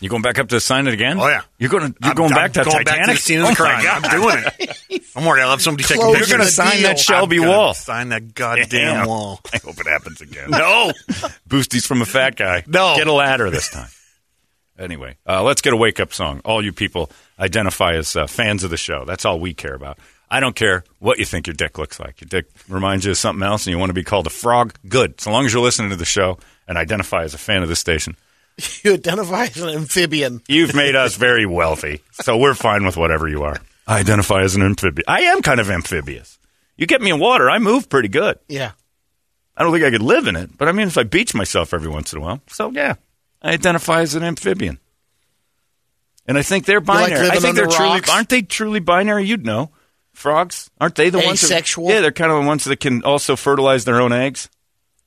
You 0.00 0.08
going 0.08 0.22
back 0.22 0.38
up 0.38 0.48
to 0.50 0.60
sign 0.60 0.86
it 0.86 0.94
again? 0.94 1.18
Oh, 1.20 1.26
yeah. 1.28 1.42
You're 1.58 1.70
going 1.70 1.92
to 1.92 1.98
you're 2.00 2.08
I'm- 2.08 2.16
going 2.16 2.30
back 2.30 2.56
I'm 2.56 2.64
to 2.64 2.70
going 2.70 2.84
Titanic. 2.84 2.86
back 2.86 3.06
to 3.06 3.12
the 3.12 3.18
scene 3.18 3.40
of 3.40 3.46
the 3.46 3.52
Oh, 3.52 3.54
crime. 3.54 3.86
I'm 3.88 4.02
doing 4.20 4.44
it. 4.90 5.02
I'm 5.16 5.24
worried. 5.24 5.42
I'll 5.42 5.50
have 5.50 5.62
somebody 5.62 5.86
take 5.88 5.98
a 5.98 6.00
Close 6.00 6.16
picture. 6.18 6.28
You're 6.30 6.38
going 6.38 6.46
to 6.48 6.52
sign 6.54 6.72
deal. 6.76 6.82
that 6.84 6.98
Shelby 6.98 7.40
wall. 7.40 7.74
Sign 7.74 8.10
that 8.10 8.34
goddamn 8.34 8.68
Damn. 8.68 9.06
wall. 9.06 9.40
I 9.52 9.58
hope 9.58 9.78
it 9.80 9.86
happens 9.86 10.20
again. 10.20 10.50
No, 10.50 10.92
boosties 11.48 11.86
from 11.86 12.02
a 12.02 12.06
fat 12.06 12.36
guy. 12.36 12.64
No. 12.66 12.94
get 12.96 13.06
a 13.06 13.12
ladder 13.12 13.50
this 13.50 13.68
time. 13.70 13.88
Anyway, 14.78 15.16
uh, 15.28 15.42
let's 15.42 15.60
get 15.60 15.72
a 15.72 15.76
wake 15.76 16.00
up 16.00 16.12
song. 16.14 16.40
All 16.44 16.64
you 16.64 16.72
people 16.72 17.10
identify 17.38 17.94
as 17.94 18.16
uh, 18.16 18.26
fans 18.26 18.64
of 18.64 18.70
the 18.70 18.76
show. 18.78 19.04
That's 19.04 19.24
all 19.24 19.38
we 19.38 19.52
care 19.52 19.74
about. 19.74 19.98
I 20.30 20.40
don't 20.40 20.54
care 20.56 20.84
what 21.00 21.18
you 21.18 21.24
think 21.24 21.46
your 21.48 21.54
dick 21.54 21.76
looks 21.76 21.98
like. 22.00 22.20
Your 22.20 22.28
dick 22.28 22.46
reminds 22.68 23.04
you 23.04 23.10
of 23.10 23.18
something 23.18 23.42
else, 23.46 23.66
and 23.66 23.72
you 23.72 23.78
want 23.78 23.90
to 23.90 23.94
be 23.94 24.04
called 24.04 24.26
a 24.26 24.30
frog. 24.30 24.74
Good, 24.88 25.20
so 25.20 25.32
long 25.32 25.44
as 25.44 25.52
you're 25.52 25.62
listening 25.62 25.90
to 25.90 25.96
the 25.96 26.04
show 26.04 26.38
and 26.68 26.78
identify 26.78 27.24
as 27.24 27.34
a 27.34 27.38
fan 27.38 27.62
of 27.62 27.68
the 27.68 27.76
station. 27.76 28.16
You 28.84 28.94
identify 28.94 29.44
as 29.44 29.56
an 29.58 29.68
amphibian. 29.70 30.42
You've 30.48 30.74
made 30.74 30.96
us 30.96 31.16
very 31.16 31.46
wealthy, 31.46 32.02
so 32.12 32.36
we're 32.36 32.54
fine 32.54 32.84
with 32.84 32.96
whatever 32.96 33.28
you 33.28 33.42
are. 33.42 33.56
I 33.86 34.00
identify 34.00 34.42
as 34.42 34.54
an 34.56 34.62
amphibian. 34.62 35.04
I 35.08 35.22
am 35.22 35.42
kind 35.42 35.60
of 35.60 35.70
amphibious. 35.70 36.38
You 36.76 36.86
get 36.86 37.02
me 37.02 37.10
in 37.10 37.18
water, 37.20 37.50
I 37.50 37.58
move 37.58 37.88
pretty 37.88 38.08
good. 38.08 38.38
Yeah. 38.48 38.72
I 39.56 39.62
don't 39.62 39.72
think 39.72 39.84
I 39.84 39.90
could 39.90 40.02
live 40.02 40.26
in 40.26 40.36
it, 40.36 40.56
but 40.56 40.68
I 40.68 40.72
mean, 40.72 40.88
if 40.88 40.96
I 40.96 41.02
beach 41.02 41.34
myself 41.34 41.74
every 41.74 41.88
once 41.90 42.12
in 42.12 42.18
a 42.18 42.22
while, 42.22 42.40
so 42.48 42.70
yeah, 42.70 42.94
I 43.42 43.52
identify 43.52 44.00
as 44.00 44.14
an 44.14 44.22
amphibian. 44.22 44.78
And 46.26 46.38
I 46.38 46.42
think 46.42 46.64
they're 46.64 46.78
like 46.80 46.86
binary. 47.10 47.28
I 47.28 47.38
think 47.40 47.56
they're 47.56 47.64
under 47.64 47.76
truly 47.76 48.00
aren't 48.10 48.28
they 48.28 48.42
truly 48.42 48.80
binary? 48.80 49.26
You'd 49.26 49.44
know. 49.44 49.70
Frogs 50.12 50.70
aren't 50.80 50.94
they 50.94 51.10
the 51.10 51.18
ones? 51.18 51.40
that- 51.42 51.46
Asexual? 51.50 51.88
yeah, 51.90 52.00
they're 52.00 52.12
kind 52.12 52.30
of 52.30 52.40
the 52.42 52.46
ones 52.46 52.64
that 52.64 52.78
can 52.80 53.02
also 53.04 53.36
fertilize 53.36 53.84
their 53.84 54.00
own 54.00 54.12
eggs. 54.12 54.48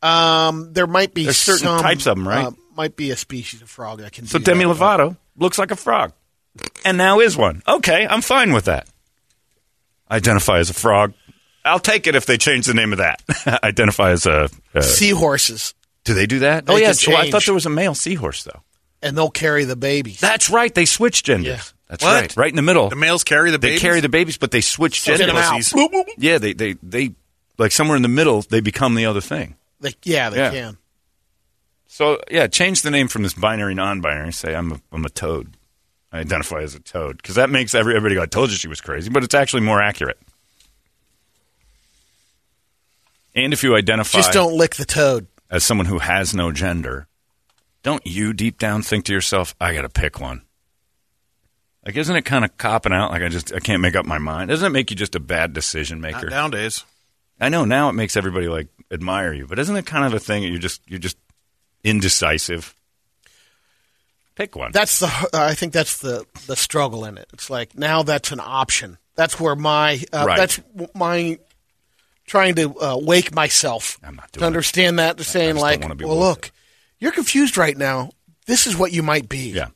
Um, 0.01 0.73
there 0.73 0.87
might 0.87 1.13
be 1.13 1.23
There's 1.25 1.37
certain 1.37 1.65
some, 1.65 1.81
types 1.81 2.03
them, 2.03 2.27
right? 2.27 2.47
uh, 2.47 2.51
might 2.75 2.95
be 2.95 3.11
a 3.11 3.15
species 3.17 3.61
of 3.61 3.69
frog 3.69 3.99
that 3.99 4.11
can. 4.11 4.25
So 4.27 4.37
do 4.39 4.45
Demi 4.45 4.65
that. 4.65 4.75
Lovato 4.75 5.17
looks 5.37 5.57
like 5.57 5.71
a 5.71 5.75
frog, 5.75 6.13
and 6.85 6.97
now 6.97 7.19
is 7.19 7.35
one. 7.37 7.61
Okay, 7.67 8.05
I'm 8.07 8.21
fine 8.21 8.53
with 8.53 8.65
that. 8.65 8.87
Identify 10.09 10.59
as 10.59 10.69
a 10.69 10.73
frog. 10.73 11.13
I'll 11.65 11.79
take 11.79 12.07
it 12.07 12.15
if 12.15 12.25
they 12.25 12.37
change 12.37 12.65
the 12.65 12.73
name 12.73 12.91
of 12.91 12.97
that. 12.99 13.21
Identify 13.63 14.11
as 14.11 14.25
a. 14.25 14.49
Uh, 14.75 14.81
Seahorses, 14.81 15.73
do 16.03 16.13
they 16.13 16.25
do 16.25 16.39
that? 16.39 16.65
They 16.65 16.73
oh 16.73 16.75
can 16.75 16.81
yes. 16.83 17.07
Oh, 17.07 17.15
I 17.15 17.31
thought 17.31 17.45
there 17.45 17.53
was 17.53 17.65
a 17.65 17.69
male 17.69 17.95
seahorse 17.95 18.43
though. 18.43 18.61
and 19.01 19.17
they'll 19.17 19.29
carry 19.31 19.63
the 19.63 19.75
babies. 19.75 20.19
That's 20.19 20.49
right. 20.49 20.73
They 20.73 20.85
switch 20.85 21.23
genders. 21.23 21.47
Yeah. 21.47 21.61
That's 21.89 22.03
What? 22.03 22.13
right. 22.21 22.37
Right 22.37 22.49
in 22.49 22.55
the 22.55 22.61
middle. 22.63 22.89
The 22.89 22.95
males 22.95 23.23
carry 23.23 23.51
the 23.51 23.57
they 23.57 23.69
babies? 23.69 23.81
carry 23.81 23.99
the 24.01 24.09
babies, 24.09 24.37
but 24.37 24.51
they 24.51 24.61
switch 24.61 25.01
Spit 25.01 25.21
'em 25.21 25.35
genders. 25.35 25.73
Yeah, 26.17 26.37
they, 26.39 26.53
they 26.53 26.73
they 26.81 27.11
like 27.57 27.71
somewhere 27.71 27.95
in 27.95 28.01
the 28.01 28.07
middle. 28.09 28.41
They 28.41 28.61
become 28.61 28.95
the 28.95 29.05
other 29.05 29.21
thing. 29.21 29.55
They, 29.79 29.93
yeah, 30.03 30.29
they 30.31 30.37
Yeah. 30.37 30.51
can. 30.51 30.77
So 31.93 32.19
yeah, 32.31 32.47
change 32.47 32.81
the 32.81 32.89
name 32.89 33.07
from 33.07 33.21
this 33.21 33.35
binary 33.35 33.75
non-binary. 33.75 34.33
Say 34.33 34.55
I'm 34.55 34.71
a, 34.71 34.81
I'm 34.91 35.05
a 35.05 35.09
toad. 35.09 35.55
I 36.11 36.21
identify 36.21 36.63
as 36.63 36.73
a 36.73 36.79
toad 36.79 37.17
because 37.17 37.35
that 37.35 37.51
makes 37.51 37.75
every, 37.75 37.95
everybody 37.95 38.15
go. 38.15 38.23
I 38.23 38.25
told 38.25 38.49
you 38.49 38.55
she 38.55 38.67
was 38.67 38.81
crazy, 38.81 39.11
but 39.11 39.23
it's 39.23 39.35
actually 39.35 39.61
more 39.61 39.79
accurate. 39.79 40.17
And 43.35 43.53
if 43.53 43.61
you 43.61 43.75
identify 43.75 44.17
Just 44.17 44.33
don't 44.33 44.57
lick 44.57 44.75
the 44.75 44.85
toad. 44.85 45.27
as 45.51 45.63
someone 45.63 45.85
who 45.85 45.99
has 45.99 46.33
no 46.33 46.51
gender, 46.51 47.05
don't 47.83 48.03
you 48.07 48.33
deep 48.33 48.57
down 48.57 48.81
think 48.81 49.05
to 49.05 49.13
yourself, 49.13 49.53
I 49.61 49.75
got 49.75 49.83
to 49.83 49.89
pick 49.89 50.19
one? 50.19 50.41
Like, 51.85 51.95
isn't 51.95 52.15
it 52.15 52.25
kind 52.25 52.43
of 52.43 52.57
copping 52.57 52.93
out? 52.93 53.11
Like, 53.11 53.21
I 53.21 53.29
just 53.29 53.53
I 53.53 53.59
can't 53.59 53.83
make 53.83 53.95
up 53.95 54.07
my 54.07 54.17
mind. 54.17 54.49
Doesn't 54.49 54.65
it 54.65 54.71
make 54.73 54.89
you 54.89 54.95
just 54.95 55.13
a 55.13 55.19
bad 55.19 55.53
decision 55.53 56.01
maker? 56.01 56.27
Not 56.27 56.31
nowadays. 56.31 56.85
I 57.39 57.49
know 57.49 57.65
now 57.65 57.89
it 57.89 57.93
makes 57.93 58.17
everybody 58.17 58.47
like 58.47 58.69
admire 58.89 59.31
you, 59.31 59.45
but 59.45 59.59
isn't 59.59 59.75
it 59.75 59.85
kind 59.85 60.05
of 60.05 60.15
a 60.15 60.19
thing 60.19 60.41
that 60.41 60.49
you're 60.49 60.57
just 60.57 60.81
you're 60.87 60.97
just 60.97 61.17
indecisive? 61.83 62.75
Pick 64.35 64.55
one. 64.55 64.71
That's 64.71 64.99
the. 64.99 65.07
uh, 65.07 65.27
I 65.33 65.53
think 65.53 65.73
that's 65.73 65.99
the 65.99 66.25
the 66.47 66.55
struggle 66.55 67.05
in 67.05 67.17
it. 67.17 67.27
It's 67.33 67.49
like 67.49 67.77
now 67.77 68.03
that's 68.03 68.31
an 68.31 68.39
option. 68.41 68.97
That's 69.15 69.39
where 69.39 69.55
my. 69.55 70.03
Uh, 70.11 70.25
Right. 70.27 70.37
That's 70.37 70.59
my 70.95 71.37
trying 72.25 72.55
to 72.55 72.73
uh, 72.79 72.97
wake 72.97 73.35
myself 73.35 73.99
I'm 74.03 74.15
not 74.15 74.31
doing 74.31 74.41
to 74.41 74.45
understand 74.47 74.99
that. 74.99 75.17
To 75.17 75.23
saying 75.23 75.55
like, 75.57 75.81
well, 75.99 76.17
look, 76.17 76.51
you're 76.99 77.11
confused 77.11 77.57
right 77.57 77.77
now. 77.77 78.11
This 78.47 78.65
is 78.65 78.77
what 78.77 78.91
you 78.91 79.03
might 79.03 79.29
be. 79.29 79.49
Yeah. 79.51 79.67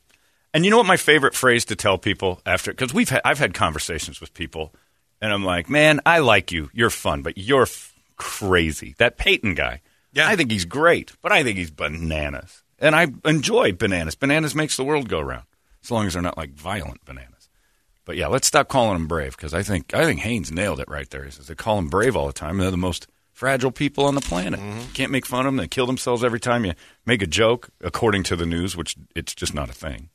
And 0.54 0.64
you 0.64 0.70
know 0.70 0.78
what 0.78 0.86
my 0.86 0.96
favorite 0.96 1.34
phrase 1.34 1.66
to 1.66 1.76
tell 1.76 1.98
people 1.98 2.40
after 2.44 2.72
because 2.72 2.92
we've 2.92 3.08
had, 3.08 3.20
I've 3.24 3.38
had 3.38 3.54
conversations 3.54 4.20
with 4.20 4.34
people 4.34 4.74
and 5.20 5.32
I'm 5.32 5.44
like, 5.44 5.68
man, 5.68 6.00
I 6.06 6.18
like 6.18 6.52
you, 6.52 6.70
you're 6.72 6.90
fun, 6.90 7.22
but 7.22 7.36
you're 7.38 7.62
f- 7.62 7.94
crazy. 8.16 8.94
That 8.98 9.18
Peyton 9.18 9.54
guy, 9.54 9.82
Yeah. 10.18 10.28
I 10.28 10.36
think 10.36 10.50
he's 10.50 10.64
great, 10.64 11.12
but 11.22 11.32
I 11.32 11.42
think 11.42 11.56
he's 11.58 11.70
bananas, 11.70 12.62
and 12.78 12.94
I 12.94 13.06
enjoy 13.24 13.72
bananas. 13.72 14.14
Bananas 14.14 14.54
makes 14.54 14.76
the 14.76 14.84
world 14.84 15.08
go 15.08 15.20
round, 15.20 15.46
as 15.82 15.90
long 15.90 16.06
as 16.06 16.12
they're 16.12 16.22
not 16.22 16.36
like 16.36 16.50
violent 16.50 17.04
bananas. 17.04 17.48
But 18.04 18.16
yeah, 18.16 18.26
let's 18.26 18.46
stop 18.46 18.68
calling 18.68 18.94
them 18.94 19.06
brave 19.06 19.36
because 19.36 19.52
I 19.54 19.62
think 19.62 19.94
I 19.94 20.04
think 20.04 20.20
Haynes 20.20 20.50
nailed 20.50 20.80
it 20.80 20.88
right 20.88 21.08
there. 21.10 21.24
He 21.24 21.30
says 21.30 21.46
they 21.46 21.54
call 21.54 21.76
them 21.76 21.88
brave 21.88 22.16
all 22.16 22.26
the 22.26 22.32
time. 22.32 22.52
and 22.52 22.60
They're 22.60 22.70
the 22.70 22.76
most 22.76 23.06
fragile 23.32 23.70
people 23.70 24.04
on 24.04 24.14
the 24.14 24.20
planet. 24.20 24.58
Mm-hmm. 24.58 24.80
You 24.80 24.86
can't 24.94 25.12
make 25.12 25.26
fun 25.26 25.40
of 25.40 25.44
them. 25.46 25.56
They 25.56 25.68
kill 25.68 25.86
themselves 25.86 26.24
every 26.24 26.40
time 26.40 26.64
you 26.64 26.72
make 27.06 27.22
a 27.22 27.26
joke, 27.26 27.68
according 27.82 28.24
to 28.24 28.36
the 28.36 28.46
news, 28.46 28.76
which 28.76 28.96
it's 29.14 29.34
just 29.34 29.54
not 29.54 29.68
a 29.70 29.74
thing. 29.74 30.08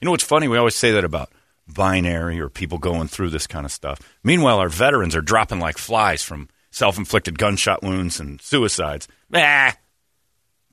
You 0.00 0.04
know 0.04 0.10
what's 0.12 0.22
funny? 0.22 0.46
We 0.46 0.58
always 0.58 0.74
say 0.76 0.92
that 0.92 1.04
about 1.04 1.32
binary 1.66 2.38
or 2.38 2.48
people 2.50 2.78
going 2.78 3.08
through 3.08 3.30
this 3.30 3.46
kind 3.46 3.64
of 3.64 3.72
stuff. 3.72 3.98
Meanwhile, 4.22 4.58
our 4.58 4.68
veterans 4.68 5.16
are 5.16 5.22
dropping 5.22 5.60
like 5.60 5.78
flies 5.78 6.22
from 6.22 6.48
self 6.74 6.98
inflicted 6.98 7.38
gunshot 7.38 7.82
wounds 7.82 8.20
and 8.20 8.40
suicides. 8.42 9.06
Ah, 9.32 9.76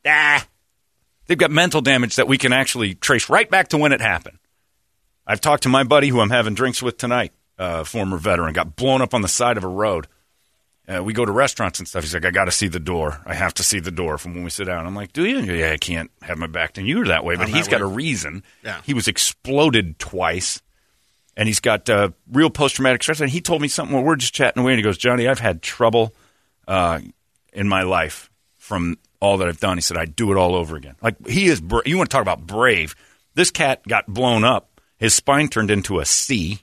ah. 0.05 0.47
They've 1.27 1.37
got 1.37 1.51
mental 1.51 1.81
damage 1.81 2.15
that 2.15 2.27
we 2.27 2.37
can 2.37 2.51
actually 2.51 2.95
trace 2.95 3.29
right 3.29 3.49
back 3.49 3.69
to 3.69 3.77
when 3.77 3.91
it 3.91 4.01
happened. 4.01 4.39
I've 5.25 5.39
talked 5.39 5.63
to 5.63 5.69
my 5.69 5.83
buddy 5.83 6.09
who 6.09 6.19
I'm 6.19 6.31
having 6.31 6.55
drinks 6.55 6.81
with 6.81 6.97
tonight, 6.97 7.31
uh, 7.57 7.83
former 7.83 8.17
veteran, 8.17 8.53
got 8.53 8.75
blown 8.75 9.01
up 9.01 9.13
on 9.13 9.21
the 9.21 9.27
side 9.27 9.57
of 9.57 9.63
a 9.63 9.69
road. 9.69 10.07
Uh, 10.87 11.03
we 11.03 11.13
go 11.13 11.23
to 11.23 11.31
restaurants 11.31 11.79
and 11.79 11.87
stuff. 11.87 12.03
He's 12.03 12.13
like, 12.13 12.25
I 12.25 12.31
got 12.31 12.45
to 12.45 12.51
see 12.51 12.67
the 12.67 12.79
door. 12.79 13.21
I 13.25 13.35
have 13.35 13.53
to 13.53 13.63
see 13.63 13.79
the 13.79 13.91
door 13.91 14.17
from 14.17 14.33
when 14.33 14.43
we 14.43 14.49
sit 14.49 14.65
down. 14.65 14.85
I'm 14.85 14.95
like, 14.95 15.13
do 15.13 15.25
you? 15.25 15.39
Yeah, 15.39 15.71
I 15.71 15.77
can't 15.77 16.09
have 16.23 16.39
my 16.39 16.47
back 16.47 16.73
to 16.73 16.81
you 16.81 17.05
that 17.05 17.23
way. 17.23 17.35
But 17.35 17.47
I'm 17.47 17.53
he's 17.53 17.67
got 17.67 17.81
way. 17.81 17.85
a 17.85 17.89
reason. 17.89 18.43
Yeah. 18.63 18.81
He 18.83 18.95
was 18.95 19.07
exploded 19.07 19.99
twice, 19.99 20.61
and 21.35 21.47
he's 21.47 21.59
got 21.59 21.89
uh, 21.89 22.09
real 22.31 22.49
post 22.49 22.75
traumatic 22.75 23.03
stress. 23.03 23.21
And 23.21 23.29
he 23.29 23.41
told 23.41 23.61
me 23.61 23.67
something. 23.67 23.95
Well, 23.95 24.03
we're 24.03 24.15
just 24.15 24.33
chatting 24.33 24.61
away, 24.61 24.73
and 24.73 24.79
he 24.79 24.83
goes, 24.83 24.97
Johnny, 24.97 25.27
I've 25.27 25.39
had 25.39 25.61
trouble 25.61 26.13
uh, 26.67 26.99
in 27.53 27.67
my 27.67 27.83
life 27.83 28.29
from 28.57 28.97
all 29.19 29.37
that 29.37 29.47
I've 29.47 29.59
done. 29.59 29.77
He 29.77 29.81
said, 29.81 29.97
I'd 29.97 30.15
do 30.15 30.31
it 30.31 30.37
all 30.37 30.55
over 30.55 30.75
again. 30.75 30.95
Like 31.01 31.27
he 31.27 31.47
is. 31.47 31.61
Bra- 31.61 31.81
you 31.85 31.97
want 31.97 32.09
to 32.09 32.13
talk 32.13 32.21
about 32.21 32.45
brave? 32.45 32.95
This 33.33 33.51
cat 33.51 33.87
got 33.87 34.07
blown 34.07 34.43
up. 34.43 34.81
His 34.97 35.13
spine 35.13 35.47
turned 35.47 35.71
into 35.71 35.99
a 35.99 36.05
C, 36.05 36.59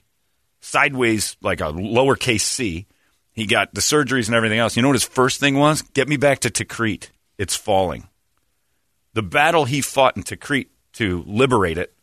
sideways 0.61 1.35
like 1.41 1.61
a 1.61 1.71
lowercase 1.73 2.41
C. 2.41 2.87
He 3.33 3.45
got 3.45 3.73
the 3.73 3.81
surgeries 3.81 4.27
and 4.27 4.35
everything 4.35 4.59
else. 4.59 4.75
You 4.75 4.81
know 4.81 4.89
what 4.89 4.95
his 4.95 5.03
first 5.03 5.39
thing 5.39 5.57
was? 5.57 5.81
Get 5.81 6.07
me 6.07 6.17
back 6.17 6.39
to 6.39 6.49
Tikrit. 6.49 7.09
It's 7.37 7.55
falling. 7.55 8.07
The 9.13 9.23
battle 9.23 9.65
he 9.65 9.81
fought 9.81 10.17
in 10.17 10.23
Tikrit 10.23 10.67
to 10.93 11.23
liberate 11.25 11.77
it 11.77 11.93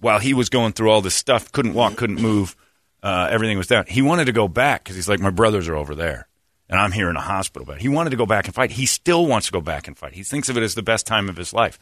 while 0.00 0.18
he 0.18 0.34
was 0.34 0.48
going 0.48 0.72
through 0.72 0.90
all 0.90 1.00
this 1.00 1.14
stuff, 1.14 1.50
couldn't 1.52 1.74
walk, 1.74 1.96
couldn't 1.96 2.20
move, 2.20 2.56
uh, 3.02 3.28
everything 3.30 3.58
was 3.58 3.66
down. 3.66 3.84
He 3.88 4.02
wanted 4.02 4.26
to 4.26 4.32
go 4.32 4.48
back 4.48 4.84
because 4.84 4.96
he's 4.96 5.08
like, 5.08 5.20
my 5.20 5.30
brothers 5.30 5.68
are 5.68 5.76
over 5.76 5.94
there, 5.94 6.28
and 6.68 6.78
I'm 6.80 6.92
here 6.92 7.08
in 7.10 7.16
a 7.16 7.20
hospital 7.20 7.66
bed. 7.66 7.80
He 7.80 7.88
wanted 7.88 8.10
to 8.10 8.16
go 8.16 8.26
back 8.26 8.46
and 8.46 8.54
fight. 8.54 8.70
He 8.72 8.86
still 8.86 9.26
wants 9.26 9.46
to 9.46 9.52
go 9.52 9.60
back 9.60 9.86
and 9.88 9.96
fight. 9.96 10.14
He 10.14 10.22
thinks 10.22 10.48
of 10.48 10.56
it 10.56 10.62
as 10.62 10.74
the 10.74 10.82
best 10.82 11.06
time 11.06 11.28
of 11.28 11.36
his 11.36 11.52
life. 11.52 11.78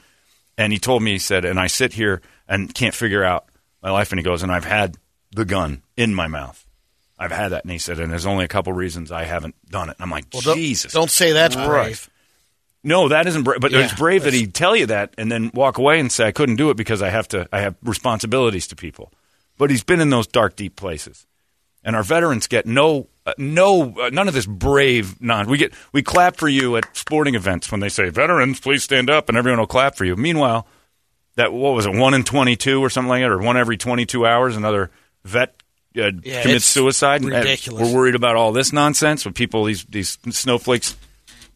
And 0.59 0.73
he 0.73 0.79
told 0.79 1.03
me, 1.03 1.13
he 1.13 1.19
said, 1.19 1.45
and 1.45 1.61
I 1.61 1.67
sit 1.67 1.93
here 1.93 2.23
and 2.49 2.73
can't 2.73 2.95
figure 2.95 3.23
out 3.23 3.47
my 3.83 3.91
life. 3.91 4.11
And 4.13 4.19
he 4.19 4.25
goes, 4.25 4.43
and 4.43 4.51
I've 4.51 4.65
had 4.65 4.97
the 5.33 5.45
gun 5.45 5.83
in 5.99 6.15
my 6.15 6.29
mouth. 6.29 6.65
I've 7.19 7.31
had 7.33 7.49
that. 7.49 7.65
And 7.65 7.71
he 7.73 7.79
said, 7.79 7.99
and 8.01 8.11
there's 8.11 8.25
only 8.25 8.45
a 8.45 8.49
couple 8.49 8.73
reasons 8.73 9.13
I 9.13 9.25
haven't 9.25 9.55
done 9.71 9.91
it. 9.91 9.97
And 9.99 10.05
I'm 10.05 10.11
like, 10.11 10.25
Well, 10.33 10.41
don't- 10.43 10.57
Jesus. 10.57 10.93
Don't 10.93 11.11
say 11.11 11.33
that's 11.33 11.57
brave. 11.57 12.09
No, 12.85 13.09
that 13.09 13.27
isn't 13.27 13.43
brave. 13.43 13.61
But 13.61 13.73
Yeah, 13.73 13.81
it's 13.85 13.95
brave 13.95 14.23
that 14.25 14.33
he'd 14.33 14.55
tell 14.55 14.77
you 14.77 14.87
that 14.87 15.15
and 15.19 15.31
then 15.31 15.51
walk 15.55 15.79
away 15.79 15.99
and 15.99 16.11
say, 16.13 16.27
I 16.27 16.33
couldn't 16.33 16.57
do 16.57 16.71
it 16.71 16.77
because 16.77 17.03
I 17.03 17.11
have 17.11 17.27
to. 17.29 17.49
I 17.53 17.61
have 17.61 17.75
responsibilities 17.83 18.67
to 18.69 18.77
people. 18.77 19.13
But 19.59 19.71
he's 19.71 19.83
been 19.83 20.01
in 20.01 20.11
those 20.11 20.27
dark, 20.27 20.55
deep 20.55 20.77
places, 20.77 21.27
and 21.83 21.97
our 21.97 22.03
veterans 22.03 22.47
get 22.47 22.67
no, 22.67 23.09
uh, 23.25 23.33
no, 23.39 23.95
uh, 23.99 24.11
none 24.13 24.29
of 24.29 24.35
this 24.35 24.45
brave 24.47 25.21
non. 25.21 25.49
We 25.49 25.57
get 25.59 25.73
we 25.93 26.03
clap 26.03 26.37
for 26.37 26.49
you 26.49 26.77
at 26.77 26.95
sporting 26.97 27.35
events 27.35 27.71
when 27.73 27.81
they 27.81 27.89
say 27.89 28.11
veterans, 28.11 28.61
please 28.61 28.83
stand 28.85 29.09
up, 29.11 29.29
and 29.31 29.37
everyone 29.39 29.59
will 29.61 29.67
clap 29.67 29.97
for 29.97 30.05
you. 30.05 30.15
Meanwhile, 30.15 30.67
that 31.37 31.53
what 31.55 31.75
was 31.75 31.87
it, 31.87 31.95
one 31.95 32.13
in 32.13 32.23
twenty 32.23 32.55
two 32.55 32.85
or 32.85 32.91
something 32.91 33.09
like 33.09 33.23
that, 33.23 33.31
or 33.31 33.39
one 33.39 33.57
every 33.57 33.79
twenty 33.79 34.05
two 34.07 34.27
hours, 34.27 34.57
another 34.57 34.91
vet. 35.25 35.55
Uh, 35.97 36.11
Yeah, 36.23 36.43
commits 36.43 36.57
it's 36.57 36.67
suicide. 36.67 37.23
and- 37.23 37.33
and 37.33 37.43
ridiculous. 37.43 37.89
We're 37.89 37.95
worried 37.97 38.15
about 38.15 38.37
all 38.37 38.53
this 38.53 38.71
nonsense 38.75 39.25
with 39.25 39.35
people, 39.35 39.65
these 39.65 39.87
these 39.87 40.19
snowflakes 40.29 40.95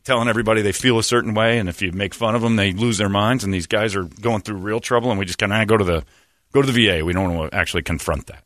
telling 0.05 0.29
everybody 0.29 0.63
they 0.63 0.73
feel 0.73 0.99
a 0.99 1.03
certain 1.03 1.35
way, 1.35 1.59
and 1.59 1.69
if 1.69 1.83
you 1.83 1.93
make 1.93 2.15
fun 2.15 2.35
of 2.35 2.43
them, 2.43 2.57
they 2.57 2.73
lose 2.73 2.99
their 2.99 3.09
minds. 3.09 3.45
And 3.45 3.53
these 3.53 3.67
guys 3.67 3.95
are 3.97 4.05
going 4.05 4.43
through 4.43 4.57
real 4.57 4.81
trouble, 4.81 5.11
and 5.11 5.19
we 5.19 5.25
just 5.27 5.39
kind 5.39 5.53
of 5.53 5.67
go 5.69 5.77
to 5.77 5.85
the 5.85 6.05
go 6.53 6.63
to 6.63 6.71
the 6.71 6.73
VA. 6.87 7.05
We 7.05 7.13
don't 7.13 7.35
want 7.35 7.53
to 7.53 7.57
actually 7.57 7.83
confront 7.83 8.27
that. 8.29 8.45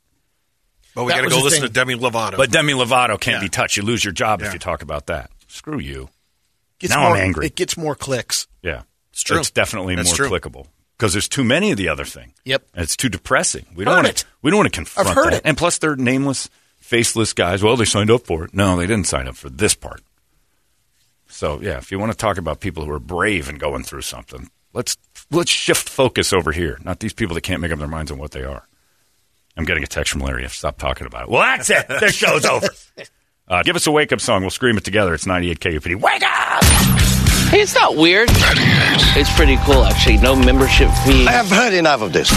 But 0.94 1.04
we 1.04 1.12
got 1.12 1.22
to 1.22 1.28
go 1.28 1.38
listen 1.40 1.60
thing. 1.60 1.68
to 1.68 1.72
Demi 1.72 1.94
Lovato. 1.96 2.36
But 2.36 2.50
Demi 2.52 2.72
Lovato 2.72 3.18
can't 3.20 3.38
Yeah. 3.38 3.40
be 3.40 3.48
touched. 3.48 3.76
You 3.76 3.82
lose 3.82 4.04
your 4.04 4.12
job 4.12 4.42
if 4.42 4.52
you 4.52 4.58
talk 4.58 4.82
about 4.82 5.06
that. 5.06 5.30
Screw 5.48 5.78
you. 5.80 6.08
Gets 6.78 6.92
Now 6.92 7.08
more, 7.08 7.16
I'm 7.16 7.22
angry. 7.22 7.46
It 7.46 7.56
gets 7.56 7.76
more 7.76 7.94
clicks. 7.94 8.46
Yeah, 8.62 8.82
It's 9.12 9.22
true. 9.22 9.38
It's 9.40 9.50
definitely 9.50 9.96
That's 9.96 10.08
more 10.18 10.28
true. 10.28 10.30
clickable 10.30 10.66
because 10.98 11.12
there's 11.12 11.28
too 11.28 11.42
many 11.44 11.70
of 11.72 11.78
the 11.78 11.88
other 11.88 12.04
thing. 12.04 12.32
Yep. 12.44 12.66
And 12.74 12.82
it's 12.84 12.96
too 12.96 13.08
depressing. 13.08 13.66
We 13.74 13.84
don't 13.84 13.94
want 13.96 14.06
it. 14.08 14.16
to. 14.18 14.26
We 14.42 14.50
don't 14.50 14.58
want 14.58 14.72
to 14.72 14.76
confront 14.76 15.08
I've 15.08 15.14
heard 15.14 15.26
that. 15.32 15.36
it. 15.38 15.42
And 15.44 15.56
plus, 15.56 15.78
they're 15.78 15.96
nameless, 15.96 16.48
faceless 16.78 17.32
guys. 17.32 17.62
Well, 17.62 17.76
they 17.76 17.84
signed 17.86 18.10
up 18.10 18.26
for 18.26 18.44
it. 18.44 18.54
No, 18.54 18.76
they 18.76 18.86
didn't 18.86 19.06
sign 19.08 19.26
up 19.28 19.36
for 19.36 19.48
this 19.50 19.74
part. 19.74 20.02
So 21.34 21.60
yeah, 21.60 21.78
if 21.78 21.90
you 21.90 21.98
want 21.98 22.12
to 22.12 22.16
talk 22.16 22.38
about 22.38 22.60
people 22.60 22.84
who 22.84 22.92
are 22.92 23.00
brave 23.00 23.48
and 23.48 23.58
going 23.58 23.82
through 23.82 24.02
something, 24.02 24.48
let's 24.72 24.96
let's 25.32 25.50
shift 25.50 25.88
focus 25.88 26.32
over 26.32 26.52
here. 26.52 26.78
Not 26.84 27.00
these 27.00 27.12
people 27.12 27.34
that 27.34 27.40
can't 27.40 27.60
make 27.60 27.72
up 27.72 27.80
their 27.80 27.88
minds 27.88 28.12
on 28.12 28.18
what 28.18 28.30
they 28.30 28.44
are. 28.44 28.68
I'm 29.56 29.64
getting 29.64 29.82
a 29.82 29.88
text 29.88 30.12
from 30.12 30.20
Larry. 30.20 30.48
Stop 30.48 30.78
talking 30.78 31.08
about 31.08 31.24
it. 31.24 31.30
Well, 31.30 31.42
that's 31.42 31.70
it. 31.70 31.88
The 31.88 32.12
show's 32.12 32.44
over. 32.44 32.68
Uh, 33.48 33.64
give 33.64 33.74
us 33.74 33.84
a 33.88 33.90
wake 33.90 34.12
up 34.12 34.20
song. 34.20 34.42
We'll 34.42 34.50
scream 34.50 34.76
it 34.76 34.84
together. 34.84 35.12
It's 35.12 35.26
98 35.26 35.58
KUPD. 35.58 36.00
Wake 36.00 36.22
up! 36.22 36.64
Hey, 37.50 37.60
it's 37.62 37.74
not 37.74 37.96
weird. 37.96 38.28
It's 38.30 39.34
pretty 39.34 39.56
cool, 39.64 39.84
actually. 39.84 40.18
No 40.18 40.36
membership 40.36 40.88
fee. 41.04 41.26
I 41.26 41.32
have 41.32 41.50
heard 41.50 41.72
enough 41.72 42.00
of 42.00 42.12
this. 42.12 42.30